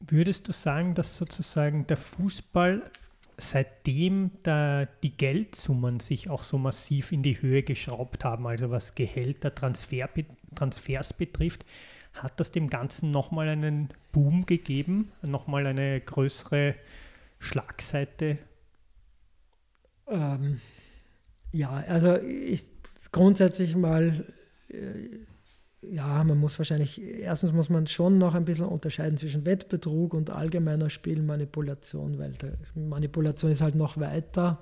würdest 0.00 0.48
du 0.48 0.52
sagen, 0.52 0.94
dass 0.94 1.16
sozusagen 1.16 1.86
der 1.86 1.98
Fußball 1.98 2.90
seitdem 3.36 4.32
da 4.42 4.86
die 5.02 5.16
Geldsummen 5.16 6.00
sich 6.00 6.28
auch 6.28 6.42
so 6.42 6.58
massiv 6.58 7.12
in 7.12 7.22
die 7.22 7.40
Höhe 7.40 7.62
geschraubt 7.62 8.24
haben, 8.24 8.46
also 8.46 8.70
was 8.70 8.96
Gehälter, 8.96 9.54
Transfer, 9.54 10.08
Transfers 10.56 11.12
betrifft, 11.12 11.64
hat 12.22 12.40
das 12.40 12.50
dem 12.50 12.70
Ganzen 12.70 13.10
nochmal 13.10 13.48
einen 13.48 13.88
Boom 14.12 14.46
gegeben, 14.46 15.12
nochmal 15.22 15.66
eine 15.66 16.00
größere 16.00 16.74
Schlagseite? 17.38 18.38
Ähm, 20.08 20.60
ja, 21.52 21.70
also 21.88 22.16
ich 22.16 22.66
grundsätzlich 23.12 23.76
mal, 23.76 24.24
äh, 24.68 25.86
ja, 25.86 26.24
man 26.24 26.38
muss 26.38 26.58
wahrscheinlich, 26.58 27.00
erstens 27.00 27.52
muss 27.52 27.70
man 27.70 27.86
schon 27.86 28.18
noch 28.18 28.34
ein 28.34 28.44
bisschen 28.44 28.66
unterscheiden 28.66 29.16
zwischen 29.16 29.46
Wettbetrug 29.46 30.14
und 30.14 30.30
allgemeiner 30.30 30.90
Spielmanipulation, 30.90 32.18
weil 32.18 32.34
Manipulation 32.74 33.52
ist 33.52 33.60
halt 33.60 33.76
noch 33.76 33.98
weiter, 33.98 34.58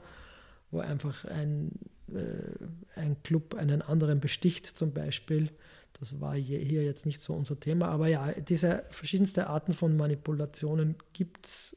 wo 0.70 0.80
einfach 0.80 1.24
ein, 1.24 1.72
äh, 2.12 3.00
ein 3.00 3.22
Club 3.22 3.54
einen 3.54 3.82
anderen 3.82 4.20
besticht 4.20 4.66
zum 4.66 4.92
Beispiel 4.92 5.50
das 5.99 6.20
war 6.20 6.34
hier 6.34 6.82
jetzt 6.82 7.07
nicht 7.07 7.20
so 7.20 7.32
unser 7.32 7.59
Thema. 7.59 7.88
Aber 7.88 8.09
ja, 8.09 8.32
diese 8.32 8.84
verschiedensten 8.90 9.40
Arten 9.40 9.72
von 9.72 9.97
Manipulationen 9.97 10.97
gibt 11.12 11.47
es 11.47 11.76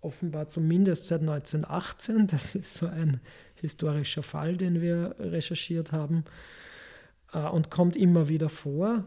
offenbar 0.00 0.48
zumindest 0.48 1.06
seit 1.06 1.20
1918. 1.20 2.26
Das 2.28 2.54
ist 2.54 2.74
so 2.74 2.86
ein 2.86 3.20
historischer 3.56 4.22
Fall, 4.22 4.56
den 4.56 4.80
wir 4.80 5.16
recherchiert 5.18 5.92
haben 5.92 6.24
äh, 7.32 7.40
und 7.40 7.70
kommt 7.70 7.96
immer 7.96 8.28
wieder 8.28 8.48
vor. 8.48 9.04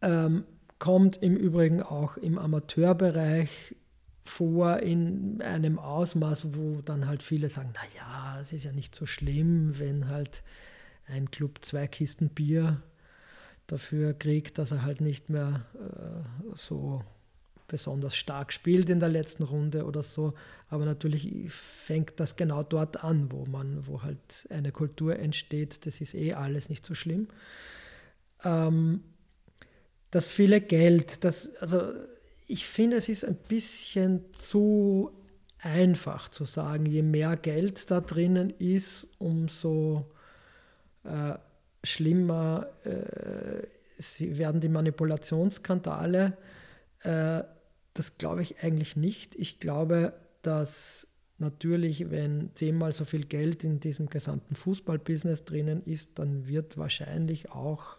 Ähm, 0.00 0.44
kommt 0.78 1.16
im 1.22 1.36
Übrigen 1.36 1.82
auch 1.82 2.16
im 2.16 2.38
Amateurbereich 2.38 3.76
vor 4.24 4.78
in 4.80 5.42
einem 5.42 5.78
Ausmaß, 5.78 6.54
wo 6.54 6.80
dann 6.82 7.06
halt 7.06 7.22
viele 7.22 7.48
sagen, 7.48 7.72
naja, 7.72 8.40
es 8.40 8.52
ist 8.52 8.64
ja 8.64 8.72
nicht 8.72 8.94
so 8.94 9.06
schlimm, 9.06 9.78
wenn 9.78 10.08
halt 10.08 10.42
ein 11.06 11.30
Club 11.30 11.64
zwei 11.64 11.86
Kisten 11.86 12.28
Bier 12.28 12.82
dafür 13.68 14.14
kriegt, 14.14 14.58
dass 14.58 14.72
er 14.72 14.82
halt 14.82 15.00
nicht 15.00 15.30
mehr 15.30 15.66
äh, 15.74 16.56
so 16.56 17.02
besonders 17.68 18.16
stark 18.16 18.52
spielt 18.52 18.90
in 18.90 18.98
der 18.98 19.10
letzten 19.10 19.44
Runde 19.44 19.84
oder 19.84 20.02
so. 20.02 20.34
Aber 20.68 20.84
natürlich 20.84 21.30
fängt 21.52 22.18
das 22.18 22.34
genau 22.34 22.62
dort 22.62 23.04
an, 23.04 23.30
wo 23.30 23.44
man, 23.44 23.86
wo 23.86 24.02
halt 24.02 24.48
eine 24.50 24.72
Kultur 24.72 25.18
entsteht. 25.18 25.86
Das 25.86 26.00
ist 26.00 26.14
eh 26.14 26.32
alles 26.32 26.70
nicht 26.70 26.84
so 26.84 26.94
schlimm. 26.94 27.28
Ähm, 28.42 29.02
das 30.10 30.30
viele 30.30 30.60
Geld, 30.62 31.22
das, 31.24 31.54
also 31.60 31.92
ich 32.46 32.66
finde, 32.66 32.96
es 32.96 33.10
ist 33.10 33.24
ein 33.24 33.36
bisschen 33.36 34.24
zu 34.32 35.12
einfach 35.60 36.30
zu 36.30 36.44
sagen, 36.44 36.86
je 36.86 37.02
mehr 37.02 37.36
Geld 37.36 37.90
da 37.90 38.00
drinnen 38.00 38.50
ist, 38.58 39.08
umso 39.18 40.10
äh, 41.04 41.34
schlimmer 41.84 42.66
äh, 42.84 44.36
werden 44.38 44.60
die 44.60 44.68
Manipulationsskandale. 44.68 46.36
Äh, 47.00 47.42
das 47.94 48.18
glaube 48.18 48.42
ich 48.42 48.62
eigentlich 48.62 48.96
nicht. 48.96 49.34
Ich 49.36 49.60
glaube, 49.60 50.12
dass 50.42 51.08
natürlich, 51.38 52.10
wenn 52.10 52.50
zehnmal 52.54 52.92
so 52.92 53.04
viel 53.04 53.24
Geld 53.24 53.64
in 53.64 53.80
diesem 53.80 54.08
gesamten 54.08 54.54
Fußballbusiness 54.54 55.44
drinnen 55.44 55.82
ist, 55.84 56.18
dann 56.18 56.46
wird 56.46 56.76
wahrscheinlich 56.76 57.50
auch 57.50 57.98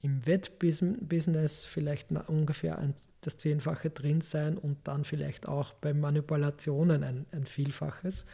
im 0.00 0.26
Wettbusiness 0.26 1.64
vielleicht 1.64 2.10
ungefähr 2.10 2.78
ein, 2.78 2.94
das 3.20 3.36
Zehnfache 3.36 3.90
drin 3.90 4.20
sein 4.20 4.58
und 4.58 4.78
dann 4.84 5.04
vielleicht 5.04 5.46
auch 5.46 5.74
bei 5.74 5.94
Manipulationen 5.94 7.04
ein, 7.04 7.26
ein 7.30 7.46
Vielfaches. 7.46 8.26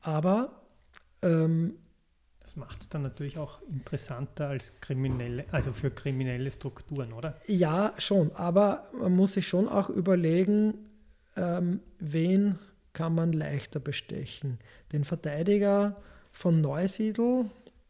Aber 0.00 0.62
ähm, 1.22 1.74
Das 2.44 2.56
macht 2.56 2.82
es 2.82 2.88
dann 2.90 3.02
natürlich 3.02 3.38
auch 3.38 3.60
interessanter 3.62 4.48
als 4.48 4.78
kriminelle, 4.80 5.46
also 5.50 5.72
für 5.72 5.90
kriminelle 5.90 6.50
Strukturen, 6.50 7.12
oder? 7.12 7.40
Ja, 7.46 7.94
schon. 7.98 8.32
Aber 8.32 8.88
man 8.92 9.16
muss 9.16 9.32
sich 9.32 9.48
schon 9.48 9.66
auch 9.66 9.88
überlegen, 9.88 10.74
ähm, 11.36 11.80
wen 11.98 12.58
kann 12.92 13.14
man 13.14 13.32
leichter 13.32 13.80
bestechen? 13.80 14.58
Den 14.92 15.04
Verteidiger 15.04 15.96
von 16.32 16.60
Neusiedl 16.60 17.46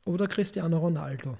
oder 0.07 0.29
Cristiano 0.29 0.79
Ronaldo? 0.79 1.37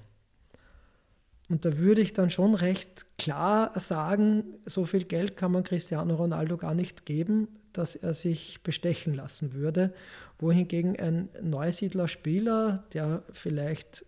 Und 1.49 1.63
da 1.63 1.77
würde 1.77 2.01
ich 2.01 2.13
dann 2.13 2.29
schon 2.29 2.53
recht 2.55 3.05
klar 3.17 3.79
sagen, 3.79 4.43
so 4.65 4.85
viel 4.85 5.05
Geld 5.05 5.37
kann 5.37 5.51
man 5.51 5.63
Cristiano 5.63 6.15
Ronaldo 6.15 6.57
gar 6.57 6.73
nicht 6.73 7.05
geben, 7.05 7.47
dass 7.77 7.95
er 7.95 8.13
sich 8.13 8.61
bestechen 8.63 9.13
lassen 9.13 9.53
würde. 9.53 9.93
Wohingegen 10.39 10.99
ein 10.99 11.29
Neusiedler 11.41 12.07
Spieler, 12.07 12.83
der 12.93 13.23
vielleicht, 13.33 14.05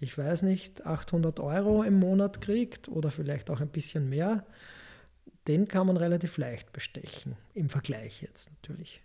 ich 0.00 0.16
weiß 0.16 0.42
nicht, 0.42 0.86
800 0.86 1.40
Euro 1.40 1.82
im 1.82 1.98
Monat 1.98 2.40
kriegt 2.40 2.88
oder 2.88 3.10
vielleicht 3.10 3.50
auch 3.50 3.60
ein 3.60 3.68
bisschen 3.68 4.08
mehr, 4.08 4.44
den 5.48 5.68
kann 5.68 5.86
man 5.86 5.96
relativ 5.96 6.36
leicht 6.36 6.72
bestechen, 6.72 7.36
im 7.54 7.68
Vergleich 7.68 8.22
jetzt 8.22 8.50
natürlich. 8.50 9.02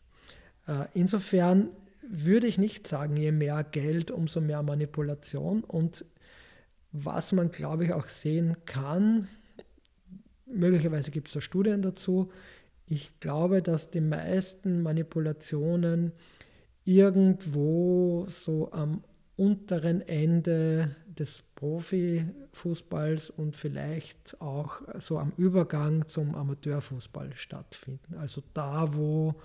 Äh, 0.68 0.86
insofern 0.94 1.70
würde 2.08 2.48
ich 2.48 2.58
nicht 2.58 2.88
sagen, 2.88 3.18
je 3.18 3.32
mehr 3.32 3.64
Geld, 3.64 4.12
umso 4.12 4.42
mehr 4.42 4.62
Manipulation. 4.64 5.64
Und 5.64 6.06
was 6.92 7.32
man, 7.32 7.52
glaube 7.52 7.86
ich, 7.86 7.94
auch 7.94 8.08
sehen 8.08 8.58
kann, 8.66 9.28
möglicherweise 10.46 11.12
gibt 11.12 11.28
es 11.28 11.34
da 11.34 11.42
Studien 11.42 11.82
dazu, 11.82 12.32
ich 12.88 13.20
glaube, 13.20 13.62
dass 13.62 13.90
die 13.90 14.02
meisten 14.02 14.82
Manipulationen 14.82 16.12
irgendwo 16.84 18.28
so 18.30 18.72
am 18.72 19.04
unteren 19.38 20.02
Ende 20.02 20.96
des 21.08 21.44
Profifußballs 21.56 23.30
und 23.32 23.56
vielleicht 23.56 24.40
auch 24.40 24.82
so 25.00 25.18
am 25.18 25.34
Übergang 25.38 26.08
zum 26.08 26.36
Amateurfußball 26.36 27.32
stattfinden. 27.36 28.16
Also 28.18 28.44
da, 28.54 28.94
wo 28.96 29.36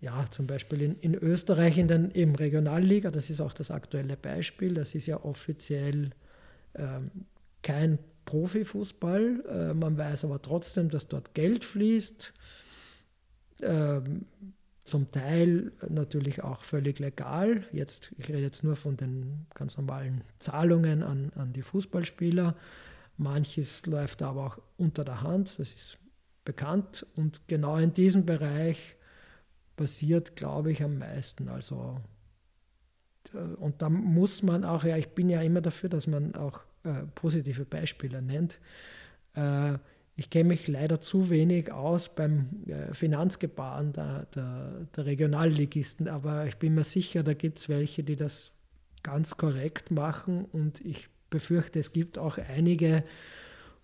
ja, 0.00 0.24
zum 0.30 0.46
Beispiel 0.46 0.80
in, 0.80 0.98
in 1.00 1.14
Österreich 1.14 1.76
in 1.76 1.88
den 1.88 2.10
eben 2.12 2.34
Regionalliga, 2.34 3.10
das 3.10 3.28
ist 3.28 3.40
auch 3.40 3.52
das 3.52 3.70
aktuelle 3.70 4.16
Beispiel, 4.16 4.72
das 4.74 4.94
ist 4.94 5.06
ja 5.06 5.22
offiziell 5.22 6.10
ähm, 6.74 7.10
kein 7.62 7.98
Profifußball. 8.24 9.44
Äh, 9.48 9.74
man 9.74 9.96
weiß 9.96 10.24
aber 10.24 10.40
trotzdem, 10.42 10.88
dass 10.88 11.08
dort 11.08 11.34
Geld 11.34 11.64
fließt. 11.64 12.32
Ähm, 13.62 14.26
zum 14.84 15.12
Teil 15.12 15.72
natürlich 15.88 16.42
auch 16.42 16.64
völlig 16.64 16.98
legal. 16.98 17.64
Jetzt, 17.72 18.12
ich 18.18 18.28
rede 18.28 18.40
jetzt 18.40 18.64
nur 18.64 18.76
von 18.76 18.96
den 18.96 19.46
ganz 19.54 19.76
normalen 19.76 20.24
Zahlungen 20.38 21.02
an, 21.02 21.32
an 21.36 21.52
die 21.52 21.62
Fußballspieler. 21.62 22.56
Manches 23.16 23.86
läuft 23.86 24.22
aber 24.22 24.46
auch 24.46 24.58
unter 24.78 25.04
der 25.04 25.22
Hand, 25.22 25.58
das 25.58 25.74
ist 25.74 25.98
bekannt. 26.44 27.06
Und 27.14 27.46
genau 27.46 27.76
in 27.76 27.94
diesem 27.94 28.26
Bereich 28.26 28.96
passiert, 29.76 30.36
glaube 30.36 30.72
ich, 30.72 30.82
am 30.82 30.98
meisten. 30.98 31.48
Also, 31.48 32.00
äh, 33.32 33.38
und 33.38 33.82
da 33.82 33.88
muss 33.88 34.42
man 34.42 34.64
auch, 34.64 34.84
ja, 34.84 34.96
ich 34.96 35.10
bin 35.10 35.28
ja 35.28 35.40
immer 35.42 35.60
dafür, 35.60 35.88
dass 35.88 36.06
man 36.06 36.34
auch 36.34 36.64
äh, 36.84 37.06
positive 37.14 37.64
Beispiele 37.64 38.22
nennt. 38.22 38.60
Äh, 39.34 39.74
ich 40.16 40.28
kenne 40.28 40.50
mich 40.50 40.68
leider 40.68 41.00
zu 41.00 41.30
wenig 41.30 41.72
aus 41.72 42.14
beim 42.14 42.48
äh, 42.66 42.92
Finanzgebaren 42.94 43.92
der, 43.92 44.26
der, 44.34 44.86
der, 44.94 45.06
Regionalligisten, 45.06 46.08
aber 46.08 46.46
ich 46.46 46.56
bin 46.56 46.74
mir 46.74 46.84
sicher, 46.84 47.22
da 47.22 47.34
gibt 47.34 47.58
es 47.58 47.68
welche, 47.68 48.02
die 48.02 48.16
das 48.16 48.52
ganz 49.02 49.36
korrekt 49.36 49.90
machen 49.90 50.44
und 50.44 50.84
ich 50.84 51.08
befürchte, 51.30 51.78
es 51.78 51.92
gibt 51.92 52.18
auch 52.18 52.36
einige, 52.36 53.04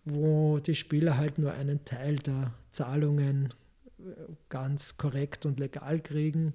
wo 0.04 0.58
die 0.58 0.74
Spieler 0.74 1.16
halt 1.16 1.38
nur 1.38 1.52
einen 1.52 1.84
Teil 1.84 2.16
der 2.16 2.52
Zahlungen 2.70 3.54
ganz 4.48 4.96
korrekt 4.98 5.46
und 5.46 5.58
legal 5.58 6.00
kriegen 6.00 6.54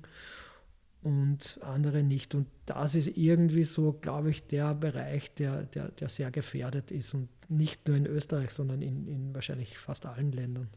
und 1.04 1.60
andere 1.62 2.04
nicht. 2.04 2.36
Und 2.36 2.47
das 2.66 2.95
ist 2.95 3.18
irgendwie 3.18 3.64
so, 3.64 3.93
glaube 3.93 4.30
ich, 4.30 4.47
der 4.47 4.74
Bereich, 4.76 5.34
der, 5.36 5.64
der, 5.64 5.89
der 5.89 6.10
sehr 6.10 6.32
gefährdet 6.32 6.91
ist 6.91 7.14
und 7.14 7.30
nicht 7.49 7.88
nur 7.88 7.97
in 7.97 8.06
Österreich, 8.06 8.52
sondern 8.52 8.82
in, 8.82 9.08
in 9.08 9.34
wahrscheinlich 9.34 9.78
fast 9.78 10.06
allen 10.06 10.32
Ländern. 10.32 10.70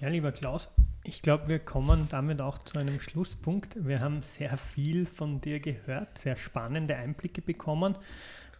Ja, 0.00 0.08
lieber 0.08 0.32
Klaus, 0.32 0.70
ich 1.04 1.22
glaube, 1.22 1.48
wir 1.48 1.58
kommen 1.60 2.08
damit 2.10 2.40
auch 2.40 2.58
zu 2.58 2.78
einem 2.78 2.98
Schlusspunkt. 3.00 3.76
Wir 3.86 4.00
haben 4.00 4.22
sehr 4.22 4.56
viel 4.58 5.06
von 5.06 5.40
dir 5.40 5.60
gehört, 5.60 6.18
sehr 6.18 6.36
spannende 6.36 6.96
Einblicke 6.96 7.42
bekommen 7.42 7.96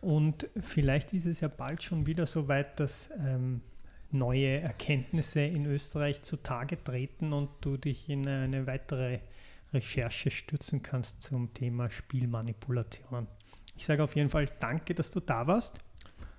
und 0.04 0.48
vielleicht 0.60 1.14
ist 1.14 1.24
es 1.24 1.40
ja 1.40 1.48
bald 1.48 1.82
schon 1.82 2.06
wieder 2.06 2.26
so 2.26 2.46
weit, 2.46 2.78
dass 2.78 3.08
ähm, 3.18 3.62
neue 4.10 4.60
Erkenntnisse 4.60 5.40
in 5.40 5.64
Österreich 5.64 6.22
zutage 6.22 6.82
treten 6.82 7.32
und 7.32 7.48
du 7.62 7.78
dich 7.78 8.10
in 8.10 8.28
eine 8.28 8.66
weitere 8.66 9.20
Recherche 9.74 10.30
stürzen 10.30 10.82
kannst 10.82 11.22
zum 11.22 11.52
Thema 11.52 11.90
Spielmanipulationen. 11.90 13.28
Ich 13.76 13.84
sage 13.84 14.02
auf 14.02 14.16
jeden 14.16 14.30
Fall 14.30 14.48
danke, 14.60 14.94
dass 14.94 15.10
du 15.10 15.20
da 15.20 15.46
warst. 15.46 15.78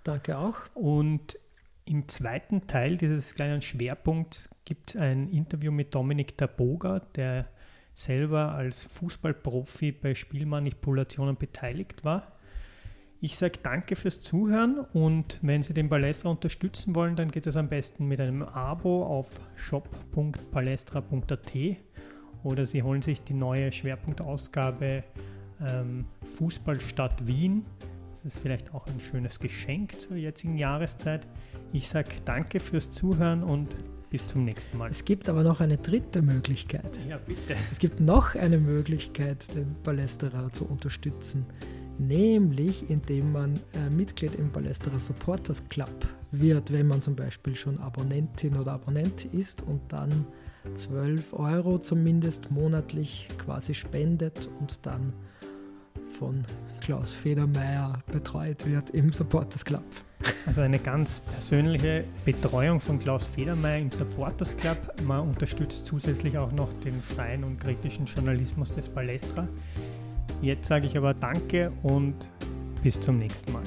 Danke 0.03 0.37
auch. 0.37 0.55
Und 0.73 1.37
im 1.85 2.07
zweiten 2.07 2.67
Teil 2.67 2.97
dieses 2.97 3.35
kleinen 3.35 3.61
Schwerpunkts 3.61 4.49
gibt 4.65 4.95
es 4.95 5.01
ein 5.01 5.29
Interview 5.29 5.71
mit 5.71 5.93
Dominik 5.93 6.37
Daboga, 6.37 6.99
der 7.15 7.47
selber 7.93 8.53
als 8.53 8.83
Fußballprofi 8.83 9.91
bei 9.91 10.15
Spielmanipulationen 10.15 11.37
beteiligt 11.37 12.03
war. 12.03 12.35
Ich 13.21 13.37
sage 13.37 13.59
danke 13.63 13.95
fürs 13.95 14.21
Zuhören 14.21 14.79
und 14.93 15.39
wenn 15.41 15.63
Sie 15.63 15.73
den 15.73 15.89
Palestra 15.89 16.29
unterstützen 16.29 16.95
wollen, 16.95 17.15
dann 17.15 17.31
geht 17.31 17.47
es 17.47 17.55
am 17.55 17.69
besten 17.69 18.07
mit 18.07 18.19
einem 18.19 18.43
Abo 18.43 19.05
auf 19.05 19.31
shop.palestra.at 19.55 21.55
oder 22.45 22.65
Sie 22.65 22.83
holen 22.83 23.01
sich 23.01 23.21
die 23.21 23.33
neue 23.33 23.71
Schwerpunktausgabe 23.71 25.03
ähm, 25.67 26.05
Fußballstadt 26.37 27.27
Wien. 27.27 27.65
Das 28.11 28.23
ist 28.23 28.37
vielleicht 28.37 28.73
auch 28.73 28.87
ein 28.87 28.99
schönes 28.99 29.39
Geschenk 29.39 29.99
zur 29.99 30.15
jetzigen 30.15 30.57
Jahreszeit. 30.57 31.27
Ich 31.73 31.89
sage 31.89 32.09
danke 32.23 32.59
fürs 32.59 32.89
Zuhören 32.89 33.43
und 33.43 33.69
bis 34.09 34.25
zum 34.27 34.45
nächsten 34.45 34.77
Mal. 34.77 34.89
Es 34.89 35.03
gibt 35.03 35.27
aber 35.27 35.43
noch 35.43 35.59
eine 35.59 35.77
dritte 35.77 36.21
Möglichkeit. 36.21 36.97
Ja, 37.09 37.17
bitte. 37.17 37.55
Es 37.71 37.79
gibt 37.79 37.99
noch 37.99 38.35
eine 38.35 38.57
Möglichkeit, 38.57 39.53
den 39.53 39.75
Palästerer 39.83 40.51
zu 40.53 40.65
unterstützen 40.65 41.45
nämlich 41.97 42.89
indem 42.89 43.31
man 43.31 43.59
äh, 43.73 43.89
Mitglied 43.89 44.35
im 44.35 44.51
Ballesterer 44.51 44.99
Supporters 44.99 45.63
Club 45.69 46.05
wird, 46.31 46.71
wenn 46.71 46.87
man 46.87 47.01
zum 47.01 47.15
Beispiel 47.15 47.55
schon 47.55 47.79
Abonnentin 47.79 48.55
oder 48.57 48.73
Abonnent 48.73 49.25
ist 49.25 49.61
und 49.61 49.81
dann 49.89 50.25
12 50.73 51.33
Euro 51.33 51.77
zumindest 51.77 52.51
monatlich 52.51 53.27
quasi 53.37 53.73
spendet 53.73 54.49
und 54.59 54.85
dann 54.85 55.13
von 56.17 56.43
Klaus 56.81 57.13
Federmeier 57.13 58.01
betreut 58.11 58.65
wird 58.65 58.89
im 58.91 59.11
Supporters 59.11 59.65
Club. 59.65 59.83
Also 60.45 60.61
eine 60.61 60.79
ganz 60.79 61.19
persönliche 61.19 62.05
Betreuung 62.23 62.79
von 62.79 62.99
Klaus 62.99 63.25
Federmeier 63.25 63.79
im 63.79 63.91
Supporters 63.91 64.55
Club. 64.55 64.77
Man 65.03 65.21
unterstützt 65.21 65.85
zusätzlich 65.85 66.37
auch 66.37 66.51
noch 66.51 66.71
den 66.83 67.01
freien 67.01 67.43
und 67.43 67.59
kritischen 67.59 68.05
Journalismus 68.05 68.73
des 68.73 68.87
Palästra. 68.87 69.47
Jetzt 70.41 70.67
sage 70.67 70.87
ich 70.87 70.97
aber 70.97 71.13
Danke 71.13 71.71
und 71.83 72.15
bis 72.83 72.99
zum 72.99 73.17
nächsten 73.17 73.51
Mal. 73.51 73.63